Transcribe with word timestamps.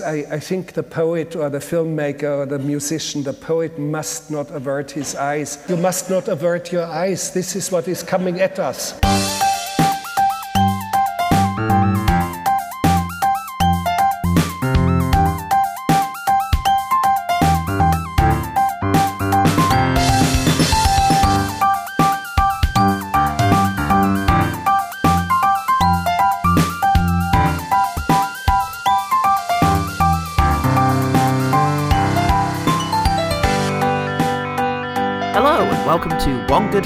I, 0.00 0.26
I 0.30 0.40
think 0.40 0.72
the 0.72 0.82
poet 0.82 1.36
or 1.36 1.48
the 1.48 1.58
filmmaker 1.58 2.38
or 2.38 2.46
the 2.46 2.58
musician, 2.58 3.22
the 3.22 3.32
poet 3.32 3.78
must 3.78 4.30
not 4.30 4.50
avert 4.50 4.90
his 4.90 5.14
eyes. 5.14 5.64
You 5.68 5.76
must 5.76 6.10
not 6.10 6.28
avert 6.28 6.72
your 6.72 6.84
eyes. 6.84 7.32
This 7.32 7.56
is 7.56 7.70
what 7.70 7.88
is 7.88 8.02
coming 8.02 8.40
at 8.40 8.58
us. 8.58 8.98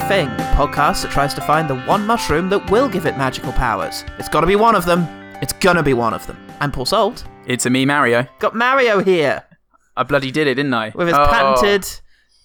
Thing, 0.08 0.28
the 0.36 0.42
podcast 0.54 1.02
that 1.02 1.10
tries 1.10 1.32
to 1.34 1.40
find 1.40 1.68
the 1.68 1.76
one 1.80 2.06
mushroom 2.06 2.50
that 2.50 2.70
will 2.70 2.88
give 2.90 3.06
it 3.06 3.16
magical 3.16 3.52
powers. 3.52 4.04
It's 4.18 4.28
gotta 4.28 4.46
be 4.46 4.54
one 4.54 4.74
of 4.74 4.84
them. 4.84 5.06
It's 5.40 5.54
gonna 5.54 5.82
be 5.82 5.94
one 5.94 6.12
of 6.12 6.26
them. 6.26 6.36
I'm 6.60 6.70
Paul 6.70 6.84
Salt. 6.84 7.24
It's 7.46 7.64
a 7.66 7.70
me, 7.70 7.86
Mario. 7.86 8.26
Got 8.38 8.54
Mario 8.54 9.00
here 9.02 9.42
I 9.96 10.02
bloody 10.02 10.30
did 10.30 10.46
it, 10.46 10.54
didn't 10.56 10.74
I? 10.74 10.92
with 10.94 11.08
his 11.08 11.16
Oh, 11.16 11.26
patented 11.26 11.88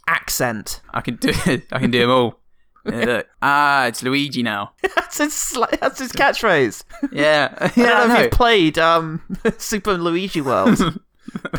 accent. 0.07 0.79
I 0.93 1.01
can 1.01 1.15
do 1.17 1.31
it. 1.45 1.65
I 1.71 1.79
can 1.79 1.91
do 1.91 1.99
them 1.99 2.09
all. 2.11 2.39
Yeah, 2.85 2.91
look. 3.05 3.27
Ah, 3.41 3.87
it's 3.87 4.01
Luigi 4.03 4.41
now. 4.41 4.71
That's 4.95 5.17
his, 5.17 5.33
sli- 5.33 5.79
that's 5.79 5.99
his 5.99 6.11
catchphrase. 6.13 6.83
Yeah, 7.11 7.53
I 7.59 7.67
don't 7.67 8.07
know 8.09 8.15
if 8.15 8.21
you've 8.21 8.31
played 8.31 8.77
um, 8.79 9.21
Super 9.57 9.95
Luigi 9.97 10.39
World. 10.41 10.79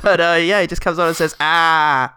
but 0.03 0.21
uh, 0.21 0.39
yeah, 0.41 0.61
he 0.63 0.67
just 0.67 0.81
comes 0.81 0.99
on 0.99 1.09
and 1.09 1.17
says, 1.17 1.37
ah. 1.41 2.17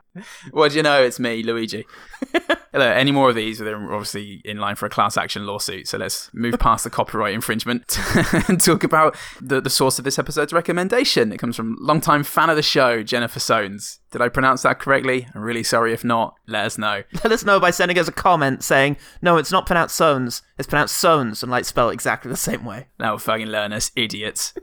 Well, 0.52 0.70
do 0.70 0.76
you 0.76 0.84
know 0.84 1.02
it's 1.02 1.20
me, 1.20 1.44
Luigi? 1.44 1.86
Hello. 2.72 2.88
Any 2.88 3.12
more 3.12 3.30
of 3.30 3.36
these? 3.36 3.60
They're 3.60 3.94
obviously 3.94 4.42
in 4.44 4.58
line 4.58 4.76
for 4.76 4.86
a 4.86 4.90
class 4.90 5.18
action 5.18 5.46
lawsuit. 5.46 5.88
So 5.88 5.98
let's 5.98 6.32
move 6.34 6.58
past 6.60 6.84
the 6.84 6.90
copyright 6.90 7.34
infringement 7.34 7.98
and 8.48 8.60
talk 8.60 8.84
about 8.84 9.16
the, 9.40 9.62
the 9.62 9.70
source 9.70 10.00
of 10.00 10.06
this 10.06 10.18
episode's 10.18 10.54
recommendation. 10.54 11.32
It 11.32 11.38
comes 11.38 11.56
from 11.56 11.78
longtime 11.80 12.24
fan 12.24 12.50
of 12.50 12.56
the 12.56 12.64
show, 12.64 13.04
Jennifer 13.04 13.40
Soanes. 13.40 14.00
Did 14.12 14.22
I 14.22 14.30
pronounce 14.30 14.64
that 14.64 14.80
correctly? 14.80 15.28
I'm 15.34 15.42
really 15.42 15.64
sorry 15.64 15.94
if 15.94 16.04
not. 16.04 16.36
Let 16.48 16.66
us 16.66 16.78
know. 16.78 17.04
Let 17.24 17.32
us 17.32 17.46
know 17.46 17.60
by 17.60 17.72
sending 17.72 17.98
us 17.98 18.08
a 18.08 18.12
comment 18.12 18.64
saying, 18.64 18.98
no, 19.22 19.38
it's 19.38 19.52
not 19.52 19.66
pronounced 19.66 20.00
Sones, 20.00 20.42
it's 20.58 20.68
pronounced 20.68 21.04
Sones, 21.04 21.44
and 21.44 21.52
like 21.52 21.66
spell 21.66 21.90
it 21.90 21.94
exactly 21.94 22.30
the 22.30 22.38
same 22.38 22.66
way. 22.66 22.88
Now 23.00 23.18
fucking 23.18 23.48
learn 23.48 23.74
us, 23.74 23.92
idiots. 23.96 24.54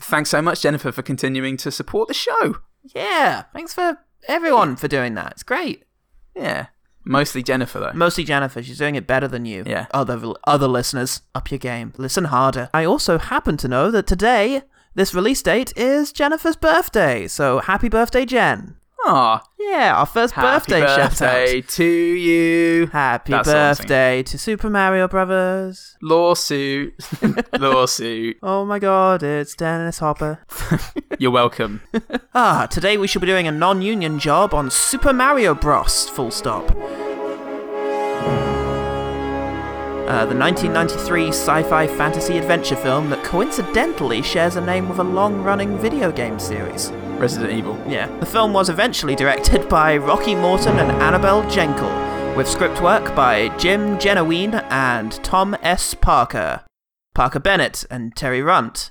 Thanks 0.00 0.30
so 0.30 0.42
much, 0.42 0.62
Jennifer, 0.62 0.92
for 0.92 1.02
continuing 1.02 1.56
to 1.58 1.70
support 1.70 2.08
the 2.08 2.14
show. 2.14 2.58
Yeah, 2.94 3.44
thanks 3.52 3.74
for 3.74 3.98
everyone 4.28 4.76
for 4.76 4.88
doing 4.88 5.14
that. 5.14 5.32
It's 5.32 5.42
great. 5.42 5.84
Yeah. 6.34 6.66
Mostly 7.04 7.42
Jennifer, 7.42 7.78
though. 7.78 7.92
Mostly 7.94 8.24
Jennifer, 8.24 8.62
she's 8.62 8.78
doing 8.78 8.96
it 8.96 9.06
better 9.06 9.28
than 9.28 9.44
you. 9.44 9.62
Yeah. 9.64 9.86
Other 9.92 10.20
other 10.44 10.66
listeners, 10.66 11.22
up 11.34 11.50
your 11.50 11.58
game. 11.58 11.92
Listen 11.96 12.24
harder. 12.24 12.68
I 12.74 12.84
also 12.84 13.18
happen 13.18 13.56
to 13.58 13.68
know 13.68 13.92
that 13.92 14.08
today, 14.08 14.62
this 14.94 15.14
release 15.14 15.40
date 15.40 15.72
is 15.76 16.12
Jennifer's 16.12 16.56
birthday. 16.56 17.28
So 17.28 17.60
happy 17.60 17.88
birthday, 17.88 18.24
Jen. 18.24 18.76
Aw. 19.08 19.40
Yeah, 19.58 19.94
our 19.98 20.06
first 20.06 20.34
Happy 20.34 20.46
birthday, 20.72 20.80
shout 20.86 21.10
birthday 21.10 21.58
out. 21.58 21.68
to 21.68 21.84
you. 21.84 22.86
Happy 22.88 23.32
That's 23.32 23.48
all 23.48 23.54
I'm 23.54 23.74
saying. 23.74 23.86
birthday 23.88 24.22
to 24.24 24.38
Super 24.38 24.68
Mario 24.70 25.06
Brothers. 25.08 25.96
Lawsuit. 26.02 26.94
Lawsuit. 27.58 28.36
Oh 28.42 28.64
my 28.64 28.78
god, 28.78 29.22
it's 29.22 29.54
Dennis 29.54 29.98
Hopper. 30.00 30.40
You're 31.18 31.30
welcome. 31.30 31.82
Ah, 32.34 32.66
today 32.70 32.96
we 32.96 33.06
should 33.06 33.20
be 33.20 33.26
doing 33.26 33.46
a 33.46 33.52
non-union 33.52 34.18
job 34.18 34.52
on 34.52 34.70
Super 34.70 35.12
Mario 35.12 35.54
Bros. 35.54 36.08
Full 36.08 36.30
stop. 36.30 36.74
Uh, 40.06 40.24
the 40.24 40.36
1993 40.36 41.28
sci-fi 41.28 41.86
fantasy 41.88 42.38
adventure 42.38 42.76
film 42.76 43.10
that 43.10 43.24
coincidentally 43.24 44.22
shares 44.22 44.54
a 44.54 44.60
name 44.60 44.88
with 44.88 45.00
a 45.00 45.04
long-running 45.04 45.76
video 45.78 46.12
game 46.12 46.38
series. 46.38 46.92
Resident 47.18 47.52
Evil. 47.52 47.76
Yeah. 47.88 48.06
The 48.20 48.26
film 48.26 48.52
was 48.52 48.68
eventually 48.68 49.16
directed 49.16 49.68
by 49.68 49.96
Rocky 49.96 50.36
Morton 50.36 50.78
and 50.78 50.92
Annabel 51.02 51.42
Jankel, 51.44 52.36
with 52.36 52.48
script 52.48 52.80
work 52.80 53.16
by 53.16 53.48
Jim 53.56 53.98
Jennewein 53.98 54.62
and 54.70 55.12
Tom 55.24 55.56
S. 55.60 55.94
Parker, 55.94 56.62
Parker 57.12 57.40
Bennett 57.40 57.84
and 57.90 58.14
Terry 58.14 58.40
Runté, 58.40 58.90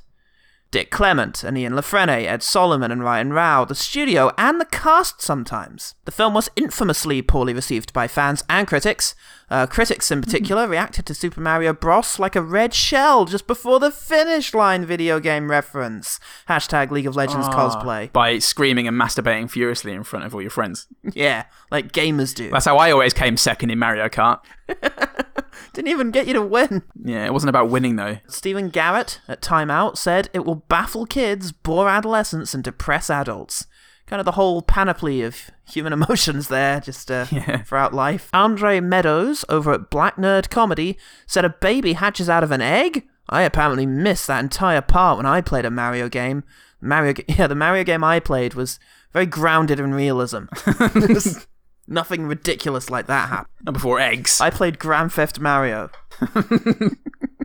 Dick 0.75 0.91
Clement 0.91 1.45
and 1.45 1.57
Ian 1.57 1.75
La 1.75 1.81
Frenais, 1.81 2.25
Ed 2.25 2.43
Solomon 2.43 2.91
and 2.91 3.01
Ryan 3.01 3.31
Rowe, 3.31 3.63
the 3.63 3.73
studio, 3.73 4.33
and 4.37 4.59
the 4.59 4.65
cast 4.65 5.21
sometimes. 5.21 5.95
The 6.03 6.11
film 6.11 6.33
was 6.33 6.49
infamously 6.57 7.21
poorly 7.21 7.53
received 7.53 7.93
by 7.93 8.09
fans 8.09 8.43
and 8.49 8.67
critics. 8.67 9.15
Uh, 9.49 9.67
critics, 9.67 10.09
in 10.11 10.21
particular, 10.21 10.67
reacted 10.67 11.05
to 11.05 11.13
Super 11.13 11.39
Mario 11.39 11.73
Bros. 11.73 12.17
like 12.19 12.35
a 12.35 12.41
red 12.41 12.73
shell 12.73 13.25
just 13.25 13.45
before 13.47 13.79
the 13.79 13.91
finish 13.91 14.53
line 14.53 14.85
video 14.85 15.19
game 15.19 15.51
reference. 15.51 16.19
Hashtag 16.49 16.89
League 16.91 17.05
of 17.05 17.15
Legends 17.15 17.47
cosplay. 17.49 18.11
By 18.11 18.39
screaming 18.39 18.87
and 18.87 18.99
masturbating 18.99 19.49
furiously 19.49 19.93
in 19.93 20.03
front 20.03 20.25
of 20.25 20.33
all 20.33 20.41
your 20.41 20.49
friends. 20.51 20.87
Yeah, 21.13 21.45
like 21.71 21.91
gamers 21.93 22.35
do. 22.35 22.49
That's 22.49 22.65
how 22.65 22.77
I 22.77 22.91
always 22.91 23.13
came 23.13 23.37
second 23.37 23.69
in 23.69 23.79
Mario 23.79 24.09
Kart. 24.09 24.39
Didn't 25.73 25.87
even 25.89 26.11
get 26.11 26.27
you 26.27 26.33
to 26.33 26.41
win. 26.41 26.83
Yeah, 27.01 27.25
it 27.25 27.31
wasn't 27.31 27.49
about 27.49 27.69
winning 27.69 27.95
though. 27.95 28.17
Stephen 28.27 28.69
Garrett 28.69 29.21
at 29.27 29.41
Time 29.41 29.69
Out 29.69 29.97
said 29.97 30.29
it 30.33 30.45
will 30.45 30.55
baffle 30.55 31.05
kids, 31.05 31.51
bore 31.51 31.87
adolescents, 31.87 32.53
and 32.53 32.63
depress 32.63 33.09
adults. 33.09 33.67
Kind 34.07 34.19
of 34.19 34.25
the 34.25 34.33
whole 34.33 34.61
panoply 34.61 35.21
of 35.23 35.49
human 35.67 35.91
emotions 35.99 36.47
there, 36.47 36.79
just 36.79 37.09
uh, 37.09 37.25
Yeah. 37.31 37.63
throughout 37.63 37.93
life. 37.93 38.29
Andre 38.33 38.79
Meadows 38.79 39.43
over 39.49 39.73
at 39.73 39.89
Black 39.89 40.15
Nerd 40.17 40.49
Comedy 40.49 40.97
said 41.25 41.43
a 41.45 41.49
baby 41.49 41.93
hatches 41.93 42.29
out 42.29 42.43
of 42.43 42.51
an 42.51 42.61
egg. 42.61 43.07
I 43.29 43.41
apparently 43.41 43.87
missed 43.87 44.27
that 44.27 44.43
entire 44.43 44.81
part 44.81 45.17
when 45.17 45.25
I 45.25 45.41
played 45.41 45.65
a 45.65 45.71
Mario 45.71 46.07
game. 46.09 46.43
Mario, 46.79 47.15
yeah, 47.27 47.47
the 47.47 47.55
Mario 47.55 47.83
game 47.83 48.03
I 48.03 48.19
played 48.19 48.53
was 48.53 48.79
very 49.11 49.25
grounded 49.25 49.79
in 49.79 49.93
realism. 49.93 50.43
Nothing 51.87 52.25
ridiculous 52.25 52.89
like 52.89 53.07
that 53.07 53.29
happened. 53.29 53.53
Not 53.63 53.73
before 53.73 53.99
eggs. 53.99 54.41
I 54.41 54.49
played 54.49 54.77
Grand 54.79 55.11
Theft 55.13 55.39
Mario. 55.39 55.89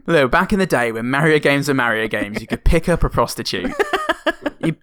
Look, 0.07 0.31
back 0.31 0.53
in 0.53 0.59
the 0.59 0.67
day 0.67 0.93
when 0.93 1.11
Mario 1.11 1.39
games 1.39 1.69
were 1.69 1.75
Mario 1.75 2.09
games, 2.09 2.41
you 2.41 2.47
could 2.47 2.65
pick 2.65 2.89
up 2.89 3.05
a 3.05 3.09
prostitute. 3.11 3.71
you 4.61 4.77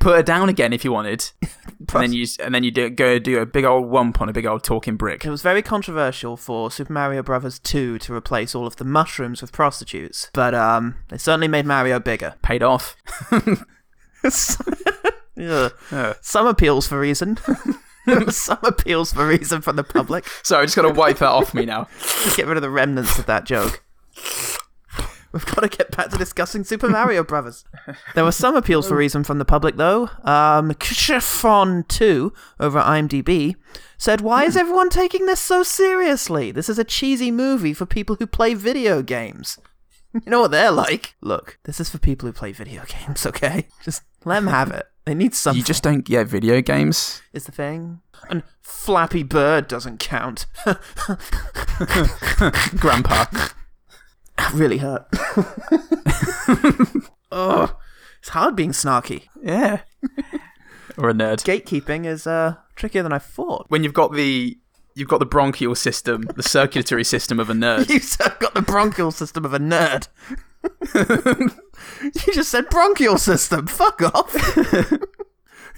put 0.00 0.16
her 0.16 0.22
down 0.22 0.48
again 0.48 0.72
if 0.72 0.84
you 0.84 0.92
wanted. 0.92 1.30
And 1.92 2.04
then 2.04 2.12
you 2.12 2.26
and 2.38 2.54
then 2.54 2.62
you 2.62 2.70
do, 2.70 2.88
go 2.88 3.18
do 3.18 3.40
a 3.40 3.46
big 3.46 3.64
old 3.64 3.90
wump 3.90 4.20
on 4.20 4.28
a 4.28 4.32
big 4.32 4.46
old 4.46 4.62
talking 4.62 4.96
brick. 4.96 5.24
It 5.24 5.30
was 5.30 5.42
very 5.42 5.60
controversial 5.60 6.36
for 6.36 6.70
Super 6.70 6.92
Mario 6.92 7.20
Brothers 7.20 7.58
2 7.58 7.98
to 8.00 8.14
replace 8.14 8.54
all 8.54 8.64
of 8.64 8.76
the 8.76 8.84
mushrooms 8.84 9.40
with 9.40 9.50
prostitutes, 9.50 10.30
but 10.32 10.54
um, 10.54 10.98
they 11.08 11.18
certainly 11.18 11.48
made 11.48 11.66
Mario 11.66 11.98
bigger. 11.98 12.36
Paid 12.42 12.62
off. 12.62 12.94
Ugh. 15.40 15.72
Some 16.20 16.46
appeals 16.46 16.86
for 16.86 17.00
reason. 17.00 17.38
Some 18.28 18.58
appeals 18.62 19.12
for 19.12 19.26
reason 19.26 19.60
from 19.60 19.74
the 19.74 19.84
public. 19.84 20.26
So 20.44 20.60
I 20.60 20.64
just 20.64 20.76
got 20.76 20.82
to 20.82 20.90
wipe 20.90 21.18
that 21.18 21.30
off 21.30 21.54
me 21.54 21.64
now. 21.64 21.88
Just 21.98 22.36
get 22.36 22.46
rid 22.46 22.56
of 22.56 22.62
the 22.62 22.70
remnants 22.70 23.18
of 23.18 23.26
that 23.26 23.46
joke. 23.46 23.82
We've 25.32 25.46
got 25.46 25.60
to 25.60 25.68
get 25.68 25.96
back 25.96 26.10
to 26.10 26.18
discussing 26.18 26.64
Super 26.64 26.88
Mario 26.88 27.22
Brothers. 27.22 27.64
There 28.14 28.24
were 28.24 28.32
some 28.32 28.56
appeals 28.56 28.88
for 28.88 28.96
reason 28.96 29.22
from 29.22 29.38
the 29.38 29.44
public, 29.44 29.76
though. 29.76 30.10
Um, 30.24 30.72
Kshafon2 30.72 32.32
over 32.58 32.80
IMDb 32.80 33.54
said, 33.96 34.20
"Why 34.20 34.44
is 34.44 34.56
everyone 34.56 34.90
taking 34.90 35.26
this 35.26 35.40
so 35.40 35.62
seriously? 35.62 36.50
This 36.50 36.68
is 36.68 36.78
a 36.78 36.84
cheesy 36.84 37.30
movie 37.30 37.72
for 37.74 37.86
people 37.86 38.16
who 38.18 38.26
play 38.26 38.54
video 38.54 39.02
games." 39.02 39.58
You 40.12 40.22
know 40.26 40.40
what 40.40 40.50
they're 40.50 40.72
like. 40.72 41.14
Look, 41.20 41.60
this 41.62 41.78
is 41.78 41.88
for 41.88 41.98
people 41.98 42.26
who 42.26 42.32
play 42.32 42.50
video 42.50 42.82
games. 42.84 43.24
Okay, 43.24 43.68
just 43.84 44.02
let 44.24 44.40
them 44.40 44.48
have 44.48 44.72
it. 44.72 44.86
They 45.04 45.14
need 45.14 45.36
something. 45.36 45.58
You 45.58 45.64
just 45.64 45.84
don't 45.84 46.04
get 46.04 46.26
video 46.26 46.60
games. 46.60 47.22
is 47.32 47.44
the 47.44 47.52
thing. 47.52 48.00
And 48.28 48.42
Flappy 48.60 49.22
Bird 49.22 49.68
doesn't 49.68 50.00
count. 50.00 50.46
Grandpa. 52.76 53.26
That 54.40 54.52
really 54.54 54.78
hurt. 54.78 55.06
Ugh. 57.30 57.76
It's 58.20 58.28
hard 58.28 58.54
being 58.54 58.72
snarky. 58.72 59.28
Yeah. 59.42 59.80
or 60.98 61.08
a 61.08 61.14
nerd. 61.14 61.38
Gatekeeping 61.42 62.04
is 62.04 62.26
uh 62.26 62.56
trickier 62.76 63.02
than 63.02 63.14
I 63.14 63.18
thought. 63.18 63.64
When 63.70 63.82
you've 63.82 63.94
got 63.94 64.12
the 64.12 64.58
you've 64.94 65.08
got 65.08 65.20
the 65.20 65.24
bronchial 65.26 65.74
system, 65.74 66.24
the 66.36 66.42
circulatory 66.42 67.02
system 67.04 67.40
of 67.40 67.48
a 67.48 67.54
nerd. 67.54 67.88
You've 67.88 68.38
got 68.38 68.52
the 68.52 68.60
bronchial 68.60 69.10
system 69.10 69.46
of 69.46 69.54
a 69.54 69.58
nerd. 69.58 70.08
you 72.02 72.32
just 72.34 72.50
said 72.50 72.68
bronchial 72.68 73.16
system. 73.16 73.66
Fuck 73.66 74.02
off. 74.02 74.36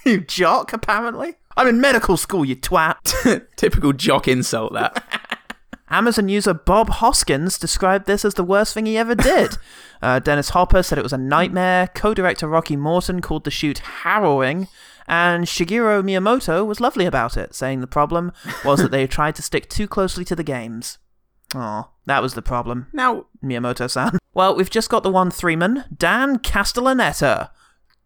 you 0.04 0.20
jock, 0.20 0.72
apparently. 0.72 1.36
I'm 1.56 1.68
in 1.68 1.80
medical 1.80 2.16
school, 2.16 2.44
you 2.44 2.56
twat. 2.56 3.46
Typical 3.54 3.92
jock 3.92 4.26
insult 4.26 4.72
that. 4.72 5.21
Amazon 5.92 6.28
user 6.28 6.54
Bob 6.54 6.88
Hoskins 6.88 7.58
described 7.58 8.06
this 8.06 8.24
as 8.24 8.34
the 8.34 8.42
worst 8.42 8.72
thing 8.72 8.86
he 8.86 8.96
ever 8.96 9.14
did. 9.14 9.58
uh, 10.02 10.18
Dennis 10.18 10.50
Hopper 10.50 10.82
said 10.82 10.98
it 10.98 11.02
was 11.04 11.12
a 11.12 11.18
nightmare. 11.18 11.88
Co 11.88 12.14
director 12.14 12.48
Rocky 12.48 12.76
Morton 12.76 13.20
called 13.20 13.44
the 13.44 13.50
shoot 13.50 13.78
harrowing. 13.78 14.68
And 15.06 15.44
Shigeru 15.44 16.02
Miyamoto 16.02 16.66
was 16.66 16.80
lovely 16.80 17.04
about 17.04 17.36
it, 17.36 17.54
saying 17.54 17.80
the 17.80 17.86
problem 17.86 18.32
was 18.64 18.80
that 18.80 18.90
they 18.90 19.06
tried 19.08 19.34
to 19.34 19.42
stick 19.42 19.68
too 19.68 19.86
closely 19.86 20.24
to 20.24 20.34
the 20.34 20.42
games. 20.42 20.98
Oh, 21.54 21.90
that 22.06 22.22
was 22.22 22.32
the 22.34 22.42
problem. 22.42 22.86
Now, 22.94 23.26
Miyamoto 23.44 23.90
san. 23.90 24.18
Well, 24.32 24.56
we've 24.56 24.70
just 24.70 24.88
got 24.88 25.02
the 25.02 25.10
one 25.10 25.30
three 25.30 25.56
man, 25.56 25.84
Dan 25.94 26.38
Castellaneta, 26.38 27.50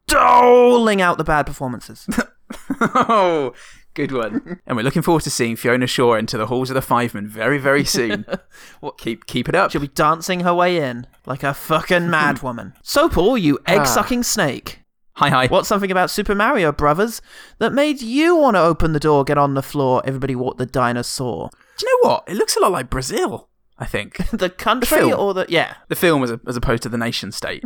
doling 0.08 1.00
out 1.00 1.18
the 1.18 1.24
bad 1.24 1.46
performances. 1.46 2.08
oh, 2.80 3.54
good 3.96 4.12
one. 4.12 4.60
and 4.66 4.76
we're 4.76 4.82
looking 4.82 5.02
forward 5.02 5.22
to 5.24 5.30
seeing 5.30 5.56
Fiona 5.56 5.86
Shaw 5.88 6.14
into 6.14 6.38
the 6.38 6.46
halls 6.46 6.70
of 6.70 6.74
the 6.74 6.80
Fiveman 6.80 7.26
very, 7.26 7.58
very 7.58 7.84
soon. 7.84 8.24
what? 8.80 8.98
Keep 8.98 9.26
keep 9.26 9.48
it 9.48 9.56
up. 9.56 9.72
She'll 9.72 9.80
be 9.80 9.88
dancing 9.88 10.40
her 10.40 10.54
way 10.54 10.76
in 10.76 11.06
like 11.24 11.42
a 11.42 11.54
fucking 11.54 12.08
mad 12.10 12.42
woman. 12.42 12.74
So, 12.82 13.08
Paul, 13.08 13.36
you 13.36 13.58
egg 13.66 13.80
ah. 13.80 13.84
sucking 13.84 14.22
snake. 14.22 14.80
Hi, 15.14 15.30
hi. 15.30 15.46
What's 15.46 15.66
something 15.66 15.90
about 15.90 16.10
Super 16.10 16.34
Mario 16.34 16.72
Brothers 16.72 17.22
that 17.58 17.72
made 17.72 18.02
you 18.02 18.36
want 18.36 18.54
to 18.54 18.60
open 18.60 18.92
the 18.92 19.00
door, 19.00 19.24
get 19.24 19.38
on 19.38 19.54
the 19.54 19.62
floor, 19.62 20.02
everybody 20.04 20.36
walk 20.36 20.58
the 20.58 20.66
dinosaur? 20.66 21.48
Do 21.78 21.86
you 21.86 22.02
know 22.02 22.10
what? 22.10 22.24
It 22.28 22.34
looks 22.34 22.54
a 22.54 22.60
lot 22.60 22.72
like 22.72 22.90
Brazil. 22.90 23.48
I 23.78 23.86
think 23.86 24.16
The 24.30 24.50
country 24.50 24.98
film. 24.98 25.18
or 25.18 25.34
the 25.34 25.46
yeah? 25.48 25.76
the 25.88 25.96
film 25.96 26.22
as, 26.22 26.30
a, 26.30 26.40
as 26.46 26.56
opposed 26.56 26.82
to 26.84 26.88
the 26.88 26.98
nation 26.98 27.32
state, 27.32 27.64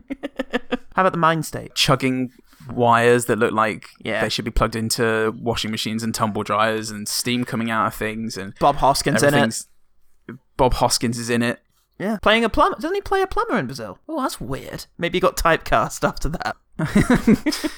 How 0.94 1.02
about 1.02 1.12
the 1.12 1.18
mind 1.18 1.44
state? 1.44 1.74
chugging 1.74 2.30
wires 2.72 3.26
that 3.26 3.38
look 3.38 3.52
like 3.52 3.88
Yeah. 4.02 4.20
they 4.22 4.28
should 4.28 4.44
be 4.44 4.50
plugged 4.50 4.76
into 4.76 5.34
washing 5.40 5.70
machines 5.70 6.02
and 6.02 6.14
tumble 6.14 6.42
dryers, 6.42 6.90
and 6.90 7.08
steam 7.08 7.44
coming 7.44 7.70
out 7.70 7.86
of 7.86 7.94
things, 7.94 8.36
and 8.36 8.54
Bob 8.58 8.76
Hoskins 8.76 9.22
in 9.22 9.34
it. 9.34 9.64
Bob 10.56 10.74
Hoskins 10.74 11.18
is 11.18 11.30
in 11.30 11.42
it. 11.42 11.60
Yeah, 11.98 12.18
playing 12.22 12.44
a 12.44 12.48
plumber. 12.48 12.76
Doesn't 12.76 12.94
he 12.94 13.00
play 13.02 13.20
a 13.20 13.26
plumber 13.26 13.58
in 13.58 13.66
Brazil? 13.66 13.98
Oh, 14.08 14.22
that's 14.22 14.40
weird. 14.40 14.86
Maybe 14.96 15.16
he 15.18 15.20
got 15.20 15.36
typecast 15.36 16.02
after 16.08 16.28
that. 16.30 16.56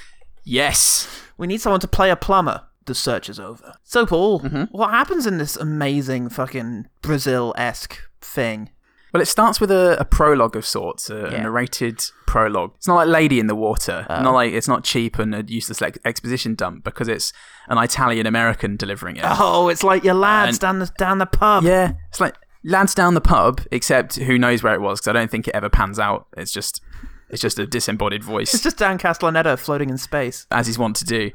Yes. 0.45 1.09
We 1.37 1.47
need 1.47 1.61
someone 1.61 1.81
to 1.81 1.89
play 1.89 2.11
a 2.11 2.17
plumber. 2.17 2.63
The 2.87 2.95
search 2.95 3.29
is 3.29 3.39
over. 3.39 3.75
So, 3.85 4.05
Paul, 4.07 4.41
Mm-hmm. 4.41 4.65
what 4.77 4.91
happens 4.91 5.27
in 5.27 5.39
this 5.39 5.57
amazing 5.57 6.31
fucking 6.31 6.89
Brazil 7.01 7.55
esque 7.57 7.99
thing? 8.21 8.71
Well, 9.13 9.21
it 9.21 9.27
starts 9.27 9.61
with 9.61 9.71
a, 9.71 9.97
a 10.01 10.05
prologue 10.07 10.57
of 10.57 10.65
sorts, 10.65 11.11
a, 11.11 11.29
Yeah. 11.31 11.43
narrated 11.43 12.03
prologue. 12.27 12.73
It's 12.77 12.87
not 12.89 12.95
like 12.97 13.09
Lady 13.09 13.39
in 13.39 13.47
the 13.47 13.55
Water. 13.55 14.07
Oh. 14.09 14.23
Not 14.23 14.33
like 14.33 14.53
it's 14.53 14.69
not 14.69 14.85
cheap 14.85 15.19
and 15.19 15.35
a 15.35 15.45
useless 15.47 15.81
like, 15.83 15.99
exposition 16.05 16.55
dump 16.55 16.83
because 16.85 17.09
it's 17.09 17.33
an 17.69 17.77
Italian 17.79 18.27
American 18.27 18.77
delivering 18.77 19.17
it. 19.17 19.25
Oh, 19.27 19.69
it's 19.69 19.83
like 19.85 20.03
your 20.03 20.15
lads 20.15 20.57
And- 20.57 20.61
down 20.61 20.79
the 20.79 20.87
down 20.99 21.19
the 21.19 21.27
pub. 21.27 21.65
Yeah, 21.65 21.93
it's 22.09 22.21
like 22.21 22.37
lads 22.65 22.95
down 22.95 23.13
the 23.15 23.21
pub, 23.21 23.61
except 23.71 24.17
who 24.17 24.39
knows 24.39 24.63
where 24.63 24.73
it 24.75 24.81
was 24.81 25.01
because 25.01 25.09
I 25.09 25.13
don't 25.13 25.31
think 25.31 25.47
it 25.49 25.55
ever 25.55 25.69
pans 25.69 25.99
out. 25.99 26.27
It's 26.37 26.53
just 26.53 26.81
it's 27.29 27.41
just 27.43 27.59
a 27.59 27.67
disembodied 27.67 28.23
voice, 28.25 28.53
It's 28.55 28.63
just 28.63 28.77
Dan 28.79 28.99
Castellaneta 28.99 29.59
floating 29.59 29.89
in 29.91 29.99
space. 29.99 30.47
as 30.51 30.67
he's 30.67 30.79
wont 30.79 30.97
to 30.97 31.05
do. 31.05 31.31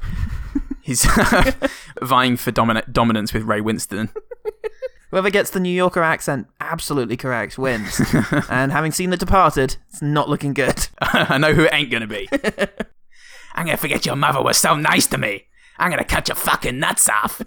He's 0.80 1.04
vying 2.02 2.36
for 2.36 2.50
domina- 2.50 2.84
dominance 2.90 3.32
with 3.32 3.42
Ray 3.44 3.60
Winstone. 3.60 4.08
Whoever 5.10 5.30
gets 5.30 5.50
the 5.50 5.60
New 5.60 5.72
Yorker 5.72 6.02
accent 6.02 6.48
absolutely 6.60 7.16
correct 7.16 7.56
wins. 7.58 8.00
and 8.50 8.72
having 8.72 8.92
seen 8.92 9.10
The 9.10 9.16
Departed, 9.16 9.76
it's 9.88 10.02
not 10.02 10.28
looking 10.28 10.52
good. 10.52 10.88
I 11.00 11.38
know 11.38 11.54
who 11.54 11.64
it 11.64 11.72
ain't 11.72 11.90
gonna 11.90 12.06
be. 12.06 12.28
I'm 13.54 13.64
gonna 13.66 13.78
forget 13.78 14.04
your 14.04 14.16
mother 14.16 14.42
was 14.42 14.58
so 14.58 14.76
nice 14.76 15.06
to 15.08 15.18
me. 15.18 15.46
I'm 15.78 15.90
gonna 15.90 16.04
cut 16.04 16.28
your 16.28 16.34
fucking 16.34 16.78
nuts 16.78 17.08
off. 17.08 17.40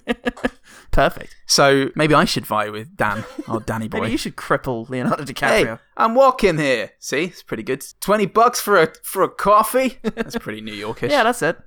Perfect. 0.91 1.35
So 1.45 1.89
maybe 1.95 2.13
I 2.13 2.25
should 2.25 2.45
vie 2.45 2.69
with 2.69 2.95
Dan, 2.97 3.23
or 3.47 3.59
Danny 3.59 3.87
boy. 3.87 3.99
Maybe 3.99 4.11
you 4.13 4.17
should 4.17 4.35
cripple 4.35 4.89
Leonardo 4.89 5.23
Hey, 5.23 5.33
DiCaprio. 5.33 5.79
I'm 5.95 6.15
walking 6.15 6.57
here. 6.57 6.91
See, 6.99 7.25
it's 7.25 7.43
pretty 7.43 7.63
good. 7.63 7.83
Twenty 8.01 8.25
bucks 8.25 8.59
for 8.59 8.81
a 8.81 8.93
for 9.03 9.21
a 9.23 9.29
coffee. 9.29 9.99
That's 10.01 10.37
pretty 10.37 10.61
New 10.61 10.73
Yorkish. 10.73 11.11
Yeah, 11.11 11.23
that's 11.23 11.41
it. 11.41 11.57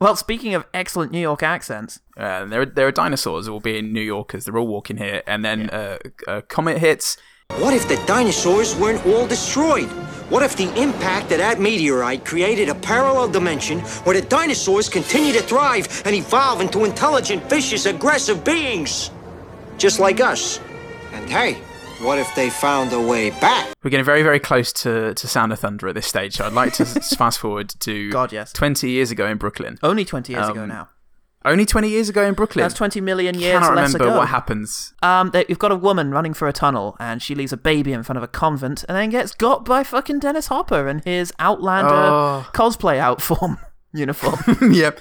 Well, 0.00 0.16
speaking 0.16 0.54
of 0.54 0.64
excellent 0.72 1.12
New 1.12 1.20
York 1.20 1.42
accents, 1.42 2.00
Uh, 2.16 2.44
there, 2.44 2.60
are, 2.62 2.66
there 2.66 2.86
are 2.86 2.92
dinosaurs 2.92 3.48
all 3.48 3.60
being 3.60 3.92
New 3.92 4.02
Yorkers. 4.02 4.44
They're 4.44 4.58
all 4.58 4.66
walking 4.66 4.98
here, 4.98 5.22
and 5.26 5.44
then 5.44 5.70
uh, 5.70 5.98
a 6.28 6.42
comet 6.42 6.78
hits. 6.78 7.16
What 7.58 7.74
if 7.74 7.88
the 7.88 7.96
dinosaurs 8.06 8.74
weren't 8.76 9.04
all 9.06 9.26
destroyed? 9.26 9.88
What 10.30 10.42
if 10.42 10.56
the 10.56 10.72
impact 10.80 11.32
of 11.32 11.38
that 11.38 11.60
meteorite 11.60 12.24
created 12.24 12.68
a 12.68 12.74
parallel 12.74 13.28
dimension 13.28 13.80
where 14.04 14.18
the 14.18 14.26
dinosaurs 14.26 14.88
continue 14.88 15.32
to 15.34 15.42
thrive 15.42 16.02
and 16.06 16.14
evolve 16.14 16.60
into 16.60 16.84
intelligent, 16.84 17.42
vicious, 17.50 17.86
aggressive 17.86 18.42
beings? 18.44 19.10
Just 19.78 20.00
like 20.00 20.20
us. 20.20 20.60
And 21.12 21.28
hey, 21.28 21.58
what 22.02 22.18
if 22.18 22.32
they 22.34 22.50
found 22.50 22.92
a 22.92 23.00
way 23.00 23.30
back? 23.30 23.72
We're 23.82 23.90
getting 23.90 24.04
very, 24.04 24.22
very 24.22 24.40
close 24.40 24.72
to, 24.74 25.14
to 25.14 25.28
Sound 25.28 25.52
of 25.52 25.60
Thunder 25.60 25.88
at 25.88 25.94
this 25.94 26.06
stage. 26.06 26.36
So 26.36 26.44
I'd 26.46 26.52
like 26.52 26.72
to 26.74 26.84
fast 27.16 27.38
forward 27.38 27.68
to 27.80 28.10
God, 28.10 28.32
yes. 28.32 28.52
20 28.52 28.90
years 28.90 29.10
ago 29.10 29.26
in 29.26 29.38
Brooklyn. 29.38 29.78
only 29.82 30.04
20 30.04 30.32
years 30.32 30.48
ago 30.48 30.62
Um, 30.64 30.68
now. 30.68 30.88
Only 31.44 31.66
20 31.66 31.88
years 31.88 32.08
ago 32.08 32.22
in 32.24 32.34
Brooklyn. 32.34 32.62
That's 32.62 32.74
20 32.74 33.00
million 33.00 33.36
years 33.36 33.54
Cannot 33.58 33.74
less 33.74 33.92
remember 33.94 34.12
ago. 34.12 34.18
what 34.18 34.28
happens. 34.28 34.94
Um, 35.02 35.30
they, 35.30 35.44
you've 35.48 35.58
got 35.58 35.72
a 35.72 35.76
woman 35.76 36.12
running 36.12 36.34
for 36.34 36.46
a 36.46 36.52
tunnel, 36.52 36.96
and 37.00 37.20
she 37.20 37.34
leaves 37.34 37.52
a 37.52 37.56
baby 37.56 37.92
in 37.92 38.04
front 38.04 38.16
of 38.16 38.22
a 38.22 38.28
convent, 38.28 38.84
and 38.88 38.96
then 38.96 39.10
gets 39.10 39.34
got 39.34 39.64
by 39.64 39.82
fucking 39.82 40.20
Dennis 40.20 40.46
Hopper 40.46 40.86
in 40.86 41.00
his 41.04 41.32
Outlander 41.40 41.90
Oh. 41.92 42.48
cosplay 42.52 42.98
outform 43.00 43.58
uniform. 43.92 44.38
yep. 44.72 45.00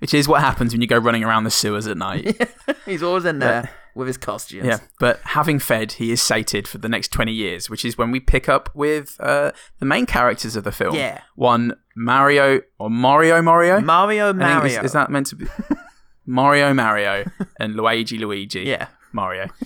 Which 0.00 0.12
is 0.12 0.28
what 0.28 0.42
happens 0.42 0.72
when 0.74 0.82
you 0.82 0.86
go 0.86 0.98
running 0.98 1.24
around 1.24 1.44
the 1.44 1.50
sewers 1.50 1.86
at 1.86 1.96
night. 1.96 2.38
He's 2.84 3.02
always 3.02 3.24
in 3.24 3.38
there 3.38 3.70
with 3.94 4.06
his 4.06 4.16
costumes. 4.16 4.64
Yeah, 4.66 4.78
but 4.98 5.20
having 5.24 5.58
fed, 5.58 5.92
he 5.92 6.10
is 6.12 6.20
sated 6.22 6.66
for 6.68 6.78
the 6.78 6.88
next 6.88 7.12
20 7.12 7.32
years, 7.32 7.68
which 7.70 7.84
is 7.84 7.96
when 7.98 8.10
we 8.10 8.20
pick 8.20 8.48
up 8.48 8.68
with 8.74 9.16
uh, 9.20 9.52
the 9.78 9.86
main 9.86 10.06
characters 10.06 10.56
of 10.56 10.64
the 10.64 10.72
film. 10.72 10.94
Yeah. 10.94 11.20
One, 11.36 11.74
Mario, 11.96 12.60
or 12.78 12.88
Mario 12.90 13.42
Mario? 13.42 13.80
Mario 13.80 14.32
Mario. 14.32 14.78
Is, 14.80 14.84
is 14.86 14.92
that 14.92 15.10
meant 15.10 15.26
to 15.28 15.36
be? 15.36 15.46
Mario 16.26 16.72
Mario 16.74 17.24
and 17.58 17.74
Luigi 17.74 18.18
Luigi. 18.18 18.60
Yeah. 18.62 18.88
Mario. 19.12 19.48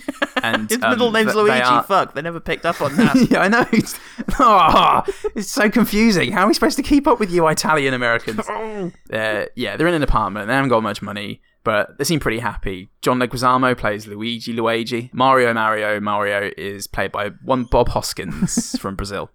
And 0.43 0.69
His 0.69 0.83
um, 0.83 0.91
middle 0.91 1.11
name's 1.11 1.33
th- 1.33 1.35
they 1.45 1.49
Luigi. 1.51 1.61
are- 1.63 1.81
Fuck, 1.83 2.13
they 2.13 2.21
never 2.21 2.39
picked 2.39 2.65
up 2.67 2.79
on 2.81 2.95
that. 2.97 3.15
yeah, 3.31 3.39
I 3.39 3.47
know. 3.47 3.65
It's, 3.71 3.97
oh, 4.37 5.01
it's 5.35 5.49
so 5.49 5.69
confusing. 5.71 6.31
How 6.33 6.43
are 6.43 6.47
we 6.47 6.53
supposed 6.53 6.75
to 6.75 6.83
keep 6.83 7.07
up 7.07 7.19
with 7.19 7.31
you 7.31 7.47
Italian 7.47 7.93
Americans? 7.95 8.47
uh, 8.47 9.45
yeah, 9.55 9.75
they're 9.77 9.87
in 9.87 9.93
an 9.95 10.03
apartment. 10.03 10.47
They 10.47 10.53
haven't 10.53 10.69
got 10.69 10.83
much 10.83 11.01
money, 11.01 11.41
but 11.65 11.97
they 11.97 12.05
seem 12.05 12.21
pretty 12.21 12.39
happy. 12.39 12.87
John 13.01 13.19
Leguizamo 13.19 13.77
plays 13.77 14.07
Luigi 14.07 14.53
Luigi. 14.53 15.09
Mario 15.11 15.53
Mario 15.53 15.99
Mario 15.99 16.51
is 16.57 16.87
played 16.87 17.11
by 17.11 17.29
one 17.43 17.65
Bob 17.65 17.89
Hoskins 17.89 18.79
from 18.79 18.95
Brazil. 18.95 19.29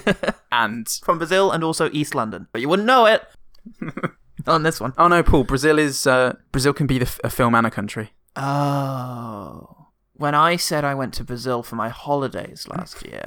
and 0.52 0.88
From 1.04 1.18
Brazil 1.18 1.50
and 1.50 1.62
also 1.62 1.90
East 1.92 2.14
London. 2.14 2.46
But 2.52 2.60
you 2.62 2.68
wouldn't 2.68 2.86
know 2.86 3.04
it 3.06 3.22
on 4.46 4.62
this 4.62 4.80
one. 4.80 4.92
oh 4.96 5.08
no, 5.08 5.22
Paul, 5.22 5.44
Brazil 5.44 5.78
is 5.78 6.06
uh, 6.06 6.36
Brazil 6.52 6.72
can 6.72 6.86
be 6.86 6.98
the, 6.98 7.06
f- 7.06 7.20
a 7.22 7.28
film 7.30 7.54
and 7.54 7.66
a 7.66 7.70
country. 7.70 8.12
Oh. 8.36 9.81
When 10.22 10.36
I 10.36 10.54
said 10.54 10.84
I 10.84 10.94
went 10.94 11.14
to 11.14 11.24
Brazil 11.24 11.64
for 11.64 11.74
my 11.74 11.88
holidays 11.88 12.68
last 12.68 13.04
year, 13.06 13.26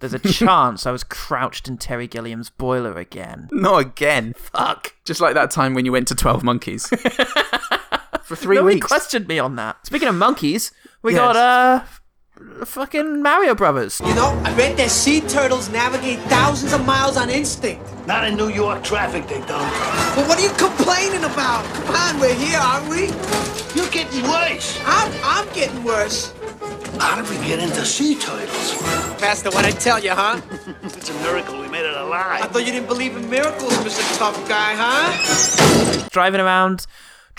there's 0.00 0.14
a 0.14 0.18
chance 0.18 0.84
I 0.84 0.90
was 0.90 1.04
crouched 1.04 1.68
in 1.68 1.78
Terry 1.78 2.08
Gilliam's 2.08 2.50
boiler 2.50 2.98
again. 2.98 3.48
Not 3.52 3.78
again. 3.78 4.34
Fuck. 4.36 4.94
Just 5.04 5.20
like 5.20 5.34
that 5.34 5.52
time 5.52 5.74
when 5.74 5.84
you 5.86 5.92
went 5.92 6.08
to 6.08 6.16
Twelve 6.16 6.42
Monkeys 6.42 6.88
for 8.24 8.34
three 8.34 8.56
Nobody 8.56 8.74
weeks. 8.76 8.88
questioned 8.88 9.28
me 9.28 9.38
on 9.38 9.54
that. 9.56 9.86
Speaking 9.86 10.08
of 10.08 10.16
monkeys, 10.16 10.72
we 11.02 11.12
Yes. 11.12 11.20
got 11.20 11.36
uh 11.36 11.84
fucking 12.64 13.22
Mario 13.22 13.54
Brothers. 13.54 14.00
You 14.00 14.14
know, 14.14 14.40
I 14.44 14.54
read 14.54 14.76
that 14.76 14.90
sea 14.90 15.20
turtles 15.20 15.68
navigate 15.70 16.18
thousands 16.30 16.72
of 16.72 16.84
miles 16.86 17.16
on 17.16 17.30
instinct. 17.30 17.82
Not 18.06 18.24
in 18.24 18.36
New 18.36 18.48
York 18.48 18.82
traffic, 18.82 19.26
they 19.26 19.40
don't. 19.40 19.70
But 20.14 20.26
what 20.28 20.38
are 20.38 20.42
you 20.42 20.50
complaining 20.50 21.24
about? 21.24 21.64
Come 21.86 21.96
on, 21.96 22.20
we're 22.20 22.34
here, 22.34 22.58
aren't 22.58 22.88
we? 22.88 23.06
You're 23.74 23.90
getting 23.90 24.22
worse. 24.22 24.80
I'm, 24.84 25.12
I'm 25.22 25.52
getting 25.54 25.82
worse. 25.84 26.32
How 26.98 27.20
did 27.20 27.28
we 27.30 27.36
get 27.46 27.58
into 27.60 27.84
sea 27.84 28.16
turtles? 28.18 28.74
Pastor, 29.20 29.50
what 29.50 29.64
I 29.64 29.70
tell 29.70 30.02
you, 30.02 30.10
huh? 30.10 30.40
It's 30.82 31.10
a 31.10 31.14
miracle 31.22 31.60
we 31.60 31.68
made 31.68 31.86
it 31.86 31.96
alive. 31.96 32.42
I 32.42 32.46
thought 32.46 32.66
you 32.66 32.72
didn't 32.72 32.88
believe 32.88 33.16
in 33.16 33.30
miracles, 33.30 33.72
Mr. 33.78 34.18
Tough 34.18 34.36
Guy, 34.48 34.74
huh? 34.76 36.08
Driving 36.10 36.40
around 36.40 36.86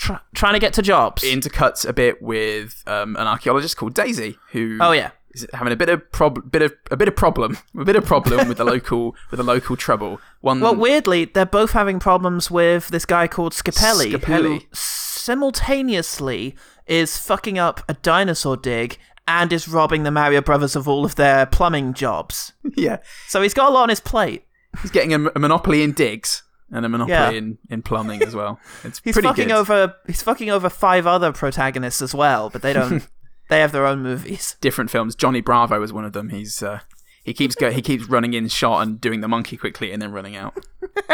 tr- 0.00 0.14
trying 0.34 0.54
to 0.54 0.58
get 0.58 0.72
to 0.74 0.82
jobs. 0.82 1.22
intercuts 1.22 1.86
a 1.86 1.92
bit 1.92 2.20
with 2.22 2.82
um, 2.86 3.16
an 3.16 3.26
archaeologist 3.26 3.76
called 3.76 3.94
Daisy, 3.94 4.38
who 4.52 4.78
Oh, 4.80 4.92
yeah. 4.92 5.10
is 5.32 5.46
having 5.52 5.72
a 5.72 5.76
bit 5.76 5.88
of 5.88 6.10
prob- 6.10 6.50
bit 6.50 6.62
of 6.62 6.72
a 6.90 6.96
bit 6.96 7.06
of 7.08 7.14
problem, 7.14 7.58
a 7.78 7.84
bit 7.84 7.96
of 7.96 8.04
problem 8.04 8.48
with 8.48 8.56
the 8.58 8.64
local 8.74 9.14
with 9.30 9.38
the 9.38 9.44
local 9.44 9.76
trouble. 9.76 10.20
One 10.40 10.60
Well, 10.60 10.74
weirdly, 10.74 11.26
they're 11.26 11.46
both 11.46 11.72
having 11.72 12.00
problems 12.00 12.50
with 12.50 12.88
this 12.88 13.04
guy 13.06 13.28
called 13.28 13.52
Scapelli, 13.52 14.10
who 14.12 14.18
Scapelli. 14.18 14.66
simultaneously 14.74 16.56
is 16.86 17.16
fucking 17.18 17.58
up 17.58 17.82
a 17.88 17.94
dinosaur 17.94 18.56
dig 18.56 18.98
and 19.28 19.52
is 19.52 19.68
robbing 19.68 20.02
the 20.02 20.10
Mario 20.10 20.40
Brothers 20.40 20.74
of 20.74 20.88
all 20.88 21.04
of 21.04 21.14
their 21.14 21.46
plumbing 21.46 21.94
jobs. 21.94 22.52
yeah, 22.76 22.98
So 23.28 23.42
he's 23.42 23.54
got 23.54 23.70
a 23.70 23.72
lot 23.72 23.84
on 23.84 23.88
his 23.90 24.00
plate. 24.00 24.44
he's 24.82 24.90
getting 24.90 25.12
a, 25.14 25.28
a 25.36 25.38
monopoly 25.38 25.82
in 25.82 25.92
digs 25.92 26.42
and 26.72 26.84
a 26.86 26.88
monopoly 26.88 27.12
Yeah. 27.14 27.30
in, 27.30 27.58
in 27.68 27.82
plumbing 27.82 28.22
as 28.22 28.34
well. 28.34 28.58
It's 28.84 29.00
He's 29.04 29.12
pretty 29.14 29.28
fucking 29.28 29.48
good. 29.48 29.56
over. 29.56 29.94
He's 30.06 30.22
fucking 30.22 30.50
over 30.50 30.68
five 30.70 31.06
other 31.06 31.32
protagonists 31.32 32.02
as 32.02 32.14
well, 32.14 32.50
but 32.50 32.62
they 32.62 32.72
don't. 32.72 33.06
They 33.50 33.58
have 33.58 33.72
their 33.72 33.84
own 33.84 34.00
movies. 34.04 34.54
different 34.60 34.90
films. 34.92 35.16
Johnny 35.16 35.40
Bravo 35.40 35.80
was 35.80 35.92
one 35.92 36.04
of 36.04 36.12
them. 36.12 36.28
He's 36.28 36.62
uh, 36.62 36.78
he 37.24 37.32
keeps 37.34 37.54
go 37.54 37.70
he 37.70 37.82
keeps 37.82 38.08
running 38.08 38.32
in 38.34 38.48
shot 38.48 38.80
and 38.82 39.00
doing 39.00 39.20
the 39.20 39.28
monkey 39.28 39.56
quickly 39.56 39.92
and 39.92 40.00
then 40.00 40.10
running 40.12 40.36
out 40.36 40.56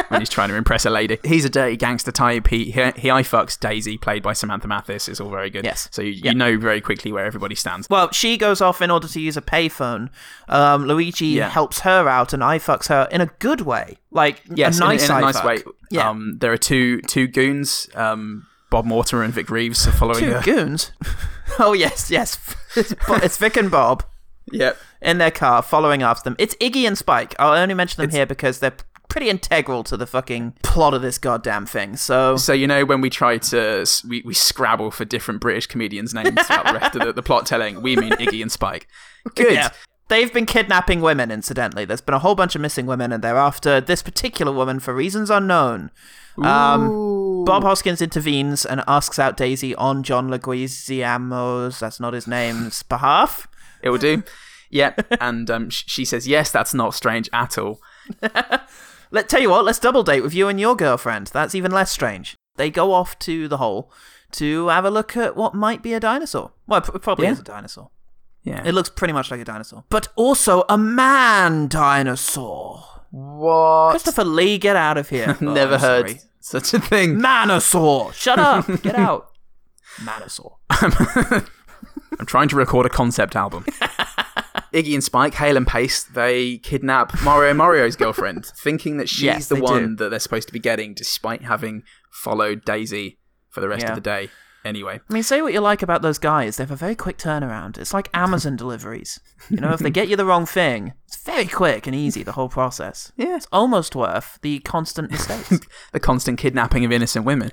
when 0.09 0.21
he's 0.21 0.29
trying 0.31 0.49
to 0.49 0.55
impress 0.55 0.85
a 0.87 0.91
lady. 0.91 1.19
He's 1.25 1.45
a 1.45 1.51
dirty 1.51 1.77
gangster 1.77 2.13
type. 2.13 2.49
He 2.49 2.71
he, 2.71 2.91
he 2.97 3.11
eye 3.11 3.23
fucks 3.23 3.59
Daisy, 3.59 3.99
played 3.99 4.23
by 4.23 4.33
Samantha 4.33 4.69
Mathis. 4.69 5.09
It's 5.09 5.21
all 5.21 5.31
very 5.31 5.51
good. 5.51 5.65
Yes. 5.65 5.89
So 5.91 6.03
you, 6.03 6.13
Yeah. 6.13 6.31
you 6.33 6.37
know 6.39 6.57
very 6.59 6.81
quickly 6.81 7.13
where 7.13 7.25
everybody 7.27 7.55
stands. 7.55 7.89
Well, 7.91 8.11
she 8.13 8.37
goes 8.37 8.61
off 8.61 8.81
in 8.81 8.91
order 8.91 9.09
to 9.09 9.21
use 9.21 9.37
a 9.37 9.43
payphone. 9.43 10.11
Um, 10.49 10.87
Luigi 10.87 11.27
Yeah. 11.27 11.49
helps 11.51 11.81
her 11.81 12.09
out 12.09 12.33
and 12.33 12.43
I 12.45 12.59
fucks 12.59 12.89
her 12.89 13.09
in 13.11 13.21
a 13.21 13.27
good 13.39 13.63
way. 13.63 13.99
Like, 14.11 14.43
Yes, 14.55 14.77
a 14.79 14.81
nice, 14.81 15.09
in, 15.09 15.13
in 15.13 15.19
a 15.19 15.21
nice 15.21 15.43
way. 15.45 15.59
Yeah. 15.91 16.09
Um, 16.09 16.39
there 16.39 16.53
are 16.53 16.57
two 16.59 17.01
two 17.03 17.27
goons. 17.27 17.89
Um, 17.95 18.47
Bob 18.71 18.85
Mortimer 18.85 19.23
and 19.23 19.33
Vic 19.35 19.49
Reeves 19.51 19.87
are 19.87 19.93
following 19.93 20.21
Two 20.25 20.31
her. 20.33 20.43
goons. 20.43 20.91
oh, 21.59 21.73
yes, 21.73 22.11
yes. 22.11 22.39
It's, 22.77 22.93
it's 23.09 23.37
Vic 23.39 23.57
and 23.57 23.71
Bob 23.71 24.03
Yep. 24.53 24.77
in 25.03 25.19
their 25.19 25.31
car 25.31 25.63
following 25.63 26.03
after 26.03 26.25
them. 26.25 26.37
It's 26.39 26.55
Iggy 26.57 26.87
and 26.87 26.97
Spike. 26.97 27.35
I'll 27.39 27.53
only 27.55 27.75
mention 27.75 28.03
them 28.03 28.11
here 28.11 28.27
because 28.27 28.61
they're 28.61 28.77
pretty 29.09 29.29
integral 29.31 29.83
to 29.85 29.97
the 29.97 30.07
fucking 30.07 30.55
plot 30.63 30.93
of 30.95 31.03
this 31.03 31.19
goddamn 31.19 31.67
thing. 31.67 31.97
So, 31.97 32.37
So 32.37 32.53
you 32.53 32.67
know 32.67 32.85
when 32.85 33.01
we 33.01 33.11
try 33.11 33.39
to 33.39 33.87
we, 34.07 34.23
we 34.25 34.35
scrabble 34.35 34.91
for 34.91 35.05
different 35.05 35.41
British 35.41 35.67
comedians' 35.67 36.13
names 36.15 36.41
throughout 36.43 36.67
the 36.67 36.79
rest 36.79 36.97
of 36.97 37.07
the, 37.07 37.13
the 37.13 37.23
plot 37.23 37.47
telling, 37.47 37.83
we 37.83 37.97
mean 37.97 38.13
Iggy 38.13 38.43
and 38.43 38.53
Spike. 38.53 38.89
Good. 39.35 39.55
yeah. 39.55 39.71
They've 40.09 40.33
been 40.33 40.47
kidnapping 40.47 41.01
women, 41.01 41.33
incidentally. 41.33 41.85
There's 41.85 42.01
been 42.01 42.15
a 42.15 42.21
whole 42.21 42.37
bunch 42.37 42.55
of 42.55 42.61
missing 42.61 42.87
women, 42.87 43.11
and 43.11 43.25
they're 43.25 43.37
after 43.37 43.81
this 43.81 44.03
particular 44.05 44.53
woman 44.53 44.79
for 44.79 44.95
reasons 44.95 45.31
unknown. 45.31 45.91
Um, 46.39 47.45
Bob 47.45 47.65
Hoskins 47.65 48.01
intervenes 48.01 48.65
and 48.65 48.85
asks 48.87 49.19
out 49.19 49.37
Daisy 49.37 49.75
on 49.75 50.05
John 50.05 50.29
Leguizamo's, 50.29 51.81
that's 51.81 51.99
not 51.99 52.15
his 52.15 52.29
name's, 52.29 52.85
behalf. 52.85 53.49
It 53.87 53.91
will 53.91 53.99
do. 53.99 54.23
Yep. 54.69 55.07
And 55.21 55.49
um, 55.49 55.71
sh- 55.71 55.85
she 55.87 56.05
says, 56.05 56.27
yes, 56.27 56.51
that's 56.51 56.75
not 56.75 56.93
strange 56.93 57.31
at 57.33 57.57
all. 57.57 57.81
Let 59.13 59.29
tell 59.29 59.41
you 59.41 59.49
what, 59.51 59.65
let's 59.65 59.79
double 59.79 60.03
date 60.03 60.23
with 60.23 60.35
you 60.35 60.49
and 60.49 60.59
your 60.59 60.75
girlfriend. 60.75 61.29
That's 61.29 61.55
even 61.55 61.71
less 61.71 61.93
strange. 61.93 62.35
They 62.57 62.69
go 62.71 62.93
off 62.93 63.17
to 63.21 63.47
the 63.47 63.59
hole 63.59 63.93
to 64.33 64.67
have 64.67 64.85
a 64.85 64.91
look 64.91 65.17
at 65.17 65.37
what 65.37 65.55
might 65.55 65.83
be 65.85 65.95
a 65.95 66.01
dinosaur. 66.01 66.51
Well, 66.67 66.81
it 66.93 67.01
probably 67.01 67.27
Yeah. 67.27 67.33
is 67.33 67.39
a 67.39 67.45
dinosaur. 67.45 67.91
Yeah. 68.43 68.63
It 68.67 68.73
looks 68.73 68.91
pretty 68.91 69.13
much 69.13 69.31
like 69.31 69.39
a 69.41 69.45
dinosaur, 69.45 69.85
but 69.89 70.09
also 70.17 70.65
a 70.69 70.77
man 70.77 71.69
dinosaur. 71.69 72.83
what? 73.13 73.91
Christopher 73.93 74.25
Lee, 74.25 74.59
get 74.59 74.75
out 74.75 74.99
of 74.99 75.11
here. 75.11 75.37
Oh, 75.41 75.53
Never 75.53 75.75
I'm 75.75 75.81
heard 75.81 76.09
sorry. 76.09 76.21
such 76.41 76.75
a 76.75 76.81
thing. 76.81 77.21
Manosaur. 77.21 78.13
Shut 78.15 78.41
up. 78.41 78.67
Get 78.83 78.97
out. 78.97 79.31
Manosaur. 80.01 80.57
I'm 82.19 82.27
trying 82.27 82.49
to 82.49 82.57
record 82.57 82.87
a 82.87 82.91
concept 82.91 83.37
album. 83.37 83.65
Iggy 84.73 84.95
and 84.95 85.05
Spike, 85.05 85.35
Hale 85.35 85.57
and 85.57 85.67
Pace, 85.67 86.05
they 86.05 86.59
kidnap 86.59 87.23
Mario 87.23 87.55
Mario's 87.55 87.97
girlfriend, 87.97 88.45
thinking 88.63 88.99
that 88.99 89.09
she's 89.09 89.23
Yes, 89.23 89.49
the 89.49 89.57
one 89.57 89.91
do. 89.91 89.97
that 89.97 90.11
they're 90.11 90.19
supposed 90.19 90.49
to 90.49 90.53
be 90.53 90.59
getting, 90.59 90.93
despite 90.93 91.43
having 91.43 91.83
followed 92.11 92.65
Daisy 92.65 93.19
for 93.49 93.61
the 93.61 93.69
rest 93.69 93.85
Yeah. 93.85 93.91
of 93.91 93.95
the 93.95 94.01
day. 94.03 94.29
Anyway, 94.65 95.01
I 95.09 95.13
mean, 95.13 95.23
say 95.23 95.41
what 95.43 95.53
you 95.53 95.61
like 95.61 95.81
about 95.83 96.03
those 96.03 96.19
guys. 96.19 96.57
They 96.57 96.65
have 96.65 96.73
a 96.73 96.77
very 96.77 96.97
quick 96.97 97.19
turnaround. 97.19 97.79
It's 97.79 97.95
like 97.95 98.11
Amazon 98.13 98.57
deliveries. 98.57 99.21
You 99.49 99.59
know, 99.59 99.73
if 99.73 99.79
they 99.79 99.91
get 99.91 100.09
you 100.09 100.17
the 100.17 100.25
wrong 100.27 100.45
thing, 100.45 100.93
it's 101.07 101.23
very 101.23 101.47
quick 101.47 101.87
and 101.87 101.95
easy, 101.95 102.25
the 102.25 102.33
whole 102.33 102.49
process. 102.49 103.13
Yeah. 103.17 103.37
It's 103.37 103.47
almost 103.53 103.95
worth 103.95 104.41
the 104.43 104.59
constant 104.59 105.13
mistakes. 105.13 105.61
the 105.93 106.01
constant 106.01 106.39
kidnapping 106.39 106.85
of 106.85 106.91
innocent 106.91 107.25
women. 107.25 107.53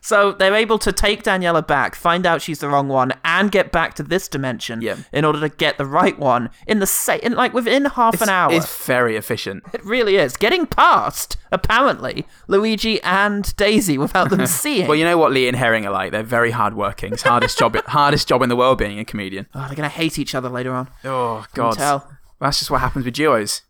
So 0.00 0.32
they're 0.32 0.54
able 0.54 0.78
to 0.80 0.92
take 0.92 1.22
Daniela 1.22 1.66
back, 1.66 1.94
find 1.94 2.26
out 2.26 2.42
she's 2.42 2.58
the 2.58 2.68
wrong 2.68 2.88
one, 2.88 3.12
and 3.24 3.50
get 3.50 3.72
back 3.72 3.94
to 3.94 4.02
this 4.02 4.28
dimension 4.28 4.80
Yeah. 4.82 4.96
in 5.12 5.24
order 5.24 5.40
to 5.40 5.48
get 5.48 5.78
the 5.78 5.86
right 5.86 6.18
one 6.18 6.50
in 6.66 6.78
the 6.80 6.86
same, 6.86 7.20
in, 7.22 7.34
like 7.34 7.52
within 7.54 7.86
half 7.86 8.20
an 8.20 8.28
hour. 8.28 8.52
It's 8.52 8.84
very 8.86 9.16
efficient. 9.16 9.62
It 9.72 9.84
really 9.84 10.16
is. 10.16 10.36
Getting 10.36 10.66
past, 10.66 11.36
apparently, 11.52 12.26
Luigi 12.48 13.00
and 13.02 13.54
Daisy 13.56 13.96
without 13.98 14.30
them 14.30 14.46
seeing. 14.62 14.86
Well, 14.86 14.96
you 14.96 15.04
know 15.04 15.18
what 15.18 15.32
Lee 15.32 15.48
and 15.48 15.56
Herring 15.56 15.86
are 15.86 15.92
like. 15.92 16.12
They're 16.12 16.22
very 16.22 16.50
hardworking. 16.50 17.12
It's 17.14 17.22
hardest 17.22 17.58
job, 17.58 17.76
hardest 17.86 18.28
job 18.28 18.42
in 18.42 18.48
the 18.48 18.56
world 18.56 18.78
being 18.78 18.98
a 18.98 19.04
comedian. 19.04 19.46
oh, 19.54 19.60
they're 19.66 19.76
going 19.76 19.88
to 19.88 19.96
hate 19.96 20.18
each 20.18 20.34
other 20.34 20.48
later 20.48 20.72
on. 20.72 20.88
Oh 21.04 21.46
God, 21.54 21.72
tell. 21.76 22.08
that's 22.40 22.58
just 22.58 22.70
what 22.70 22.80
happens 22.80 23.04
with 23.04 23.14
duos. 23.14 23.62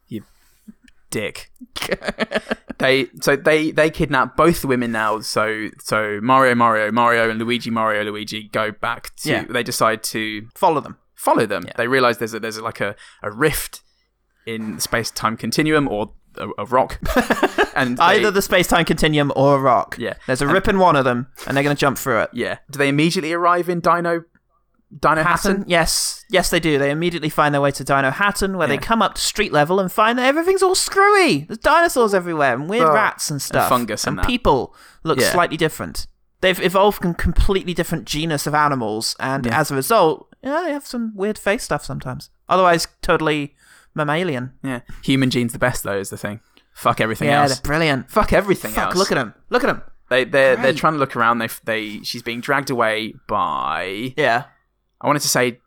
Dick. 1.15 1.53
they 2.79 3.07
so 3.21 3.37
they 3.37 3.71
they 3.71 3.91
kidnap 3.91 4.37
both 4.37 4.61
the 4.63 4.67
women 4.67 4.91
now. 4.93 5.21
So 5.21 5.69
so 5.79 6.19
Mario 6.23 6.55
Mario 6.55 6.91
Mario 6.91 7.31
and 7.31 7.39
Luigi 7.39 7.71
Mario 7.71 8.03
Luigi 8.05 8.49
go 8.49 8.71
back 8.73 9.15
to. 9.17 9.31
Yeah. 9.31 9.45
They 9.49 9.63
decide 9.63 10.03
to 10.05 10.49
Follow 10.55 10.81
them. 10.81 10.97
follow 11.15 11.47
them. 11.47 11.65
They 11.77 11.87
realize 11.89 12.19
there's 12.19 12.35
a, 12.35 12.41
there's 12.41 12.61
like 12.61 12.81
a, 12.81 12.97
a 13.23 13.31
rift 13.31 13.81
in 14.47 14.79
space 14.81 15.11
time 15.11 15.37
continuum 15.37 15.89
or 15.89 16.13
a, 16.37 16.49
a 16.59 16.65
rock, 16.67 16.99
and 17.77 17.97
they- 17.97 18.03
Either 18.03 18.31
the 18.33 18.43
space 18.43 18.67
time 18.67 18.85
continuum 18.85 19.33
or 19.37 19.57
a 19.57 19.61
rock. 19.61 19.97
Yeah. 19.99 20.15
There's 20.27 20.43
a 20.43 20.47
rip 20.49 20.67
in 20.69 20.79
one 20.79 20.97
of 20.97 21.05
them, 21.05 21.29
and 21.47 21.57
they're 21.57 21.63
going 21.65 21.77
to 21.77 21.81
jump 21.81 21.97
through 21.97 22.23
it. 22.23 22.31
yeah. 22.33 22.59
Do 22.71 22.79
they 22.79 22.89
immediately 22.89 23.33
arrive 23.33 23.69
in 23.69 23.79
Dino 23.81 24.25
Dinohattan? 24.97 25.25
Hatton? 25.25 25.65
Yes. 25.67 26.25
Yes, 26.31 26.51
they 26.51 26.61
do. 26.61 26.79
They 26.79 26.91
immediately 26.91 27.29
find 27.29 27.53
their 27.55 27.61
way 27.61 27.71
to 27.73 27.85
Dinohattan, 27.85 28.57
where 28.57 28.69
they 28.69 28.79
come 28.79 29.03
up 29.03 29.15
to 29.15 29.21
street 29.21 29.53
level 29.53 29.81
and 29.81 29.91
find 29.91 30.19
that 30.19 30.27
everything's 30.27 30.63
all 30.63 30.75
screwy. 30.75 31.41
There's 31.45 31.59
dinosaurs 31.59 32.15
everywhere, 32.15 32.55
and 32.55 32.69
weird 32.69 32.85
Oh, 32.89 32.93
rats 32.93 33.31
and 33.31 33.43
stuff. 33.43 33.69
fungus 33.69 34.07
and 34.07 34.23
people 34.23 34.75
look 35.03 35.21
Yeah. 35.21 35.33
slightly 35.33 35.57
different. 35.57 36.07
They've 36.41 36.61
evolved 36.61 36.99
from 37.03 37.15
completely 37.15 37.75
different 37.75 38.05
genus 38.05 38.47
of 38.47 38.55
animals, 38.55 39.17
and 39.19 39.47
as 39.47 39.71
a 39.71 39.75
result, 39.75 40.29
yeah, 40.43 40.63
they 40.65 40.73
have 40.73 40.87
some 40.87 41.13
weird 41.17 41.39
face 41.39 41.63
stuff 41.65 41.85
sometimes. 41.85 42.31
Otherwise, 42.49 42.87
totally 43.03 43.57
mammalian. 43.95 44.53
Yeah. 44.63 44.81
Human 45.03 45.31
gene's 45.31 45.53
the 45.55 45.59
best 45.59 45.83
though. 45.85 45.99
Is 45.99 46.11
the 46.11 46.19
thing. 46.19 46.41
Fuck 46.75 47.01
everything 47.01 47.29
else. 47.29 47.51
Yeah, 47.51 47.55
they're 47.55 47.63
brilliant. 47.63 48.11
Fuck 48.11 48.33
everything 48.33 48.73
Fuck, 48.73 48.89
else. 48.89 48.97
look 48.97 49.11
at 49.13 49.15
them. 49.15 49.35
Look 49.49 49.65
at 49.65 49.69
them. 49.69 49.83
They 50.11 50.25
they're 50.25 50.57
they're 50.57 50.73
trying 50.75 50.93
to 50.95 50.99
look 50.99 51.17
around. 51.17 51.39
They 51.39 51.49
they 51.65 52.01
she's 52.03 52.23
being 52.23 52.41
dragged 52.41 52.69
away 52.71 53.15
by 53.27 54.13
Yeah. 54.17 54.45
I 55.05 55.07
wanted 55.07 55.23
to 55.23 55.29
say 55.29 55.61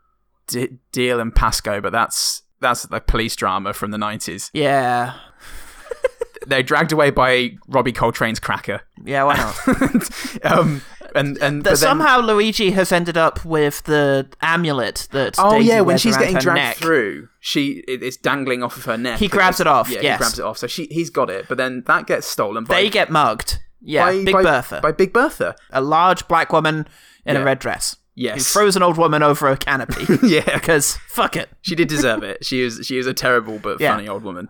D- 0.48 0.79
Dalziel 0.91 1.22
and 1.22 1.34
Pascoe, 1.34 1.79
but 1.79 1.91
that's 1.91 2.41
that's 2.60 2.84
the 2.84 3.00
police 3.00 3.36
drama 3.36 3.72
from 3.74 3.91
the 3.91 3.98
nineties. 3.98 4.50
Yeah. 4.53 5.13
They're 6.48 6.63
dragged 6.63 6.91
away 6.94 7.12
by 7.12 7.51
Robbie 7.67 7.91
Coltrane's 7.94 8.39
Cracker. 8.39 8.82
Yeah, 9.06 9.24
why 9.25 9.36
not? 9.36 10.46
um, 10.46 10.82
and 11.13 11.38
and 11.38 11.63
that 11.63 11.63
but 11.63 11.63
then- 11.63 11.75
somehow 11.75 12.20
Luigi 12.22 12.72
has 12.72 12.91
ended 12.91 13.17
up 13.17 13.44
with 13.46 13.84
the 13.84 14.27
amulet 14.41 15.08
that. 15.12 15.36
Oh 15.38 15.58
Daisy 15.58 15.67
yeah, 15.67 15.82
when 15.82 15.98
she's 15.98 16.15
getting 16.17 16.38
dragged 16.38 16.58
neck. 16.58 16.75
through, 16.77 17.27
she 17.39 17.84
it, 17.88 18.01
it's 18.01 18.17
dangling 18.17 18.63
off 18.63 18.77
of 18.77 18.86
her 18.86 18.98
neck. 18.98 19.20
He 19.20 19.27
grabs 19.27 19.60
it 19.60 19.67
off, 19.67 19.89
Yeah, 19.89 20.00
yes. 20.01 20.13
he 20.15 20.17
grabs 20.17 20.39
it 20.39 20.46
off. 20.46 20.58
So 20.58 20.67
she 20.67 20.86
he's 20.89 21.10
got 21.10 21.29
it, 21.29 21.48
but 21.50 21.58
then 21.58 21.84
that 21.88 22.08
gets 22.08 22.25
stolen. 22.27 22.63
By, 22.63 22.75
They 22.75 22.89
get 22.89 23.10
mugged. 23.12 23.60
Yeah, 23.82 24.06
by, 24.06 24.24
Big 24.24 24.34
by, 24.34 24.44
Bertha, 24.44 24.79
by 24.82 24.91
Big 24.91 25.13
Bertha. 25.13 25.56
a 25.72 25.82
large 25.82 26.27
black 26.27 26.51
woman 26.51 26.88
in 27.25 27.36
a 27.36 27.44
red 27.44 27.60
dress. 27.60 27.96
Yes. 28.20 28.52
who 28.52 28.60
throws 28.60 28.76
an 28.76 28.82
old 28.82 28.98
woman 28.98 29.22
over 29.22 29.48
a 29.48 29.56
canopy. 29.56 30.06
Yeah, 30.28 30.42
because 30.56 30.98
fuck 31.08 31.36
it. 31.36 31.50
She 31.62 31.76
did 31.76 31.88
deserve 31.88 32.24
it. 32.24 32.44
She 32.44 32.64
was 32.64 32.82
she 32.84 32.98
was 32.98 33.06
a 33.06 33.14
terrible 33.14 33.60
but 33.60 33.80
Yeah. 33.80 33.94
funny 33.96 34.08
old 34.08 34.24
woman. 34.24 34.50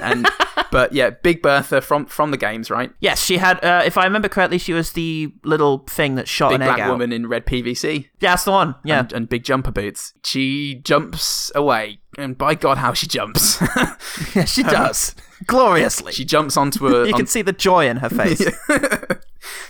And 0.00 0.28
but 0.70 0.92
yeah, 0.92 1.10
Big 1.10 1.42
Bertha 1.42 1.80
from 1.80 2.06
from 2.06 2.30
the 2.30 2.36
games, 2.36 2.70
right? 2.70 2.92
Yes, 3.00 3.22
she 3.22 3.38
had. 3.38 3.62
Uh, 3.64 3.82
if 3.84 3.98
I 3.98 4.04
remember 4.04 4.28
correctly, 4.28 4.58
she 4.58 4.72
was 4.72 4.92
the 4.92 5.32
little 5.44 5.78
thing 5.90 6.14
that 6.14 6.28
shot 6.28 6.50
Big 6.50 6.56
an 6.56 6.62
egg 6.62 6.68
black 6.76 6.80
out. 6.80 6.90
woman 6.92 7.12
in 7.12 7.26
red 7.26 7.44
PVC 7.44 8.04
Yeah, 8.20 8.30
that's 8.30 8.44
the 8.44 8.52
one. 8.52 8.76
Yeah, 8.84 9.00
and, 9.00 9.12
and 9.12 9.28
big 9.28 9.42
jumper 9.42 9.72
boots. 9.72 10.14
She 10.24 10.76
jumps 10.76 11.50
away, 11.56 11.98
and 12.16 12.38
by 12.38 12.54
God, 12.54 12.78
how 12.78 12.92
she 12.92 13.08
jumps! 13.08 13.60
yeah, 14.34 14.44
she 14.44 14.62
does 14.62 15.16
gloriously. 15.46 16.12
she 16.12 16.24
jumps 16.24 16.56
onto 16.56 16.86
a 16.86 17.06
you 17.06 17.12
on- 17.12 17.18
can 17.18 17.26
see 17.26 17.42
the 17.42 17.52
joy 17.52 17.88
in 17.88 17.96
her 17.96 18.08
face. 18.08 18.40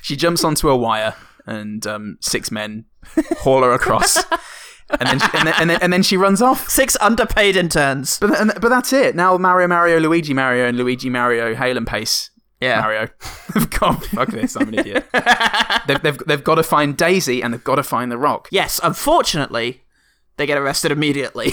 she 0.03 0.17
jumps 0.17 0.45
onto 0.45 0.69
a 0.69 0.77
wire, 0.77 1.15
and 1.47 1.87
um, 1.87 2.19
six 2.21 2.51
men 2.51 2.85
haul 3.39 3.63
her 3.63 3.73
across, 3.73 4.17
and 4.91 5.09
then, 5.09 5.19
she, 5.19 5.27
and, 5.35 5.47
then, 5.49 5.55
and 5.59 5.71
then 5.71 5.79
and 5.83 5.93
then 5.93 6.03
she 6.03 6.17
runs 6.17 6.43
off. 6.43 6.69
Six 6.69 6.97
underpaid 7.01 7.57
interns. 7.57 8.19
But 8.19 8.39
and, 8.39 8.53
but 8.61 8.69
that's 8.69 8.93
it. 8.93 9.15
Now 9.17 9.37
Mario, 9.37 9.69
Mario, 9.69 10.01
Luigi, 10.01 10.35
Mario, 10.35 10.67
and 10.67 10.77
Luigi, 10.77 11.11
Mario, 11.11 11.55
Hale 11.55 11.77
and 11.77 11.87
Pace. 11.87 12.31
Yeah. 12.61 12.81
Mario. 12.81 13.09
God, 13.81 14.05
fuck 14.07 14.29
this. 14.29 14.55
I'm 14.57 14.69
an 14.69 14.79
idiot. 14.79 15.05
they've, 15.89 16.01
they've, 16.01 16.19
they've 16.19 16.45
got 16.45 16.55
to 16.55 16.63
find 16.63 16.97
Daisy 16.97 17.43
and 17.43 17.53
they've 17.53 17.65
got 17.65 17.75
to 17.75 17.83
find 17.83 18.13
the 18.13 18.17
rock. 18.17 18.47
Yes, 18.53 18.79
unfortunately, 18.85 19.83
they 20.37 20.47
get 20.47 20.57
arrested 20.59 20.93
immediately. 20.93 21.51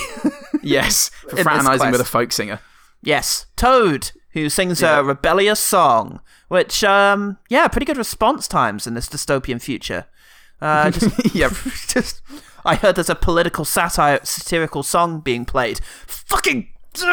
Yes, 0.61 1.09
for 1.09 1.37
fraternizing 1.37 1.91
with 1.91 2.01
a 2.01 2.05
folk 2.05 2.31
singer. 2.31 2.59
yes, 3.01 3.45
Toad, 3.55 4.11
who 4.31 4.49
sings 4.49 4.81
Yeah. 4.81 4.99
a 4.99 5.03
rebellious 5.03 5.59
song, 5.59 6.19
which, 6.47 6.83
um, 6.83 7.37
yeah, 7.49 7.67
pretty 7.67 7.85
good 7.85 7.97
response 7.97 8.47
times 8.47 8.85
in 8.87 8.93
this 8.93 9.07
dystopian 9.09 9.61
future. 9.61 10.05
Uh, 10.61 10.91
just, 10.91 11.35
Yep. 11.35 11.51
just, 11.87 12.21
I 12.65 12.75
heard 12.75 12.95
there's 12.95 13.09
a 13.09 13.15
political 13.15 13.65
satire, 13.65 14.19
satirical 14.23 14.83
song 14.83 15.19
being 15.21 15.45
played. 15.45 15.79
Fucking. 16.05 16.69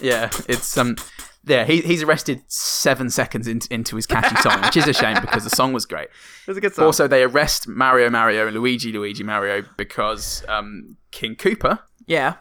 Yeah, 0.00 0.30
it's 0.48 0.76
um 0.78 0.96
Yeah, 1.44 1.64
he, 1.64 1.80
he's 1.80 2.02
arrested 2.02 2.42
seven 2.46 3.10
seconds 3.10 3.48
in, 3.48 3.60
into 3.70 3.96
his 3.96 4.06
catchy 4.06 4.36
song, 4.36 4.60
which 4.62 4.76
is 4.76 4.86
a 4.86 4.92
shame 4.92 5.16
because 5.20 5.44
the 5.44 5.50
song 5.50 5.72
was 5.72 5.86
great. 5.86 6.04
It 6.08 6.48
was 6.48 6.56
a 6.56 6.60
good 6.60 6.74
song. 6.74 6.84
Also, 6.84 7.08
they 7.08 7.24
arrest 7.24 7.66
Mario 7.66 8.08
Mario 8.10 8.46
and 8.46 8.54
Luigi 8.56 8.92
Luigi 8.92 9.24
Mario 9.24 9.64
because 9.76 10.44
um, 10.48 10.96
King 11.10 11.34
Koopa, 11.36 11.80
yeah. 12.08 12.34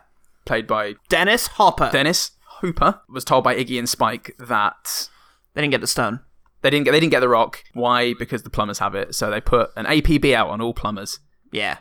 played 0.45 0.65
by 0.65 0.95
Dennis 1.09 1.47
Hopper. 1.47 1.89
Dennis 1.91 2.31
Hooper, 2.61 3.01
was 3.09 3.23
told 3.23 3.43
by 3.43 3.55
Iggy 3.55 3.77
and 3.77 3.87
Spike 3.87 4.35
that 4.39 5.09
they 5.53 5.61
didn't 5.61 5.71
get 5.71 5.81
the 5.81 5.87
stone. 5.87 6.21
they 6.61 6.71
didn't 6.71 6.85
get 6.85 6.91
they 6.91 6.99
didn't 6.99 7.11
get 7.11 7.19
the 7.19 7.29
rock. 7.29 7.63
Why? 7.73 8.13
Because 8.15 8.41
the 8.43 8.49
plumbers 8.49 8.79
have 8.79 8.95
it. 8.95 9.13
So 9.13 9.29
they 9.29 9.39
put 9.41 9.69
an 9.75 9.85
APB 9.85 10.33
out 10.33 10.49
on 10.49 10.59
all 10.61 10.73
plumbers. 10.73 11.19
Yeah. 11.51 11.77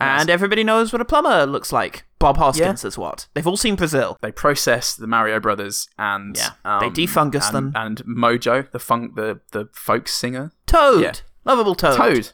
And 0.00 0.30
everybody 0.30 0.62
knows 0.62 0.92
what 0.92 1.00
a 1.00 1.04
plumber 1.04 1.44
looks 1.46 1.72
like. 1.72 2.04
Bob 2.20 2.36
Hoskins 2.36 2.84
Yeah. 2.84 2.88
is 2.88 2.96
what. 2.98 3.26
They've 3.34 3.46
all 3.46 3.56
seen 3.56 3.74
Brazil. 3.74 4.16
They 4.22 4.30
process 4.30 4.94
the 4.94 5.06
Mario 5.08 5.40
brothers 5.40 5.88
and 5.98 6.36
Yeah. 6.36 6.50
um, 6.64 6.80
They 6.80 6.90
defungus 7.04 7.48
and, 7.48 7.56
them. 7.56 7.72
and 7.74 8.04
Mojo, 8.04 8.70
the 8.70 8.78
funk, 8.78 9.16
the 9.16 9.40
the 9.52 9.68
folk 9.72 10.06
singer, 10.06 10.52
Toad. 10.66 11.02
Yeah. 11.02 11.12
Lovable 11.44 11.74
Toad. 11.74 11.96
Toad. 11.96 12.32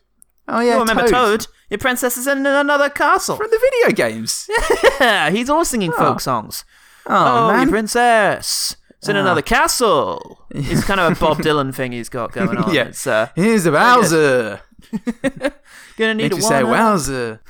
Oh 0.48 0.60
yeah, 0.60 0.74
You 0.74 0.80
remember 0.80 1.08
Toad? 1.08 1.46
Your 1.70 1.78
princess 1.78 2.16
is 2.16 2.26
in 2.26 2.44
another 2.46 2.90
castle. 2.90 3.36
from 3.36 3.50
the 3.50 3.58
video 3.58 3.94
games. 3.96 4.48
Yeah, 5.00 5.30
he's 5.30 5.50
always 5.50 5.68
singing 5.68 5.92
folk 5.92 6.20
songs. 6.20 6.64
Oh, 7.06 7.50
Oh, 7.50 7.56
your 7.60 7.68
princess. 7.68 8.76
It's 8.98 9.08
in 9.08 9.16
another 9.16 9.42
castle. 9.42 10.46
It's 10.50 10.84
kind 10.84 10.98
of 11.00 11.12
a 11.12 11.20
Bob 11.20 11.38
Dylan 11.46 11.74
thing 11.74 11.92
he's 11.92 12.08
got 12.08 12.32
going 12.32 12.56
on. 12.56 12.72
Yeah. 12.72 12.84
It's 12.84 13.06
uh, 13.06 13.28
here's 13.36 13.64
the 13.64 13.72
Bowser. 13.72 14.60
gonna 15.98 16.14
need 16.14 16.32
a 16.32 16.36
to 16.36 16.42
say. 16.42 16.62
Wowzer. 16.64 17.40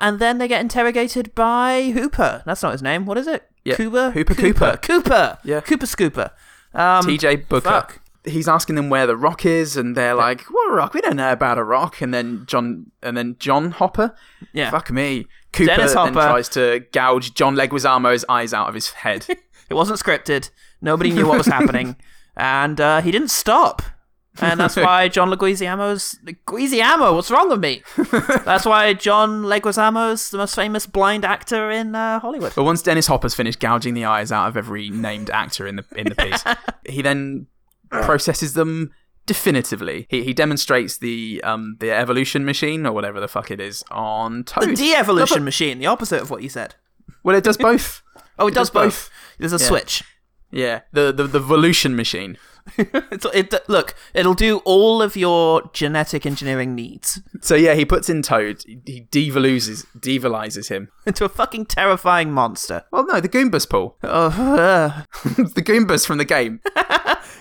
And 0.00 0.18
then 0.18 0.38
they 0.38 0.48
get 0.48 0.60
interrogated 0.60 1.34
by 1.34 1.90
Hooper. 1.94 2.42
That's 2.46 2.62
not 2.62 2.72
his 2.72 2.82
name. 2.82 3.06
What 3.06 3.18
is 3.18 3.26
it? 3.26 3.48
Yeah, 3.64 3.76
Cooper? 3.76 4.10
Hooper 4.10 4.34
Cooper. 4.34 4.76
Cooper. 4.76 5.02
Cooper. 5.02 5.38
Yeah. 5.44 5.60
Cooper 5.60 5.86
Scooper. 5.86 6.30
Um, 6.74 7.04
TJ 7.06 7.48
Booker. 7.48 7.68
fuck. 7.70 8.00
He's 8.26 8.48
asking 8.48 8.76
them 8.76 8.88
where 8.88 9.06
the 9.06 9.16
rock 9.16 9.44
is, 9.44 9.76
and 9.76 9.96
they're 9.96 10.14
like, 10.14 10.42
"What 10.42 10.70
a 10.70 10.74
rock? 10.74 10.94
We 10.94 11.00
don't 11.00 11.16
know 11.16 11.32
about 11.32 11.58
a 11.58 11.64
rock." 11.64 12.00
And 12.00 12.14
then 12.14 12.44
John, 12.46 12.90
and 13.02 13.16
then 13.16 13.36
John 13.38 13.70
Hopper. 13.70 14.14
Yeah. 14.52 14.70
Fuck 14.70 14.90
me. 14.90 15.26
Cooper 15.52 15.66
Dennis 15.66 15.92
then 15.94 16.14
Hopper. 16.14 16.28
tries 16.28 16.48
to 16.50 16.84
gouge 16.92 17.34
John 17.34 17.54
Leguizamo's 17.54 18.24
eyes 18.28 18.52
out 18.52 18.68
of 18.68 18.74
his 18.74 18.90
head. 18.90 19.26
It 19.70 19.74
wasn't 19.74 19.98
scripted. 19.98 20.50
Nobody 20.82 21.10
knew 21.10 21.26
what 21.26 21.38
was 21.38 21.46
happening. 21.58 21.96
And 22.36 22.78
uh, 22.80 23.00
he 23.00 23.10
didn't 23.10 23.30
stop. 23.30 23.80
And 24.40 24.58
that's 24.60 24.76
why 24.76 25.08
John 25.16 25.30
Leguizamo's... 25.30 26.18
Leguizamo? 26.24 27.14
What's 27.14 27.30
wrong 27.30 27.48
with 27.48 27.60
me? 27.60 27.82
that's 28.44 28.66
why 28.66 28.92
John 28.92 29.44
Leguizamo's 29.44 30.30
the 30.30 30.38
most 30.38 30.54
famous 30.54 30.86
blind 30.86 31.24
actor 31.24 31.70
in 31.70 31.94
uh, 31.94 32.18
Hollywood. 32.20 32.52
But 32.54 32.64
once 32.64 32.82
Dennis 32.82 33.06
Hopper's 33.06 33.34
finished 33.34 33.60
gouging 33.60 33.94
the 33.94 34.04
eyes 34.04 34.32
out 34.32 34.48
of 34.48 34.56
every 34.56 34.90
named 34.90 35.30
actor 35.30 35.66
in 35.66 35.76
the 35.76 35.84
in 35.96 36.08
the 36.08 36.14
piece, 36.14 36.44
he 36.86 37.00
then 37.00 37.46
processes 38.02 38.54
them 38.54 38.90
definitively. 39.26 40.06
He, 40.10 40.22
he 40.24 40.32
demonstrates 40.34 40.98
the 40.98 41.40
um 41.44 41.76
the 41.80 41.90
evolution 41.90 42.44
machine 42.44 42.86
or 42.86 42.92
whatever 42.92 43.20
the 43.20 43.28
fuck 43.28 43.50
it 43.50 43.60
is 43.60 43.84
on 43.90 44.44
Toad. 44.44 44.70
The 44.70 44.74
de-evolution 44.74 45.44
machine, 45.44 45.78
the 45.78 45.86
opposite 45.86 46.20
of 46.22 46.30
what 46.30 46.42
you 46.42 46.48
said. 46.48 46.74
well, 47.22 47.36
it 47.36 47.44
does 47.44 47.56
both. 47.56 48.02
Oh, 48.36 48.48
it, 48.48 48.50
does, 48.50 48.68
does 48.68 48.70
both. 48.70 48.84
both. 48.84 49.10
There's 49.38 49.52
a 49.52 49.60
switch. 49.60 50.02
Yeah, 50.50 50.80
the 50.92 51.12
the 51.12 51.28
the 51.28 51.38
Volution 51.38 51.94
machine. 51.94 52.36
It's, 52.78 53.26
it, 53.34 53.54
look, 53.68 53.94
it'll 54.14 54.34
do 54.34 54.58
all 54.64 55.02
of 55.02 55.16
your 55.16 55.70
genetic 55.74 56.24
engineering 56.24 56.74
needs 56.74 57.20
So 57.42 57.54
yeah, 57.54 57.74
he 57.74 57.84
puts 57.84 58.08
in 58.08 58.22
Toad. 58.22 58.64
He 58.66 59.06
devoluses 59.10 59.84
devolizes 59.98 60.70
him. 60.70 60.88
into 61.06 61.26
a 61.26 61.28
fucking 61.28 61.66
terrifying 61.66 62.32
monster. 62.32 62.84
Well, 62.90 63.06
no, 63.06 63.20
the 63.20 63.28
Goombas, 63.28 63.68
Paul. 63.68 63.98
Oh, 64.02 64.26
uh, 64.28 65.02
the 65.24 65.62
Goombas 65.62 66.06
from 66.06 66.16
the 66.18 66.24
game, 66.24 66.60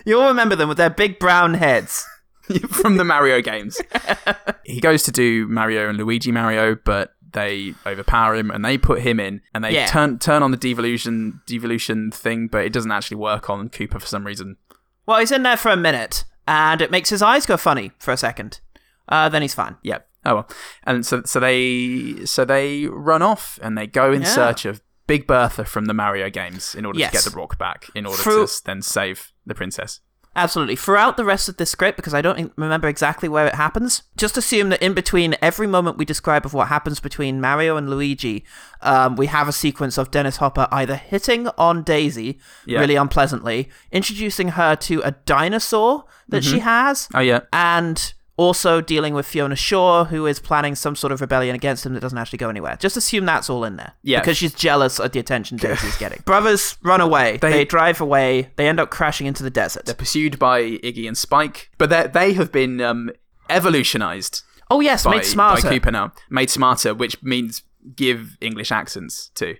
you 0.05 0.19
all 0.19 0.27
remember 0.27 0.55
them 0.55 0.69
with 0.69 0.77
their 0.77 0.89
big 0.89 1.19
brown 1.19 1.53
heads. 1.55 2.05
from 2.69 2.98
the 2.98 3.05
Mario 3.05 3.41
games. 3.41 3.79
he 4.65 4.81
goes 4.81 5.03
to 5.03 5.12
do 5.13 5.48
Mario 5.48 5.88
and 5.88 5.98
Luigi 5.98 6.29
Mario, 6.31 6.75
but 6.75 7.13
they 7.31 7.74
overpower 7.86 8.36
him 8.36 8.51
and 8.51 8.65
they 8.65 8.77
put 8.77 9.01
him 9.01 9.17
in 9.19 9.41
and 9.55 9.63
they 9.63 9.72
Yeah. 9.74 9.86
turn 9.88 10.19
turn 10.19 10.43
on 10.43 10.51
the 10.51 10.57
devolution 10.57 11.39
devolution 11.48 12.12
thing, 12.12 12.48
but 12.48 12.65
it 12.65 12.74
doesn't 12.74 12.91
actually 12.91 13.15
work 13.17 13.50
on 13.50 13.69
Cooper 13.69 13.98
for 14.00 14.05
some 14.07 14.25
reason. 14.25 14.57
Well, 15.05 15.19
he's 15.19 15.31
in 15.31 15.43
there 15.43 15.55
for 15.57 15.69
a 15.72 15.77
minute, 15.77 16.25
and 16.48 16.81
it 16.81 16.92
makes 16.92 17.09
his 17.09 17.22
eyes 17.22 17.46
go 17.46 17.55
funny 17.57 17.92
for 17.98 18.11
a 18.11 18.18
second. 18.18 18.59
Uh, 19.07 19.29
then 19.29 19.42
he's 19.42 19.53
fine. 19.55 19.77
Yeah. 19.81 20.00
Oh 20.25 20.35
well. 20.35 20.50
And 20.83 21.05
so 21.05 21.22
so 21.25 21.39
they 21.39 22.25
so 22.25 22.46
they 22.46 22.87
run 22.87 23.22
off 23.22 23.57
and 23.61 23.77
they 23.77 23.87
go 23.87 24.11
in 24.11 24.22
Yeah. 24.22 24.27
search 24.27 24.66
of 24.66 24.81
Big 25.07 25.27
Bertha 25.27 25.66
from 25.66 25.85
the 25.85 25.94
Mario 25.94 26.29
games 26.29 26.75
in 26.75 26.85
order 26.85 27.00
Yes. 27.00 27.11
to 27.11 27.18
get 27.18 27.24
the 27.33 27.37
rock 27.39 27.57
back 27.57 27.87
in 27.96 28.05
order 28.05 28.22
Through- 28.22 28.48
to 28.48 28.61
then 28.66 28.81
save 28.81 29.31
the 29.46 29.56
princess. 29.56 30.00
Absolutely. 30.36 30.75
Throughout 30.75 31.16
the 31.16 31.24
rest 31.25 31.48
of 31.48 31.58
this 31.58 31.70
script, 31.70 31.96
because 31.96 32.16
I 32.16 32.22
don't 32.22 32.51
remember 32.58 32.88
exactly 32.88 33.29
where 33.29 33.46
it 33.46 33.53
happens, 33.53 34.01
just 34.18 34.36
assume 34.36 34.70
that 34.70 34.82
in 34.82 34.96
between 34.96 35.36
every 35.44 35.68
moment 35.68 35.98
we 36.00 36.06
describe 36.06 36.44
of 36.44 36.56
what 36.56 36.70
happens 36.70 37.00
between 37.00 37.40
Mario 37.40 37.77
and 37.77 37.88
Luigi, 37.88 38.44
um, 38.82 39.16
we 39.16 39.27
have 39.27 39.48
a 39.48 39.51
sequence 39.51 39.96
of 39.96 40.10
Dennis 40.10 40.38
Hopper 40.38 40.68
either 40.72 40.96
hitting 40.96 41.50
on 41.56 41.84
Daisy 41.84 42.40
Yeah. 42.66 42.79
really 42.79 42.96
unpleasantly, 42.96 43.70
introducing 43.92 44.50
her 44.50 44.75
to 44.77 45.01
a 45.03 45.12
dinosaur 45.12 46.06
that 46.29 46.44
she 46.44 46.60
has, 46.60 47.08
Oh 47.14 47.20
yeah. 47.20 47.42
and 47.53 48.14
also 48.35 48.81
dealing 48.81 49.13
with 49.13 49.25
Fiona 49.25 49.55
Shaw, 49.55 50.05
who 50.05 50.25
is 50.25 50.39
planning 50.39 50.75
some 50.75 50.96
sort 50.96 51.11
of 51.11 51.22
rebellion 51.22 51.55
against 51.55 51.85
him 51.85 51.93
that 51.93 52.00
doesn't 52.00 52.17
actually 52.17 52.37
go 52.37 52.50
anywhere. 52.50 52.75
Just 52.79 52.98
assume 52.98 53.25
that's 53.25 53.50
all 53.50 53.63
in 53.63 53.75
there. 53.75 53.93
Yeah. 54.01 54.19
Because 54.19 54.37
she's 54.37 54.53
jealous 54.53 55.00
of 55.00 55.11
the 55.11 55.19
attention 55.19 55.57
Daisy's 55.57 55.98
getting. 55.98 56.22
Brothers 56.25 56.77
run 56.83 57.01
away. 57.01 57.37
They, 57.37 57.51
They- 57.51 57.65
drive 57.65 58.01
away. 58.01 58.50
They 58.55 58.67
end 58.67 58.79
up 58.79 58.89
crashing 58.89 59.27
into 59.27 59.43
the 59.43 59.50
desert. 59.50 59.85
They're 59.85 59.96
pursued 59.96 60.39
by 60.39 60.61
Iggy 60.61 61.07
and 61.07 61.17
Spike, 61.17 61.69
but 61.77 61.89
they 61.89 62.07
they 62.07 62.33
have 62.33 62.51
been 62.51 62.81
um, 62.81 63.11
evolutionized 63.50 64.43
oh, 64.72 64.79
yes, 64.79 65.03
by, 65.03 65.17
made 65.17 65.25
smarter. 65.25 65.61
by 65.61 65.69
Cooper 65.69 65.91
now. 65.91 66.11
Made 66.29 66.50
smarter, 66.50 66.93
which 66.93 67.22
means 67.24 67.63
give 67.96 68.37
English 68.41 68.72
accents 68.72 69.29
too. 69.35 69.55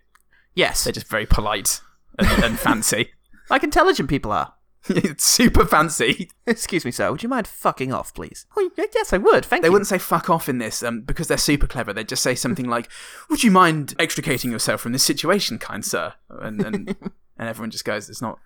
Yes. 0.56 0.84
They're 0.84 0.94
just 0.94 1.08
very 1.08 1.26
polite 1.26 1.82
and, 2.18 2.44
and 2.44 2.60
fancy. 2.68 3.12
Like 3.50 3.64
intelligent 3.64 4.10
people 4.10 4.32
are. 4.32 4.54
It's 4.90 5.24
super 5.26 5.66
fancy. 5.66 6.30
Excuse 6.48 6.86
me, 6.86 6.92
sir. 6.92 7.12
Would 7.12 7.24
you 7.24 7.30
mind 7.30 7.48
fucking 7.48 7.94
off, 7.94 8.14
please? 8.14 8.46
Oh, 8.58 8.70
yes, 8.78 9.14
I 9.14 9.18
would. 9.18 9.46
Thank 9.46 9.62
They 9.62 9.68
you. 9.68 9.70
They 9.70 9.70
wouldn't 9.72 9.88
say 9.88 9.98
fuck 9.98 10.30
off 10.30 10.50
in 10.50 10.58
this 10.58 10.84
um, 10.84 11.02
because 11.02 11.28
they're 11.28 11.38
super 11.38 11.68
clever. 11.68 11.94
They'd 11.94 12.08
just 12.08 12.24
say 12.24 12.36
something 12.36 12.68
like, 12.68 12.90
Would 13.30 13.44
you 13.44 13.52
mind 13.52 13.96
extricating 14.00 14.52
yourself 14.52 14.82
from 14.82 14.92
this 14.92 15.04
situation, 15.04 15.58
kind 15.58 15.84
sir? 15.86 16.14
And, 16.30 16.62
and, 16.66 16.88
and 17.38 17.50
everyone 17.50 17.72
just 17.72 17.86
goes, 17.86 18.10
It's 18.10 18.22
not 18.22 18.40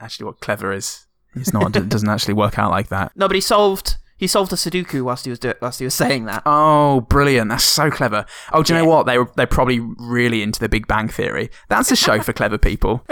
actually 0.00 0.26
what 0.26 0.40
clever 0.40 0.72
is. 0.72 1.06
It's 1.34 1.52
not, 1.52 1.76
it 1.76 1.88
doesn't 1.88 2.08
actually 2.08 2.34
work 2.34 2.58
out 2.58 2.70
like 2.70 2.88
that. 2.88 3.12
No, 3.14 3.28
but 3.28 3.34
he 3.34 3.40
solved. 3.40 3.96
He 4.16 4.26
solved 4.26 4.52
a 4.52 4.56
Sudoku 4.56 5.02
whilst 5.02 5.26
he 5.26 5.30
was 5.30 5.38
do- 5.38 5.54
whilst 5.60 5.78
he 5.78 5.84
was 5.84 5.94
saying 5.94 6.24
that. 6.24 6.42
Oh, 6.44 7.02
brilliant. 7.02 7.50
That's 7.50 7.62
so 7.62 7.88
clever. 7.88 8.26
Oh, 8.52 8.64
do 8.64 8.72
you 8.72 8.78
know 8.80 8.84
what? 8.86 9.06
They 9.06 9.16
were, 9.18 9.30
they're 9.36 9.46
probably 9.46 9.78
really 9.78 10.42
into 10.42 10.58
the 10.58 10.68
Big 10.68 10.88
Bang 10.88 11.06
Theory. 11.08 11.50
That's 11.68 11.92
a 11.92 11.96
show 11.96 12.20
for 12.20 12.32
clever 12.32 12.58
people. 12.58 13.04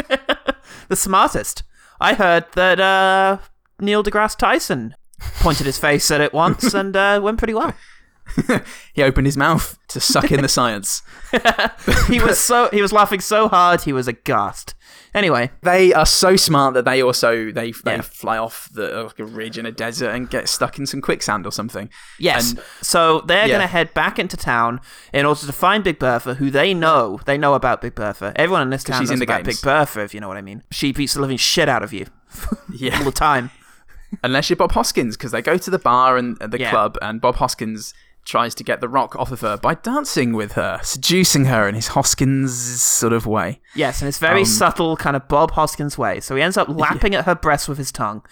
The 0.89 0.97
smartest. 0.97 1.63
I 2.01 2.15
heard 2.15 2.45
that 2.53 2.81
uh, 2.81 3.39
Neil 3.81 4.03
deGrasse 4.03 4.37
Tyson 4.37 4.95
pointed 5.41 5.67
his 5.67 5.79
face 5.79 6.11
at 6.11 6.21
it 6.21 6.33
once 6.33 6.75
and 6.75 6.97
uh, 6.97 7.21
went 7.23 7.39
pretty 7.39 7.55
well. 7.55 7.75
He 8.93 9.03
opened 9.03 9.27
his 9.27 9.37
mouth 9.37 9.79
to 9.89 10.01
suck 10.01 10.33
in 10.33 10.43
the 10.43 10.49
science. 10.49 11.03
He 12.09 12.19
was 12.19 12.39
so 12.39 12.69
he 12.73 12.83
was 12.83 12.93
laughing 12.93 13.21
so 13.21 13.49
hard 13.49 13.83
he 13.83 13.93
was 13.93 14.09
aghast. 14.09 14.75
Anyway, 15.17 15.51
They 15.63 15.93
are 15.95 16.05
so 16.07 16.37
smart 16.37 16.75
that 16.75 16.85
they 16.85 17.03
also 17.03 17.51
they 17.51 17.73
they 17.73 17.97
Yeah. 17.97 18.03
fly 18.03 18.37
off 18.39 18.69
the 18.73 19.05
like 19.05 19.19
a 19.19 19.25
ridge 19.25 19.57
in 19.59 19.65
a 19.67 19.73
desert 19.73 20.11
and 20.11 20.29
get 20.31 20.47
stuck 20.49 20.79
in 20.79 20.85
some 20.87 21.01
quicksand 21.01 21.47
or 21.47 21.51
something. 21.53 21.89
Yes. 22.19 22.51
And- 22.51 22.61
so 22.83 23.23
they're 23.27 23.47
Yeah. 23.47 23.55
going 23.57 23.61
to 23.63 23.67
head 23.67 23.95
back 23.95 24.19
into 24.19 24.37
town 24.37 24.81
in 25.13 25.25
order 25.27 25.41
to 25.47 25.53
find 25.53 25.83
Big 25.83 25.99
Bertha, 25.99 26.35
who 26.35 26.51
they 26.51 26.75
know. 26.75 27.19
They 27.25 27.39
know 27.39 27.55
about 27.55 27.81
Big 27.81 27.95
Bertha. 27.95 28.33
Everyone 28.37 28.63
in 28.63 28.71
this 28.71 28.85
town 28.85 29.01
she's 29.01 29.09
knows 29.09 29.15
in 29.15 29.19
the 29.21 29.25
about 29.25 29.45
games. 29.45 29.59
Big 29.61 29.65
Bertha, 29.65 30.01
if 30.03 30.13
you 30.15 30.21
know 30.21 30.29
what 30.29 30.37
I 30.37 30.43
mean. 30.43 30.63
She 30.71 30.93
beats 30.93 31.15
the 31.15 31.21
living 31.23 31.39
shit 31.39 31.69
out 31.69 31.83
of 31.83 31.93
you 31.95 32.07
Yeah. 32.71 32.99
all 32.99 33.05
the 33.05 33.11
time. 33.11 33.51
Unless 34.23 34.51
you're 34.51 34.57
Bob 34.57 34.73
Hoskins, 34.73 35.17
because 35.17 35.33
they 35.33 35.43
go 35.43 35.57
to 35.59 35.71
the 35.71 35.79
bar 35.81 36.17
and 36.17 36.37
and 36.41 36.53
the 36.53 36.61
Yeah. 36.61 36.71
club, 36.71 36.97
and 37.03 37.21
Bob 37.21 37.37
Hoskins 37.37 37.93
tries 38.27 38.55
to 38.57 38.65
get 38.65 38.81
the 38.81 38.89
rock 38.89 39.15
off 39.17 39.31
of 39.33 39.41
her 39.41 39.57
by 39.57 39.73
dancing 39.75 40.33
with 40.35 40.53
her, 40.53 40.81
seducing 40.83 41.45
her 41.47 41.67
in 41.69 41.75
his 41.75 41.89
Hoskins 41.89 42.53
sort 42.83 43.13
of 43.13 43.25
way. 43.25 43.61
Yes, 43.75 44.03
and 44.03 44.09
it's 44.09 44.19
very 44.19 44.41
Um, 44.41 44.45
subtle, 44.47 44.97
kind 44.97 45.17
of 45.17 45.29
Bob 45.29 45.53
Hoskins 45.53 45.97
way. 45.97 46.21
So 46.21 46.35
he 46.37 46.43
ends 46.43 46.57
up 46.57 46.69
lapping 46.85 47.15
at 47.15 47.25
her 47.25 47.35
breast 47.37 47.69
with 47.69 47.79
his 47.79 47.93
tongue, 47.93 48.23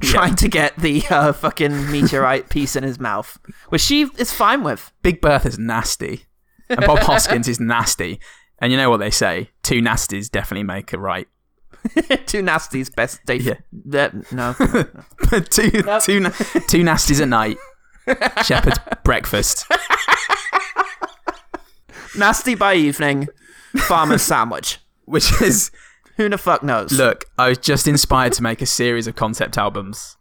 trying 0.00 0.34
to 0.36 0.48
get 0.48 0.76
the 0.76 1.04
uh, 1.08 1.32
fucking 1.32 1.90
meteorite 1.90 2.50
piece 2.50 2.74
in 2.76 2.82
his 2.82 2.98
mouth, 2.98 3.38
which 3.68 3.80
she 3.80 4.02
is 4.18 4.32
fine 4.32 4.62
with. 4.64 4.92
Big 5.02 5.20
Bertha's 5.22 5.58
nasty, 5.58 6.26
and 6.68 6.80
Bob 6.84 6.98
Hoskins 7.10 7.46
is 7.48 7.60
nasty. 7.60 8.20
And 8.58 8.72
you 8.72 8.76
know 8.78 8.90
what 8.90 8.98
they 8.98 9.10
say: 9.10 9.50
two 9.62 9.80
nasties 9.80 10.28
definitely 10.30 10.64
make 10.64 10.92
a 10.92 10.98
right. 10.98 11.28
Two 12.26 12.42
nasties, 12.42 12.94
best 12.94 13.20
date. 13.26 13.42
Yeah. 13.42 14.10
No. 14.32 14.54
two, 15.50 15.70
two, 15.70 16.20
na- 16.20 16.30
two 16.66 16.82
nasties 16.82 17.20
at 17.20 17.28
night. 17.28 17.58
Shepherd's 18.44 18.78
breakfast. 19.04 19.66
Nasty 22.16 22.54
by 22.54 22.74
evening, 22.74 23.28
farmer's 23.76 24.22
sandwich. 24.22 24.78
which 25.04 25.40
is 25.42 25.70
Who 26.16 26.28
the 26.28 26.38
fuck 26.38 26.62
knows? 26.62 26.92
Look, 26.92 27.24
I 27.38 27.48
was 27.48 27.58
just 27.58 27.88
inspired 27.88 28.32
to 28.34 28.42
make 28.42 28.62
a 28.62 28.66
series 28.66 29.06
of 29.06 29.16
concept 29.16 29.58
albums. 29.58 30.16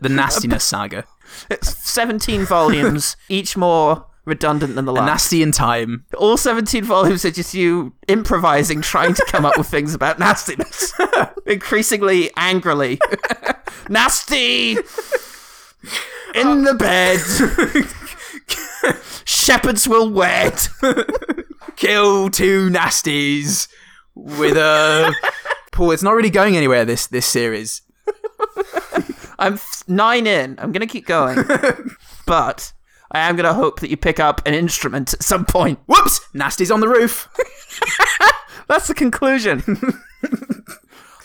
the 0.00 0.08
Nastiness 0.08 0.64
Saga. 0.64 1.04
It's 1.50 1.76
17 1.88 2.44
volumes, 2.46 3.16
each 3.28 3.56
more 3.56 4.06
redundant 4.24 4.76
than 4.76 4.84
the 4.86 4.92
A 4.92 4.94
last. 4.94 5.06
Nasty 5.06 5.42
in 5.42 5.52
Time. 5.52 6.06
All 6.16 6.36
17 6.36 6.84
volumes 6.84 7.24
are 7.24 7.30
just 7.30 7.54
you 7.54 7.92
improvising, 8.08 8.80
trying 8.80 9.14
to 9.14 9.24
come 9.28 9.44
up 9.44 9.58
with 9.58 9.66
things 9.66 9.94
about 9.94 10.18
nastiness. 10.18 10.92
Increasingly 11.46 12.30
angrily. 12.36 12.98
Nasty! 13.88 14.76
In 16.34 16.46
uh, 16.46 16.72
the 16.72 16.74
bed. 16.74 17.20
Shepherds 19.24 19.88
will 19.88 20.10
wed. 20.10 20.60
Kill 21.76 22.30
two 22.30 22.68
Nasties 22.70 23.68
with 24.14 24.56
a. 24.56 25.14
Paul, 25.72 25.92
it's 25.92 26.02
not 26.02 26.14
really 26.14 26.30
going 26.30 26.56
anywhere, 26.56 26.84
this, 26.84 27.06
this 27.06 27.26
series. 27.26 27.82
I'm 29.38 29.54
f- 29.54 29.84
nine 29.88 30.26
in. 30.26 30.58
I'm 30.58 30.70
going 30.70 30.86
to 30.86 30.86
keep 30.86 31.06
going. 31.06 31.38
but 32.26 32.72
I 33.10 33.20
am 33.20 33.36
going 33.36 33.46
to 33.46 33.54
hope 33.54 33.80
that 33.80 33.90
you 33.90 33.96
pick 33.96 34.20
up 34.20 34.46
an 34.46 34.54
instrument 34.54 35.14
at 35.14 35.22
some 35.22 35.44
point. 35.44 35.78
Whoops! 35.86 36.20
Nasty's 36.34 36.70
on 36.70 36.80
the 36.80 36.88
roof. 36.88 37.28
That's 38.68 38.86
the 38.86 38.94
conclusion. 38.94 39.62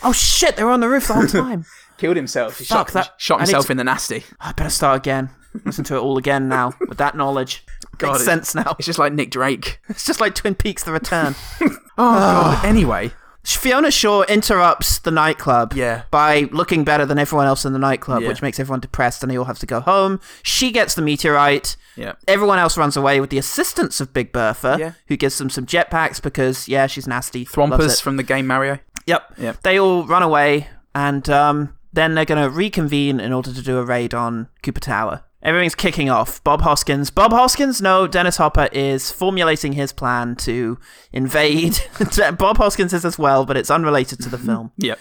oh 0.02 0.12
shit, 0.12 0.56
they 0.56 0.64
were 0.64 0.70
on 0.70 0.80
the 0.80 0.88
roof 0.88 1.08
the 1.08 1.14
whole 1.14 1.26
time. 1.26 1.64
Killed 1.98 2.16
himself. 2.16 2.58
He 2.58 2.64
Fuck, 2.64 2.88
shot, 2.88 2.92
that- 2.94 3.14
shot 3.18 3.40
himself 3.40 3.66
to- 3.66 3.72
in 3.72 3.76
the 3.78 3.84
nasty. 3.84 4.24
I 4.40 4.52
better 4.52 4.70
start 4.70 4.96
again. 4.96 5.30
Listen 5.64 5.84
to 5.84 5.96
it 5.96 6.00
all 6.00 6.18
again 6.18 6.48
now 6.48 6.72
with 6.88 6.98
that 6.98 7.16
knowledge. 7.16 7.64
God, 7.96 8.12
Makes 8.12 8.24
sense 8.24 8.54
now. 8.54 8.76
It's 8.78 8.86
just 8.86 8.98
like 8.98 9.12
Nick 9.12 9.30
Drake. 9.30 9.80
It's 9.88 10.04
just 10.06 10.20
like 10.20 10.34
Twin 10.34 10.54
Peaks: 10.54 10.84
The 10.84 10.92
Return. 10.92 11.34
Oh, 12.00 12.54
God. 12.60 12.64
Anyway, 12.64 13.10
Fiona 13.44 13.90
Shaw 13.90 14.22
interrupts 14.24 15.00
the 15.00 15.10
nightclub 15.10 15.72
Yeah. 15.72 16.02
by 16.12 16.48
looking 16.52 16.84
better 16.84 17.04
than 17.04 17.18
everyone 17.18 17.46
else 17.48 17.64
in 17.64 17.72
the 17.72 17.78
nightclub, 17.80 18.22
Yeah. 18.22 18.28
which 18.28 18.40
makes 18.40 18.60
everyone 18.60 18.78
depressed 18.78 19.24
and 19.24 19.32
they 19.32 19.36
all 19.36 19.46
have 19.46 19.58
to 19.58 19.66
go 19.66 19.80
home. 19.80 20.20
She 20.44 20.70
gets 20.70 20.94
the 20.94 21.02
meteorite. 21.02 21.74
Yeah. 21.96 22.12
Everyone 22.28 22.60
else 22.60 22.76
runs 22.78 22.96
away 22.96 23.18
with 23.20 23.30
the 23.30 23.38
assistance 23.38 24.00
of 24.00 24.12
Big 24.12 24.30
Bertha, 24.30 24.76
Yeah. 24.78 24.92
who 25.08 25.16
gives 25.16 25.38
them 25.38 25.50
some 25.50 25.66
jetpacks 25.66 26.22
because, 26.22 26.68
yeah, 26.68 26.86
she's 26.86 27.08
nasty. 27.08 27.44
Thwompers 27.44 28.00
from 28.00 28.16
the 28.16 28.22
game 28.22 28.46
Mario. 28.46 28.78
Yep. 29.06 29.32
Yep. 29.38 29.62
They 29.62 29.76
all 29.80 30.06
run 30.06 30.22
away, 30.22 30.68
and 30.94 31.28
um, 31.28 31.74
then 31.98 32.14
they're 32.14 32.24
going 32.24 32.42
to 32.42 32.50
reconvene 32.50 33.20
in 33.20 33.32
order 33.32 33.52
to 33.52 33.62
do 33.62 33.78
a 33.78 33.84
raid 33.84 34.14
on 34.14 34.48
Cooper 34.62 34.80
Tower. 34.80 35.24
Everything's 35.42 35.74
kicking 35.74 36.10
off. 36.10 36.42
Bob 36.42 36.62
Hoskins. 36.62 37.10
Bob 37.10 37.32
Hoskins? 37.32 37.80
No, 37.80 38.06
Dennis 38.06 38.38
Hopper 38.38 38.68
is 38.72 39.12
formulating 39.12 39.72
his 39.72 39.92
plan 39.92 40.34
to 40.36 40.78
invade. 41.12 41.80
Bob 42.38 42.56
Hoskins 42.56 42.92
is 42.92 43.04
as 43.04 43.18
well, 43.18 43.46
but 43.46 43.56
it's 43.56 43.70
unrelated 43.70 44.20
to 44.20 44.28
the 44.28 44.38
film. 44.38 44.72
Yep. 44.78 44.98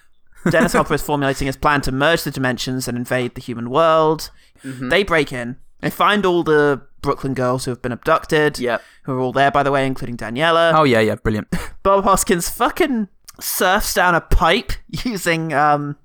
Dennis 0.50 0.72
Hopper 0.72 0.94
is 0.94 1.02
formulating 1.10 1.46
his 1.46 1.56
plan 1.56 1.80
to 1.82 1.92
merge 1.92 2.22
the 2.22 2.30
dimensions 2.30 2.86
and 2.86 2.96
invade 2.96 3.34
the 3.34 3.40
human 3.40 3.68
world. 3.68 4.30
They 4.62 5.02
break 5.02 5.32
in. 5.32 5.56
They 5.80 5.90
find 5.90 6.26
all 6.26 6.42
the 6.42 6.82
Brooklyn 7.00 7.34
girls 7.34 7.64
who 7.64 7.70
have 7.70 7.82
been 7.82 7.92
abducted. 7.92 8.58
Yep. 8.58 8.82
Who 9.04 9.12
are 9.12 9.20
all 9.20 9.32
there, 9.32 9.50
by 9.50 9.62
the 9.62 9.72
way, 9.72 9.86
including 9.86 10.16
Daniela. 10.16 10.72
Oh, 10.74 10.84
yeah, 10.84 11.00
yeah. 11.00 11.14
Brilliant. 11.14 11.48
Bob 11.82 12.04
Hoskins 12.04 12.48
fucking 12.48 13.08
surfs 13.40 13.94
down 13.94 14.14
a 14.14 14.20
pipe 14.20 14.72
using 14.88 15.52
um 15.54 15.96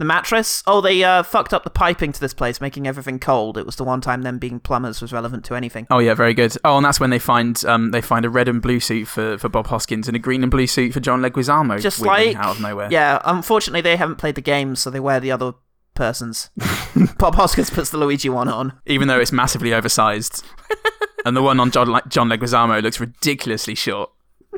the 0.00 0.06
mattress. 0.06 0.62
Oh, 0.66 0.80
they 0.80 1.04
uh, 1.04 1.22
fucked 1.22 1.52
up 1.52 1.62
the 1.62 1.70
piping 1.70 2.10
to 2.10 2.20
this 2.20 2.32
place, 2.32 2.58
making 2.58 2.86
everything 2.86 3.18
cold. 3.18 3.58
It 3.58 3.66
was 3.66 3.76
the 3.76 3.84
one 3.84 4.00
time 4.00 4.22
them 4.22 4.38
being 4.38 4.58
plumbers 4.58 5.02
was 5.02 5.12
relevant 5.12 5.44
to 5.44 5.54
anything. 5.54 5.86
Oh 5.90 5.98
yeah, 5.98 6.14
very 6.14 6.32
good. 6.32 6.56
Oh, 6.64 6.78
and 6.78 6.84
that's 6.84 6.98
when 6.98 7.10
they 7.10 7.18
find 7.18 7.62
um 7.66 7.90
they 7.90 8.00
find 8.00 8.24
a 8.24 8.30
red 8.30 8.48
and 8.48 8.62
blue 8.62 8.80
suit 8.80 9.06
for, 9.06 9.36
for 9.36 9.50
Bob 9.50 9.66
Hoskins 9.66 10.08
and 10.08 10.16
a 10.16 10.18
green 10.18 10.42
and 10.42 10.50
blue 10.50 10.66
suit 10.66 10.94
for 10.94 11.00
John 11.00 11.20
Leguizamo. 11.20 11.80
Just 11.82 12.00
like 12.00 12.34
out 12.34 12.56
of 12.56 12.62
nowhere. 12.62 12.88
Yeah, 12.90 13.20
unfortunately 13.26 13.82
they 13.82 13.96
haven't 13.96 14.16
played 14.16 14.36
the 14.36 14.40
game, 14.40 14.74
so 14.74 14.88
they 14.88 15.00
wear 15.00 15.20
the 15.20 15.30
other 15.30 15.52
person's. 15.94 16.48
Bob 17.18 17.34
Hoskins 17.34 17.68
puts 17.68 17.90
the 17.90 17.98
Luigi 17.98 18.30
one 18.30 18.48
on. 18.48 18.72
Even 18.86 19.06
though 19.06 19.20
it's 19.20 19.32
massively 19.32 19.74
oversized, 19.74 20.42
and 21.26 21.36
the 21.36 21.42
one 21.42 21.60
on 21.60 21.70
John 21.70 21.90
Le- 21.90 22.08
John 22.08 22.30
Leguizamo 22.30 22.82
looks 22.82 23.00
ridiculously 23.00 23.74
short, 23.74 24.10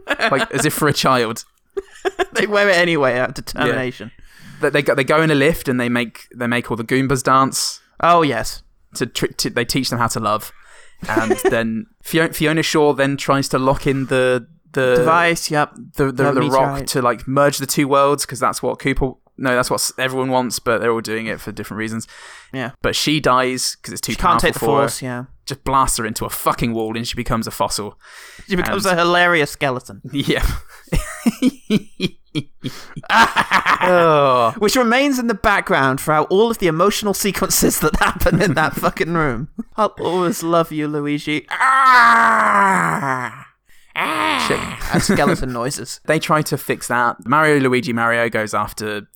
like 0.07 0.48
as 0.52 0.64
if 0.64 0.72
for 0.72 0.87
a 0.87 0.92
child. 0.92 1.44
they 2.35 2.46
wear 2.46 2.68
it 2.68 2.76
anyway 2.76 3.18
out 3.18 3.31
of 3.31 3.35
determination. 3.35 4.12
They 4.70 4.83
go 4.83 4.94
they 4.94 5.05
go 5.05 5.22
in 5.22 5.31
a 5.31 5.35
lift 5.35 5.68
and 5.68 5.79
they 5.81 5.88
make 5.88 6.29
they 6.35 6.46
make 6.46 6.70
all 6.70 6.77
the 6.77 6.85
Goombas 6.85 7.22
dance. 7.22 7.81
Oh 8.01 8.22
yes. 8.22 8.62
to, 8.96 9.07
to 9.07 9.51
they 9.51 9.64
teach 9.64 9.90
them 9.90 9.98
how 9.98 10.09
to 10.09 10.20
love, 10.20 10.53
and 11.09 11.33
then 11.51 11.87
Fiona, 12.03 12.33
Fiona 12.33 12.62
Shaw 12.62 12.92
then 12.92 13.16
tries 13.16 13.48
to 13.51 13.59
lock 13.59 13.87
in 13.87 14.07
the 14.07 14.46
the 14.72 14.94
Device, 14.96 15.51
yep. 15.51 15.72
the 15.96 16.07
the, 16.07 16.12
The 16.12 16.33
the 16.33 16.40
rock 16.51 16.87
to 16.87 17.03
like 17.03 17.29
merge 17.29 17.59
the 17.59 17.66
two 17.66 17.87
worlds 17.88 18.25
because 18.27 18.40
that's 18.40 18.62
what 18.62 18.79
Cooper. 18.79 19.12
No, 19.38 19.55
that's 19.57 19.70
what 19.70 19.90
everyone 19.98 20.29
wants, 20.31 20.59
but 20.59 20.79
they're 20.79 20.92
all 20.92 21.01
doing 21.01 21.27
it 21.27 21.40
for 21.40 21.53
different 21.53 21.79
reasons. 21.79 22.07
Yeah. 22.53 22.72
But 22.83 22.94
she 22.94 23.18
dies 23.18 23.77
because 23.77 23.92
it's 23.94 24.01
too 24.03 24.12
She 24.12 24.16
can't 24.16 24.33
powerful 24.40 24.40
take 24.46 24.53
the 24.55 24.59
for 24.61 24.66
force, 24.66 25.01
her. 25.01 25.07
yeah. 25.07 25.25
Just 25.46 25.64
blasts 25.64 25.96
her 25.96 26.07
into 26.07 26.25
a 26.27 26.31
fucking 26.31 26.75
wall, 26.75 26.96
and 26.96 27.09
she 27.09 27.16
becomes 27.16 27.46
a 27.46 27.51
fossil. 27.51 27.98
She 28.46 28.57
becomes 28.57 28.85
And- 28.85 28.98
a 28.98 29.03
hilarious 29.03 29.51
skeleton. 29.51 30.03
Yeah. 30.12 30.46
oh. 33.11 34.55
which 34.59 34.77
remains 34.77 35.18
in 35.18 35.27
the 35.27 35.35
background 35.35 36.01
throughout 36.01 36.29
all 36.31 36.51
of 36.51 36.59
the 36.59 36.66
emotional 36.66 37.14
sequences 37.14 37.81
that 37.81 37.96
happen 37.96 38.40
in 38.42 38.55
that 38.55 38.75
fucking 38.75 39.14
room. 39.14 39.48
I'll 39.77 39.94
always 40.01 40.42
love 40.42 40.72
you, 40.72 40.88
Luigi. 40.88 41.46
Ah! 41.51 43.46
Ah! 43.94 44.98
Skeleton 45.01 45.53
noises. 45.53 46.01
they 46.07 46.18
try 46.18 46.42
to 46.42 46.57
fix 46.57 46.88
that. 46.88 47.16
Mario 47.27 47.59
Luigi 47.61 47.92
Mario 47.92 48.29
goes 48.29 48.55
after 48.55 49.09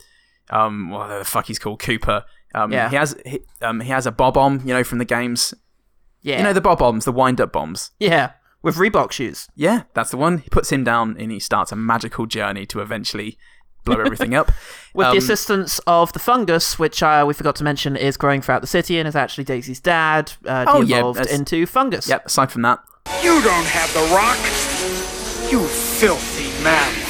um 0.50 0.90
what 0.90 1.09
the 1.18 1.24
fuck 1.24 1.46
he's 1.46 1.59
called 1.59 1.80
Cooper. 1.80 2.24
Um, 2.54 2.72
Yeah. 2.72 2.88
he 2.90 2.96
has 2.96 3.16
he, 3.24 3.40
um 3.62 3.80
he 3.80 3.90
has 3.90 4.06
a 4.06 4.12
Bob-omb, 4.12 4.61
you 4.66 4.72
know, 4.74 4.85
from 4.85 4.98
the 4.98 5.04
games. 5.04 5.54
Yeah. 6.22 6.38
You 6.38 6.44
know 6.44 6.52
the 6.52 6.61
Bob-ombs, 6.61 7.04
the 7.04 7.12
wind 7.12 7.40
up 7.40 7.52
bombs. 7.52 7.90
yeah. 8.00 8.32
With 8.66 8.76
Reebok 8.76 9.12
shoes. 9.12 9.48
Yeah, 9.55 9.83
that's 9.94 10.11
the 10.11 10.16
one. 10.16 10.38
He 10.38 10.50
puts 10.50 10.72
him 10.72 10.83
down 10.83 11.16
and 11.20 11.31
he 11.31 11.38
starts 11.38 11.70
a 11.70 11.76
magical 11.76 12.26
journey 12.26 12.66
to 12.66 12.81
eventually 12.81 13.38
blow 13.85 14.00
everything 14.00 14.35
up. 14.35 14.50
With 14.92 15.07
the 15.07 15.11
Um, 15.12 15.18
assistance 15.18 15.79
of 15.87 16.12
the 16.12 16.18
fungus, 16.18 16.76
which 16.76 17.00
uh, 17.00 17.24
we 17.29 17.33
forgot 17.33 17.55
to 17.57 17.64
mention 17.64 17.94
is 17.96 18.16
growing 18.16 18.42
throughout 18.42 18.62
the 18.62 18.66
city 18.66 18.98
and 18.98 19.07
is 19.07 19.14
actually 19.14 19.44
Daisy's 19.44 19.79
dad, 19.79 20.33
uh, 20.44 20.64
Oh, 20.66 20.83
de-evolved 20.83 21.20
that's- 21.20 21.38
into 21.38 21.64
fungus. 21.66 22.09
Yep, 22.09 22.26
aside 22.26 22.50
from 22.50 22.62
that. 22.62 22.81
You 23.22 23.40
don't 23.40 23.66
have 23.66 23.92
the 23.94 24.02
rock. 24.12 24.37
You 25.52 25.64
filthy 25.68 26.50
man. 26.64 27.05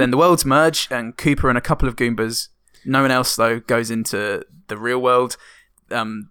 Then 0.00 0.10
the 0.10 0.16
worlds 0.16 0.44
merge 0.44 0.88
and 0.90 1.16
Cooper 1.16 1.48
and 1.48 1.56
a 1.56 1.60
couple 1.60 1.88
of 1.88 1.96
Goombas, 1.96 2.48
no 2.84 3.02
one 3.02 3.10
else 3.10 3.36
though, 3.36 3.60
goes 3.60 3.90
into 3.90 4.44
the 4.68 4.76
real 4.76 5.00
world. 5.00 5.36
Um, 5.90 6.30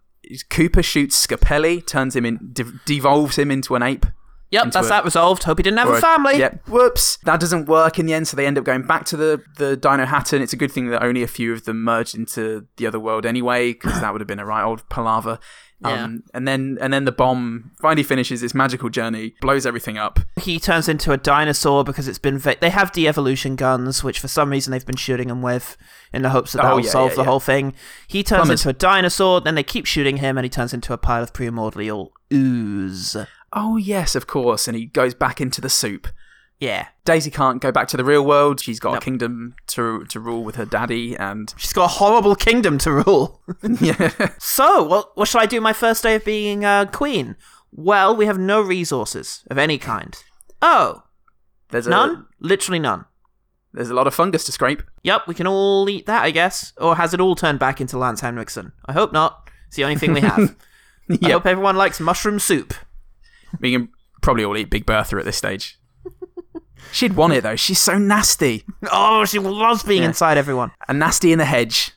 Cooper 0.50 0.84
shoots 0.84 1.26
Scapelli, 1.26 1.86
turns 1.86 2.16
him 2.16 2.26
in, 2.26 2.52
de- 2.54 2.72
devolves 2.86 3.38
him 3.38 3.50
into 3.52 3.76
an 3.76 3.84
ape. 3.84 4.06
Yep, 4.52 4.72
that's 4.72 4.88
a- 4.88 4.90
that 4.90 5.06
resolved. 5.06 5.44
Hope 5.44 5.60
he 5.60 5.64
didn't 5.64 5.78
have 5.78 5.90
a 5.90 6.02
family. 6.02 6.38
Yep. 6.40 6.68
Whoops. 6.68 7.18
That 7.24 7.40
doesn't 7.40 7.68
work 7.68 8.00
in 8.00 8.06
the 8.08 8.14
end, 8.14 8.28
so 8.28 8.36
they 8.36 8.48
end 8.48 8.58
up 8.58 8.64
going 8.64 8.82
back 8.84 9.06
to 9.06 9.18
the, 9.18 9.44
the 9.58 9.78
Dinohattan. 9.78 10.42
It's 10.42 10.54
a 10.54 10.58
good 10.58 10.72
thing 10.72 10.90
that 10.90 11.04
only 11.04 11.22
a 11.22 11.28
few 11.28 11.54
of 11.54 11.66
them 11.66 11.84
merged 11.84 12.16
into 12.16 12.66
the 12.78 12.88
other 12.88 13.00
world 13.00 13.26
anyway, 13.28 13.74
because 13.74 14.02
that 14.02 14.12
would 14.12 14.22
have 14.22 14.28
been 14.28 14.40
a 14.40 14.46
right 14.46 14.64
old 14.64 14.88
palaver. 14.90 15.38
Um, 15.82 16.24
and 16.34 16.46
then 16.46 16.78
and 16.82 16.92
then 16.92 17.06
the 17.06 17.12
bomb 17.14 17.72
finally 17.82 18.04
finishes 18.04 18.44
its 18.44 18.54
magical 18.54 18.90
journey, 18.90 19.36
blows 19.40 19.66
everything 19.66 19.98
up. 19.98 20.20
he 20.42 20.60
turns 20.60 20.90
into 20.90 21.14
a 21.14 21.18
dinosaur 21.18 21.86
because 21.86 22.08
it's 22.10 22.20
been 22.20 22.38
va- 22.38 22.58
they 22.60 22.70
have 22.70 22.92
de-evolution 22.92 23.56
guns 23.56 24.04
which 24.04 24.20
for 24.20 24.28
some 24.28 24.50
reason 24.50 24.72
they've 24.72 24.86
been 24.86 24.98
shooting 24.98 25.30
him 25.30 25.42
with 25.42 25.78
in 26.12 26.22
the 26.22 26.32
hopes 26.32 26.52
that 26.52 26.60
Oh, 26.60 26.64
that'll 26.64 26.80
yeah, 26.82 26.90
solve 26.92 27.12
yeah, 27.12 27.16
the 27.16 27.22
yeah. 27.22 27.28
whole 27.28 27.40
thing 27.40 27.74
he 28.10 28.24
turns 28.24 28.40
Plumbers. 28.48 28.60
into 28.66 28.70
a 28.70 28.74
dinosaur 28.74 29.40
then 29.40 29.56
they 29.56 29.64
keep 29.64 29.86
shooting 29.86 30.18
him 30.18 30.38
and 30.38 30.44
he 30.44 30.50
turns 30.50 30.74
into 30.74 30.92
a 30.92 30.98
pile 30.98 31.24
of 31.24 31.32
primordial 31.32 32.12
ooze 32.34 33.16
Oh 33.52 33.78
yes, 33.78 34.14
of 34.16 34.28
course. 34.28 34.68
And 34.68 34.78
he 34.78 34.86
goes 34.86 35.16
back 35.16 35.42
into 35.42 35.60
the 35.60 35.70
soup. 35.70 36.08
Yeah 36.60 36.88
Daisy 37.06 37.32
can't 37.32 37.62
go 37.62 37.72
back 37.72 37.88
to 37.90 37.98
the 37.98 38.04
real 38.06 38.24
world. 38.26 38.60
She's 38.60 38.80
got 38.80 38.94
Nope. 38.94 39.02
a 39.02 39.06
kingdom 39.06 39.56
to 39.68 40.06
to 40.06 40.20
rule 40.20 40.44
with 40.44 40.56
her 40.56 40.66
daddy, 40.66 41.16
and 41.18 41.54
she's 41.58 41.74
got 41.74 41.86
a 41.86 41.88
horrible 41.88 42.36
kingdom 42.36 42.78
to 42.80 42.92
rule 42.92 43.42
yeah, 43.82 44.12
so 44.38 44.84
what, 44.84 45.18
what 45.18 45.28
shall 45.28 45.42
i 45.42 45.46
do 45.46 45.60
my 45.62 45.74
first 45.74 46.04
day 46.04 46.16
of 46.16 46.26
being 46.26 46.66
uh, 46.66 46.86
queen 46.86 47.36
well 47.72 48.16
we 48.16 48.26
have 48.26 48.38
no 48.38 48.62
resources 48.62 49.44
of 49.50 49.58
any 49.58 49.78
kind 49.78 50.24
oh 50.62 51.04
there's 51.70 51.88
a 51.88 51.90
none 51.90 52.26
literally 52.40 52.80
none 52.80 53.06
there's 53.74 53.90
a 53.90 53.94
lot 53.94 54.08
of 54.08 54.16
fungus 54.16 54.46
to 54.46 54.52
scrape. 54.52 54.82
Yep, 55.04 55.28
we 55.28 55.36
can 55.36 55.46
all 55.46 55.88
eat 55.90 56.08
that, 56.08 56.24
I 56.24 56.32
guess. 56.32 56.74
Or 56.78 56.96
has 56.96 57.14
it 57.14 57.22
all 57.22 57.36
turned 57.36 57.60
back 57.60 57.80
into 57.80 58.00
Lance 58.00 58.20
Henriksen? 58.22 58.72
I 58.88 58.94
hope 58.94 59.14
not. 59.14 59.48
It's 59.68 59.76
the 59.76 59.84
only 59.84 59.96
thing 59.96 60.14
we 60.14 60.22
have. 60.22 60.56
I 61.24 61.30
hope 61.30 61.46
everyone 61.46 61.76
likes 61.76 62.00
mushroom 62.00 62.40
soup. 62.40 62.74
We 63.60 63.72
can 63.74 63.90
probably 64.24 64.44
all 64.44 64.58
eat 64.58 64.72
Big 64.72 64.88
Bertha 64.88 65.18
at 65.18 65.26
this 65.26 65.38
stage. 65.38 65.79
She'd 66.92 67.14
want 67.16 67.34
it 67.34 67.42
though. 67.44 67.56
She's 67.56 67.80
so 67.80 67.98
nasty. 67.98 68.64
Oh, 68.92 69.26
she 69.26 69.40
loves 69.40 69.84
being 69.84 70.02
Yeah. 70.02 70.10
inside 70.10 70.38
everyone. 70.38 70.72
And 70.88 71.00
nasty 71.00 71.32
in 71.32 71.38
the 71.40 71.46
hedge. 71.46 71.92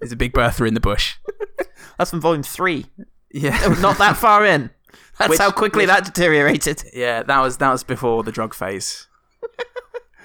There's 0.00 0.12
a 0.12 0.16
Big 0.16 0.32
Bertha 0.32 0.64
in 0.64 0.74
the 0.74 0.80
bush. 0.80 1.16
That's 1.98 2.10
from 2.10 2.20
volume 2.20 2.42
three. 2.42 2.86
Yeah, 3.32 3.58
oh, 3.64 3.78
Not 3.80 3.98
that 3.98 4.16
far 4.26 4.44
in. 4.46 4.70
That's 5.18 5.30
Which- 5.30 5.38
how 5.38 5.50
quickly 5.50 5.82
which- 5.82 5.88
that 5.88 6.04
deteriorated. 6.04 6.82
yeah. 6.94 7.22
That 7.22 7.40
was 7.40 7.56
that 7.58 7.70
was 7.70 7.82
before 7.84 8.22
the 8.22 8.32
drug 8.32 8.54
phase. 8.54 9.06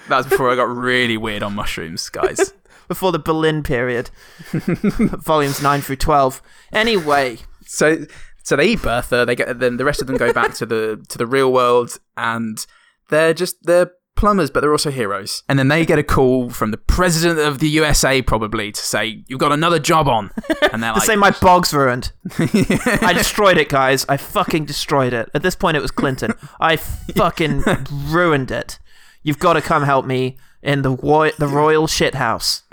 That 0.08 0.18
was 0.18 0.28
before 0.28 0.52
I 0.52 0.56
got 0.56 0.68
really 0.70 1.18
weird 1.18 1.42
on 1.42 1.56
mushrooms, 1.56 2.10
guys. 2.10 2.54
Before 2.88 3.12
the 3.12 3.18
Berlin 3.18 3.64
period. 3.64 4.12
Volumes 4.52 5.64
9 5.64 5.82
through 5.82 5.96
12. 5.96 6.42
Anyway, 6.72 7.40
so 7.66 8.06
so 8.44 8.56
they 8.56 8.68
eat 8.68 8.84
Bertha. 8.84 9.26
They 9.26 9.36
get 9.36 9.60
then 9.60 9.78
the 9.78 9.86
rest 9.86 10.02
of 10.02 10.08
them 10.08 10.18
go 10.18 10.32
back 10.32 10.54
to 10.56 10.66
the 10.68 11.04
to 11.10 11.18
the 11.18 11.26
real 11.26 11.52
world, 11.52 11.98
and 12.16 12.64
they're 13.10 13.34
just 13.34 13.64
they're 13.64 13.92
plumbers, 14.16 14.50
but 14.50 14.62
they're 14.62 14.72
also 14.72 14.92
heroes. 14.92 15.44
And 15.50 15.60
then 15.60 15.68
they 15.68 15.86
get 15.86 16.00
a 16.00 16.04
call 16.04 16.50
from 16.50 16.72
the 16.72 16.78
president 16.78 17.40
of 17.40 17.60
the 17.60 17.68
USA, 17.70 18.22
probably 18.22 18.72
to 18.72 18.82
say 18.82 19.24
you've 19.28 19.40
got 19.40 19.52
another 19.52 19.80
job 19.80 20.08
on. 20.08 20.32
And 20.72 20.82
they're 20.84 20.92
to 20.92 21.00
like, 21.00 21.08
say 21.08 21.16
my 21.16 21.32
bog's 21.32 21.74
ruined. 21.74 22.12
I 22.40 23.14
destroyed 23.14 23.58
it, 23.58 23.70
guys. 23.70 24.06
I 24.10 24.18
fucking 24.18 24.66
destroyed 24.66 25.14
it. 25.14 25.30
At 25.34 25.42
this 25.42 25.56
point, 25.56 25.78
it 25.78 25.82
was 25.82 25.92
Clinton. 25.92 26.34
I 26.60 26.76
fucking 26.76 27.64
ruined 27.92 28.52
it. 28.52 28.80
You've 29.24 29.40
got 29.40 29.54
to 29.54 29.62
come 29.62 29.84
help 29.84 30.06
me 30.06 30.38
in 30.62 30.82
the 30.82 30.92
wo- 30.92 31.32
the 31.38 31.48
royal 31.48 31.88
shithouse. 31.88 32.64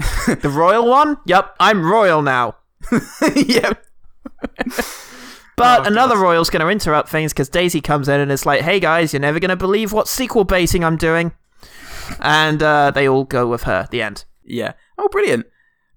The 0.40 0.48
royal 0.48 0.88
one? 0.88 1.18
Yep, 1.26 1.54
I'm 1.60 1.84
royal 1.84 2.22
now. 2.22 2.56
yep. 3.36 3.84
But 5.56 5.86
another 5.86 6.16
royal's 6.16 6.50
going 6.50 6.62
to 6.64 6.68
interrupt 6.68 7.08
things 7.08 7.32
because 7.32 7.48
Daisy 7.48 7.80
comes 7.80 8.08
in 8.08 8.20
and 8.20 8.32
it's 8.32 8.46
like, 8.46 8.62
"Hey 8.62 8.80
guys, 8.80 9.12
you're 9.12 9.20
never 9.20 9.38
going 9.38 9.50
to 9.50 9.56
believe 9.56 9.92
what 9.92 10.08
sequel 10.08 10.44
baiting 10.44 10.82
I'm 10.84 10.96
doing," 10.96 11.32
and 12.20 12.62
uh, 12.62 12.90
they 12.90 13.08
all 13.08 13.24
go 13.24 13.46
with 13.46 13.64
her. 13.64 13.86
The 13.90 14.02
end. 14.02 14.24
Yeah. 14.44 14.72
Oh, 14.98 15.08
brilliant. 15.08 15.46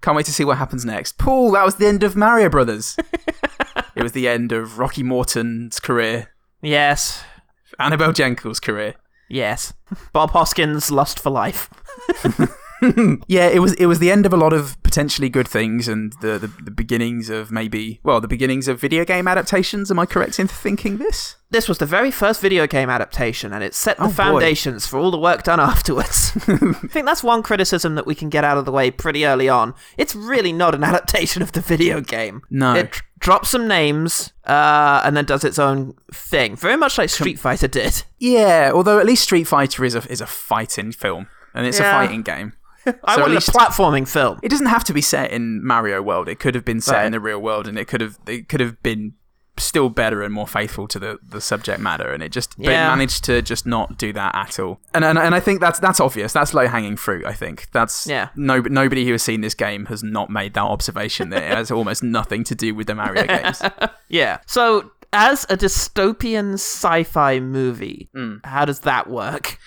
Can't 0.02 0.16
wait 0.16 0.26
to 0.28 0.34
see 0.34 0.44
what 0.46 0.58
happens 0.58 0.86
next. 0.86 1.18
Paul, 1.18 1.52
that 1.52 1.66
was 1.66 1.76
the 1.76 1.88
end 1.88 2.04
of 2.04 2.16
Mario 2.16 2.50
Brothers. 2.50 2.96
it 3.96 4.04
was 4.04 4.12
the 4.12 4.28
end 4.28 4.52
of 4.52 4.78
Rocky 4.78 5.02
Morton's 5.04 5.80
career, 5.80 6.28
Yes, 6.62 7.24
Annabel 7.80 8.12
Jankel's 8.14 8.60
career. 8.60 8.96
yes. 9.30 9.74
Bob 10.14 10.32
Hoskins' 10.32 10.92
lust 10.92 11.20
for 11.20 11.30
life. 11.32 11.70
Yeah, 13.28 13.48
it 13.48 13.60
was 13.60 13.74
it 13.74 13.86
was 13.88 14.00
the 14.00 14.12
end 14.12 14.26
of 14.26 14.34
a 14.34 14.38
lot 14.38 14.54
of 14.54 14.82
potentially 14.84 15.30
good 15.30 15.48
things 15.48 15.88
and 15.88 16.14
the, 16.22 16.38
the, 16.38 16.48
the 16.64 16.72
beginnings 16.72 17.30
of 17.30 17.52
maybe 17.52 18.00
well, 18.04 18.22
the 18.22 18.28
beginnings 18.28 18.68
of 18.68 18.80
video 18.80 19.04
game 19.06 19.28
adaptations. 19.28 19.90
Am 19.92 20.00
I 20.00 20.06
correct 20.06 20.40
in 20.40 20.48
thinking 20.48 20.98
this? 20.98 21.36
This 21.52 21.70
was 21.70 21.78
the 21.78 21.86
very 21.86 22.12
first 22.12 22.42
video 22.42 22.68
game 22.68 22.90
adaptation, 22.90 23.54
and 23.54 23.64
it 23.64 23.74
set 23.74 23.98
the 23.98 24.04
Oh, 24.04 24.08
boy. 24.08 24.14
foundations 24.14 24.86
for 24.86 24.98
all 25.00 25.12
the 25.12 25.18
work 25.18 25.44
done 25.44 25.60
afterwards. 25.72 26.32
I 26.48 26.58
think 26.88 27.06
that's 27.06 27.24
one 27.24 27.44
criticism 27.44 27.96
that 27.96 28.06
we 28.06 28.16
can 28.16 28.30
get 28.30 28.44
out 28.44 28.58
of 28.58 28.66
the 28.66 28.72
way 28.72 28.92
pretty 28.92 29.26
early 29.26 29.48
on. 29.48 29.74
It's 29.98 30.16
really 30.16 30.52
not 30.54 30.76
an 30.76 30.84
adaptation 30.84 31.42
of 31.42 31.52
the 31.54 31.62
video 31.62 32.02
game. 32.02 32.42
No. 32.50 32.74
It 32.76 33.02
drops 33.20 33.50
some 33.50 33.68
names 33.68 34.34
uh, 34.46 35.02
and 35.06 35.16
then 35.16 35.26
does 35.26 35.44
its 35.44 35.58
own 35.60 35.94
thing, 36.14 36.56
very 36.56 36.76
much 36.78 36.98
like 36.98 37.10
Street 37.10 37.40
Fighter 37.40 37.68
did. 37.68 38.04
Yeah, 38.20 38.72
although 38.74 39.00
at 39.00 39.06
least 39.06 39.24
Street 39.24 39.46
Fighter 39.46 39.86
is 39.86 39.96
a 39.96 40.04
is 40.12 40.20
a 40.22 40.28
fighting 40.28 40.92
film 40.92 41.28
and 41.54 41.66
it's 41.66 41.80
Yeah. 41.80 41.90
a 41.90 41.92
fighting 42.06 42.22
game. 42.22 42.54
I 43.04 43.16
So 43.16 43.20
at 43.20 43.20
wanted 43.22 43.34
least- 43.36 43.50
a 43.50 43.52
platforming 43.52 44.08
film. 44.08 44.40
It 44.44 44.50
doesn't 44.50 44.68
have 44.68 44.84
to 44.86 44.94
be 44.94 45.02
set 45.02 45.32
in 45.32 45.66
Mario 45.66 46.02
World. 46.02 46.28
It 46.30 46.40
could 46.40 46.56
have 46.56 46.66
been 46.66 46.82
set 46.82 46.96
Right. 46.98 47.06
in 47.06 47.12
the 47.12 47.20
real 47.20 47.40
world, 47.42 47.68
and 47.68 47.78
it 47.78 47.86
could 47.88 48.02
have 48.02 48.18
it 48.28 48.50
could 48.50 48.60
have 48.60 48.82
been 48.84 49.14
still 49.58 49.88
better 49.88 50.22
and 50.22 50.34
more 50.34 50.46
faithful 50.46 50.86
to 50.86 51.00
the, 51.00 51.18
the 51.26 51.40
subject 51.40 51.80
matter. 51.80 52.12
And 52.12 52.22
it 52.22 52.34
just 52.34 52.58
but 52.58 52.68
it 52.68 52.72
Yeah. 52.72 52.90
managed 52.90 53.24
to 53.24 53.42
just 53.42 53.66
not 53.66 53.98
do 53.98 54.12
that 54.12 54.36
at 54.36 54.60
all. 54.60 54.82
And 54.94 55.06
and, 55.06 55.18
and 55.18 55.34
I 55.34 55.40
think 55.40 55.62
that's 55.62 55.80
that's 55.80 56.02
obvious. 56.02 56.34
That's 56.34 56.54
low 56.54 56.68
hanging 56.68 56.98
fruit. 56.98 57.26
I 57.26 57.32
think 57.32 57.68
that's 57.72 58.06
Yeah. 58.06 58.30
No, 58.36 58.60
nobody 58.60 59.06
who 59.06 59.14
has 59.14 59.24
seen 59.24 59.40
this 59.40 59.54
game 59.54 59.86
has 59.86 60.04
not 60.04 60.30
made 60.30 60.56
that 60.56 60.64
observation. 60.64 61.30
that 61.30 61.44
it 61.44 61.56
has 61.56 61.72
almost 61.72 62.04
nothing 62.20 62.44
to 62.44 62.54
do 62.56 62.76
with 62.76 62.88
the 62.88 62.96
Mario 62.96 63.26
games. 63.28 63.62
Yeah. 64.10 64.40
So, 64.46 64.92
as 65.14 65.46
a 65.50 65.56
dystopian 65.56 66.56
sci-fi 66.56 67.40
movie, 67.40 68.10
Hmm. 68.14 68.36
how 68.44 68.66
does 68.66 68.82
that 68.82 69.10
work 69.10 69.58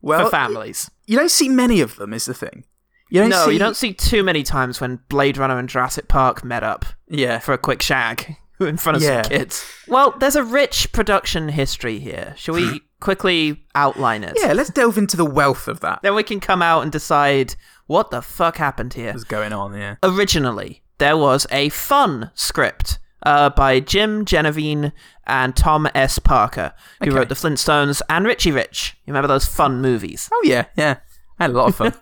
Well, 0.00 0.26
for 0.26 0.30
families? 0.30 0.88
You 1.12 1.18
don't 1.18 1.30
see 1.30 1.48
many 1.48 1.80
of 1.80 1.96
them. 1.96 2.12
Is 2.12 2.24
the 2.24 2.34
thing. 2.34 2.64
You 3.10 3.20
don't 3.20 3.28
No, 3.30 3.44
see, 3.46 3.52
you 3.52 3.58
don't 3.58 3.76
see 3.76 3.92
too 3.92 4.22
many 4.22 4.42
times 4.42 4.80
when 4.80 5.00
Blade 5.10 5.36
Runner 5.36 5.58
and 5.58 5.68
Jurassic 5.68 6.08
Park 6.08 6.42
met 6.42 6.62
up 6.62 6.86
Yeah. 7.08 7.38
for 7.40 7.52
a 7.52 7.58
quick 7.58 7.82
shag 7.82 8.36
in 8.60 8.78
front 8.78 8.96
of 8.96 9.02
Yeah. 9.02 9.22
some 9.22 9.30
kids. 9.30 9.64
Well, 9.86 10.14
there's 10.18 10.34
a 10.36 10.42
rich 10.42 10.90
production 10.92 11.50
history 11.50 11.98
here. 11.98 12.32
Shall 12.38 12.54
we 12.54 12.80
quickly 13.00 13.66
outline 13.74 14.24
it? 14.24 14.32
yeah. 14.40 14.54
Let's 14.54 14.70
delve 14.70 14.96
into 14.96 15.18
the 15.18 15.26
wealth 15.26 15.68
of 15.68 15.80
that. 15.80 16.00
Then 16.02 16.14
we 16.14 16.22
can 16.22 16.40
come 16.40 16.62
out 16.62 16.82
and 16.82 16.90
decide 16.90 17.54
what 17.86 18.10
the 18.10 18.22
fuck 18.22 18.56
happened 18.56 18.94
here. 18.94 19.12
What's 19.12 19.24
going 19.24 19.52
on? 19.52 19.74
Yeah. 19.74 19.96
Originally, 20.02 20.82
there 20.96 21.16
was 21.18 21.46
a 21.50 21.68
fun 21.68 22.30
script 22.34 22.98
uh, 23.24 23.50
by 23.50 23.80
Jim 23.80 24.24
Jennewein 24.24 24.92
and 25.26 25.54
Tom 25.56 25.88
S. 25.94 26.18
Parker, 26.18 26.72
who 27.00 27.08
Okay. 27.10 27.16
wrote 27.16 27.28
The 27.28 27.34
Flintstones 27.34 28.02
and 28.08 28.26
Richie 28.26 28.52
Rich. 28.52 28.96
You 29.06 29.12
remember 29.12 29.28
those 29.28 29.46
fun 29.46 29.80
movies? 29.80 30.28
Oh 30.32 30.42
yeah. 30.44 30.66
Yeah. 30.76 30.96
I 31.38 31.44
had 31.44 31.50
a 31.50 31.54
lot 31.54 31.68
of 31.68 31.74
fun. 31.76 31.94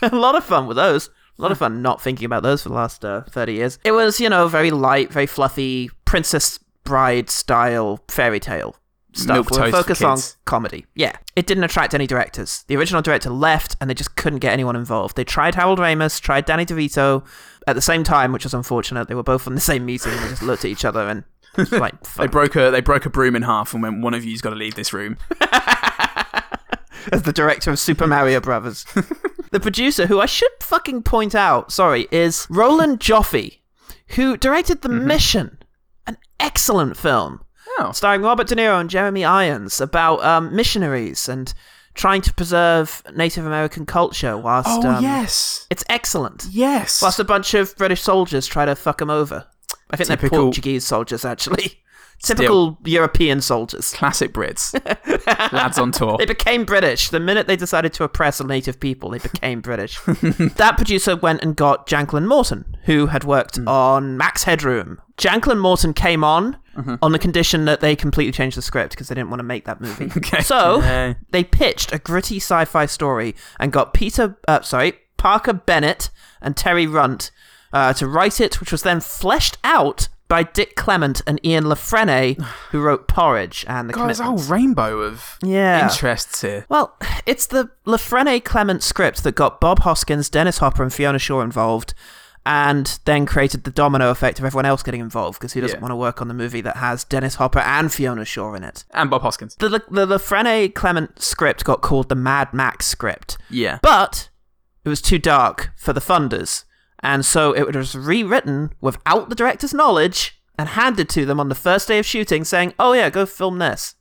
a 0.02 0.14
lot 0.14 0.34
of 0.36 0.44
fun 0.44 0.66
with 0.66 0.76
those. 0.76 1.08
A 1.38 1.42
lot 1.42 1.52
of 1.52 1.58
fun 1.58 1.80
not 1.82 2.02
thinking 2.02 2.26
about 2.26 2.42
those 2.42 2.62
for 2.62 2.68
the 2.68 2.74
last 2.74 3.04
uh, 3.04 3.22
30 3.30 3.52
years. 3.54 3.78
It 3.84 3.92
was, 3.92 4.20
you 4.20 4.28
know, 4.28 4.46
very 4.48 4.70
light, 4.70 5.10
very 5.10 5.26
fluffy, 5.26 5.90
Princess 6.04 6.58
Bride 6.84 7.30
style 7.30 8.00
fairy 8.08 8.40
tale 8.40 8.76
stuff. 9.12 9.34
Milk 9.34 9.50
with 9.50 9.58
a 9.58 9.62
toast 9.70 9.76
focus 9.76 10.02
on 10.02 10.18
comedy. 10.44 10.86
Yeah. 10.94 11.16
It 11.36 11.46
didn't 11.46 11.64
attract 11.64 11.94
any 11.94 12.06
directors. 12.06 12.64
The 12.68 12.76
original 12.76 13.02
director 13.02 13.30
left 13.30 13.76
and 13.80 13.88
they 13.88 13.94
just 13.94 14.16
couldn't 14.16 14.38
get 14.40 14.52
anyone 14.52 14.76
involved. 14.76 15.16
They 15.16 15.24
tried 15.24 15.54
Harold 15.54 15.78
Ramis, 15.78 16.20
tried 16.20 16.44
Danny 16.44 16.66
DeVito 16.66 17.24
at 17.66 17.74
the 17.74 17.82
same 17.82 18.04
time, 18.04 18.32
which 18.32 18.44
was 18.44 18.54
unfortunate. 18.54 19.08
They 19.08 19.14
were 19.14 19.22
both 19.22 19.46
in 19.46 19.54
the 19.54 19.60
same 19.60 19.84
meeting 19.84 20.12
and 20.12 20.22
they 20.22 20.28
just 20.28 20.42
looked 20.42 20.64
at 20.64 20.70
each 20.70 20.84
other 20.84 21.08
and 21.08 21.24
like, 21.72 22.00
They 22.14 22.26
broke 22.26 22.56
a 22.56 22.70
they 22.70 22.80
broke 22.80 23.06
a 23.06 23.10
broom 23.10 23.34
in 23.34 23.42
half 23.42 23.74
and 23.74 23.82
went. 23.82 24.02
One 24.02 24.14
of 24.14 24.24
you's 24.24 24.40
got 24.40 24.50
to 24.50 24.56
leave 24.56 24.76
this 24.76 24.92
room. 24.92 25.16
as 27.12 27.22
the 27.22 27.32
director 27.32 27.70
of 27.70 27.78
Super 27.78 28.06
Mario 28.06 28.40
Brothers. 28.40 28.84
the 29.50 29.60
producer, 29.60 30.06
who 30.06 30.20
I 30.20 30.26
should 30.26 30.50
fucking 30.60 31.02
point 31.02 31.34
out, 31.34 31.72
sorry, 31.72 32.06
is 32.10 32.46
Roland 32.50 33.00
Joffe, 33.00 33.58
who 34.08 34.36
directed 34.36 34.82
The 34.82 34.88
mm-hmm. 34.88 35.06
Mission, 35.06 35.58
an 36.06 36.18
excellent 36.38 36.96
film 36.96 37.42
Oh. 37.80 37.92
starring 37.92 38.22
Robert 38.22 38.46
De 38.46 38.54
Niro 38.54 38.80
and 38.80 38.90
Jeremy 38.90 39.24
Irons 39.24 39.80
about 39.80 40.22
um, 40.22 40.54
missionaries 40.54 41.28
and 41.28 41.52
trying 41.94 42.22
to 42.22 42.32
preserve 42.34 43.02
Native 43.14 43.46
American 43.46 43.86
culture 43.86 44.36
whilst. 44.36 44.68
Oh 44.68 44.88
um, 44.88 45.02
yes, 45.02 45.66
It's 45.70 45.84
excellent. 45.88 46.46
yes. 46.50 47.00
Whilst 47.02 47.18
a 47.18 47.24
bunch 47.24 47.54
of 47.54 47.76
British 47.76 48.02
soldiers 48.02 48.46
try 48.46 48.64
to 48.64 48.76
fuck 48.76 48.98
them 48.98 49.10
over. 49.10 49.46
I 49.90 49.96
think 49.96 50.08
they're 50.08 50.30
Portuguese 50.30 50.86
soldiers, 50.86 51.24
actually. 51.24 51.80
Typical 52.22 52.78
European 52.84 53.40
soldiers. 53.40 53.94
Classic 53.94 54.30
Brits, 54.30 54.74
lads 55.52 55.78
on 55.78 55.90
tour. 55.90 56.18
They 56.18 56.26
became 56.26 56.66
British. 56.66 57.08
The 57.08 57.18
minute 57.18 57.46
they 57.46 57.56
decided 57.56 57.94
to 57.94 58.04
oppress 58.04 58.40
a 58.40 58.46
native 58.46 58.78
people, 58.78 59.10
they 59.10 59.18
became 59.18 59.62
British. 59.62 59.98
that 60.04 60.74
producer 60.76 61.16
went 61.16 61.42
and 61.42 61.56
got 61.56 61.86
Janklin 61.86 62.26
Morton, 62.26 62.76
who 62.84 63.06
had 63.06 63.24
worked 63.24 63.58
on 63.66 64.18
Max 64.18 64.44
Headroom. 64.44 65.00
Janklin 65.16 65.58
Morton 65.58 65.94
came 65.94 66.22
on 66.22 66.58
on 67.02 67.12
the 67.12 67.18
condition 67.18 67.64
that 67.66 67.80
they 67.80 67.94
completely 67.96 68.32
changed 68.32 68.56
the 68.56 68.62
script 68.62 68.90
because 68.92 69.08
they 69.08 69.14
didn't 69.14 69.28
want 69.30 69.40
to 69.40 69.44
make 69.44 69.64
that 69.66 69.80
movie. 69.80 70.10
Okay. 70.16 70.40
So 70.42 71.14
they 71.30 71.44
pitched 71.44 71.92
a 71.92 71.98
gritty 71.98 72.36
sci-fi 72.36 72.86
story 72.86 73.34
and 73.58 73.72
got 73.72 73.92
Peter, 73.94 74.36
uh, 74.48 74.60
sorry, 74.62 74.94
Parker 75.16 75.52
Bennett 75.52 76.10
and 76.40 76.56
Terry 76.56 76.86
Runté 76.86 77.30
uh, 77.72 77.92
to 77.94 78.06
write 78.06 78.40
it, 78.40 78.60
which 78.60 78.72
was 78.72 78.82
then 78.82 79.00
fleshed 79.00 79.58
out 79.64 80.08
by 80.28 80.42
Dick 80.44 80.76
Clement 80.76 81.20
and 81.26 81.44
Ian 81.44 81.68
La 81.68 81.74
Frenais, 81.74 82.40
who 82.70 82.80
wrote 82.82 83.08
Porridge 83.08 83.64
and 83.68 83.88
the 83.88 83.92
God, 83.92 84.06
there's 84.06 84.20
a 84.20 84.24
whole 84.24 84.38
rainbow 84.38 85.00
of 85.00 85.38
Yeah. 85.42 85.82
interests 85.82 86.40
here. 86.42 86.66
Well, 86.68 86.96
it's 87.26 87.46
the 87.46 87.68
La 87.84 87.96
Frenais 87.96 88.40
Clement 88.44 88.82
script 88.82 89.24
that 89.24 89.34
got 89.34 89.60
Bob 89.60 89.80
Hoskins, 89.80 90.30
Dennis 90.30 90.58
Hopper, 90.58 90.82
and 90.84 90.92
Fiona 90.94 91.18
Shaw 91.18 91.40
involved, 91.40 91.94
and 92.46 92.98
then 93.04 93.26
created 93.26 93.64
the 93.64 93.70
domino 93.70 94.10
effect 94.10 94.38
of 94.38 94.44
everyone 94.44 94.64
else 94.66 94.82
getting 94.82 95.00
involved 95.00 95.38
because 95.38 95.52
who 95.52 95.60
doesn't 95.60 95.76
Yeah. 95.78 95.82
want 95.82 95.92
to 95.92 95.96
work 95.96 96.20
on 96.22 96.28
the 96.28 96.34
movie 96.34 96.60
that 96.62 96.76
has 96.78 97.04
Dennis 97.04 97.34
Hopper 97.36 97.58
and 97.60 97.92
Fiona 97.92 98.24
Shaw 98.24 98.54
in 98.54 98.64
it? 98.64 98.84
And 98.92 99.10
Bob 99.10 99.22
Hoskins. 99.22 99.56
The, 99.56 99.68
the 99.68 99.82
the 99.90 100.06
La 100.06 100.16
Frenais 100.18 100.74
Clement 100.74 101.20
script 101.20 101.64
got 101.64 101.82
called 101.82 102.08
the 102.08 102.14
Mad 102.14 102.52
Max 102.54 102.86
script, 102.86 103.36
Yeah. 103.50 103.78
but 103.82 104.30
it 104.84 104.88
was 104.88 105.02
too 105.02 105.18
dark 105.18 105.70
for 105.76 105.92
the 105.92 106.00
funders, 106.00 106.64
and 107.00 107.24
so 107.24 107.52
it 107.52 107.74
was 107.74 107.94
rewritten 107.94 108.72
without 108.80 109.28
the 109.28 109.34
director's 109.34 109.74
knowledge 109.74 110.40
and 110.58 110.70
handed 110.70 111.08
to 111.10 111.24
them 111.26 111.38
on 111.40 111.48
the 111.50 111.54
first 111.54 111.88
day 111.88 111.98
of 111.98 112.06
shooting, 112.06 112.44
saying, 112.44 112.72
"Oh 112.78 112.92
yeah, 112.94 113.10
go 113.10 113.26
film 113.26 113.58
this." 113.58 113.94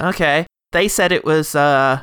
Okay. 0.00 0.46
They 0.72 0.86
said 0.88 1.12
it 1.12 1.24
was 1.24 1.54
uh, 1.54 2.02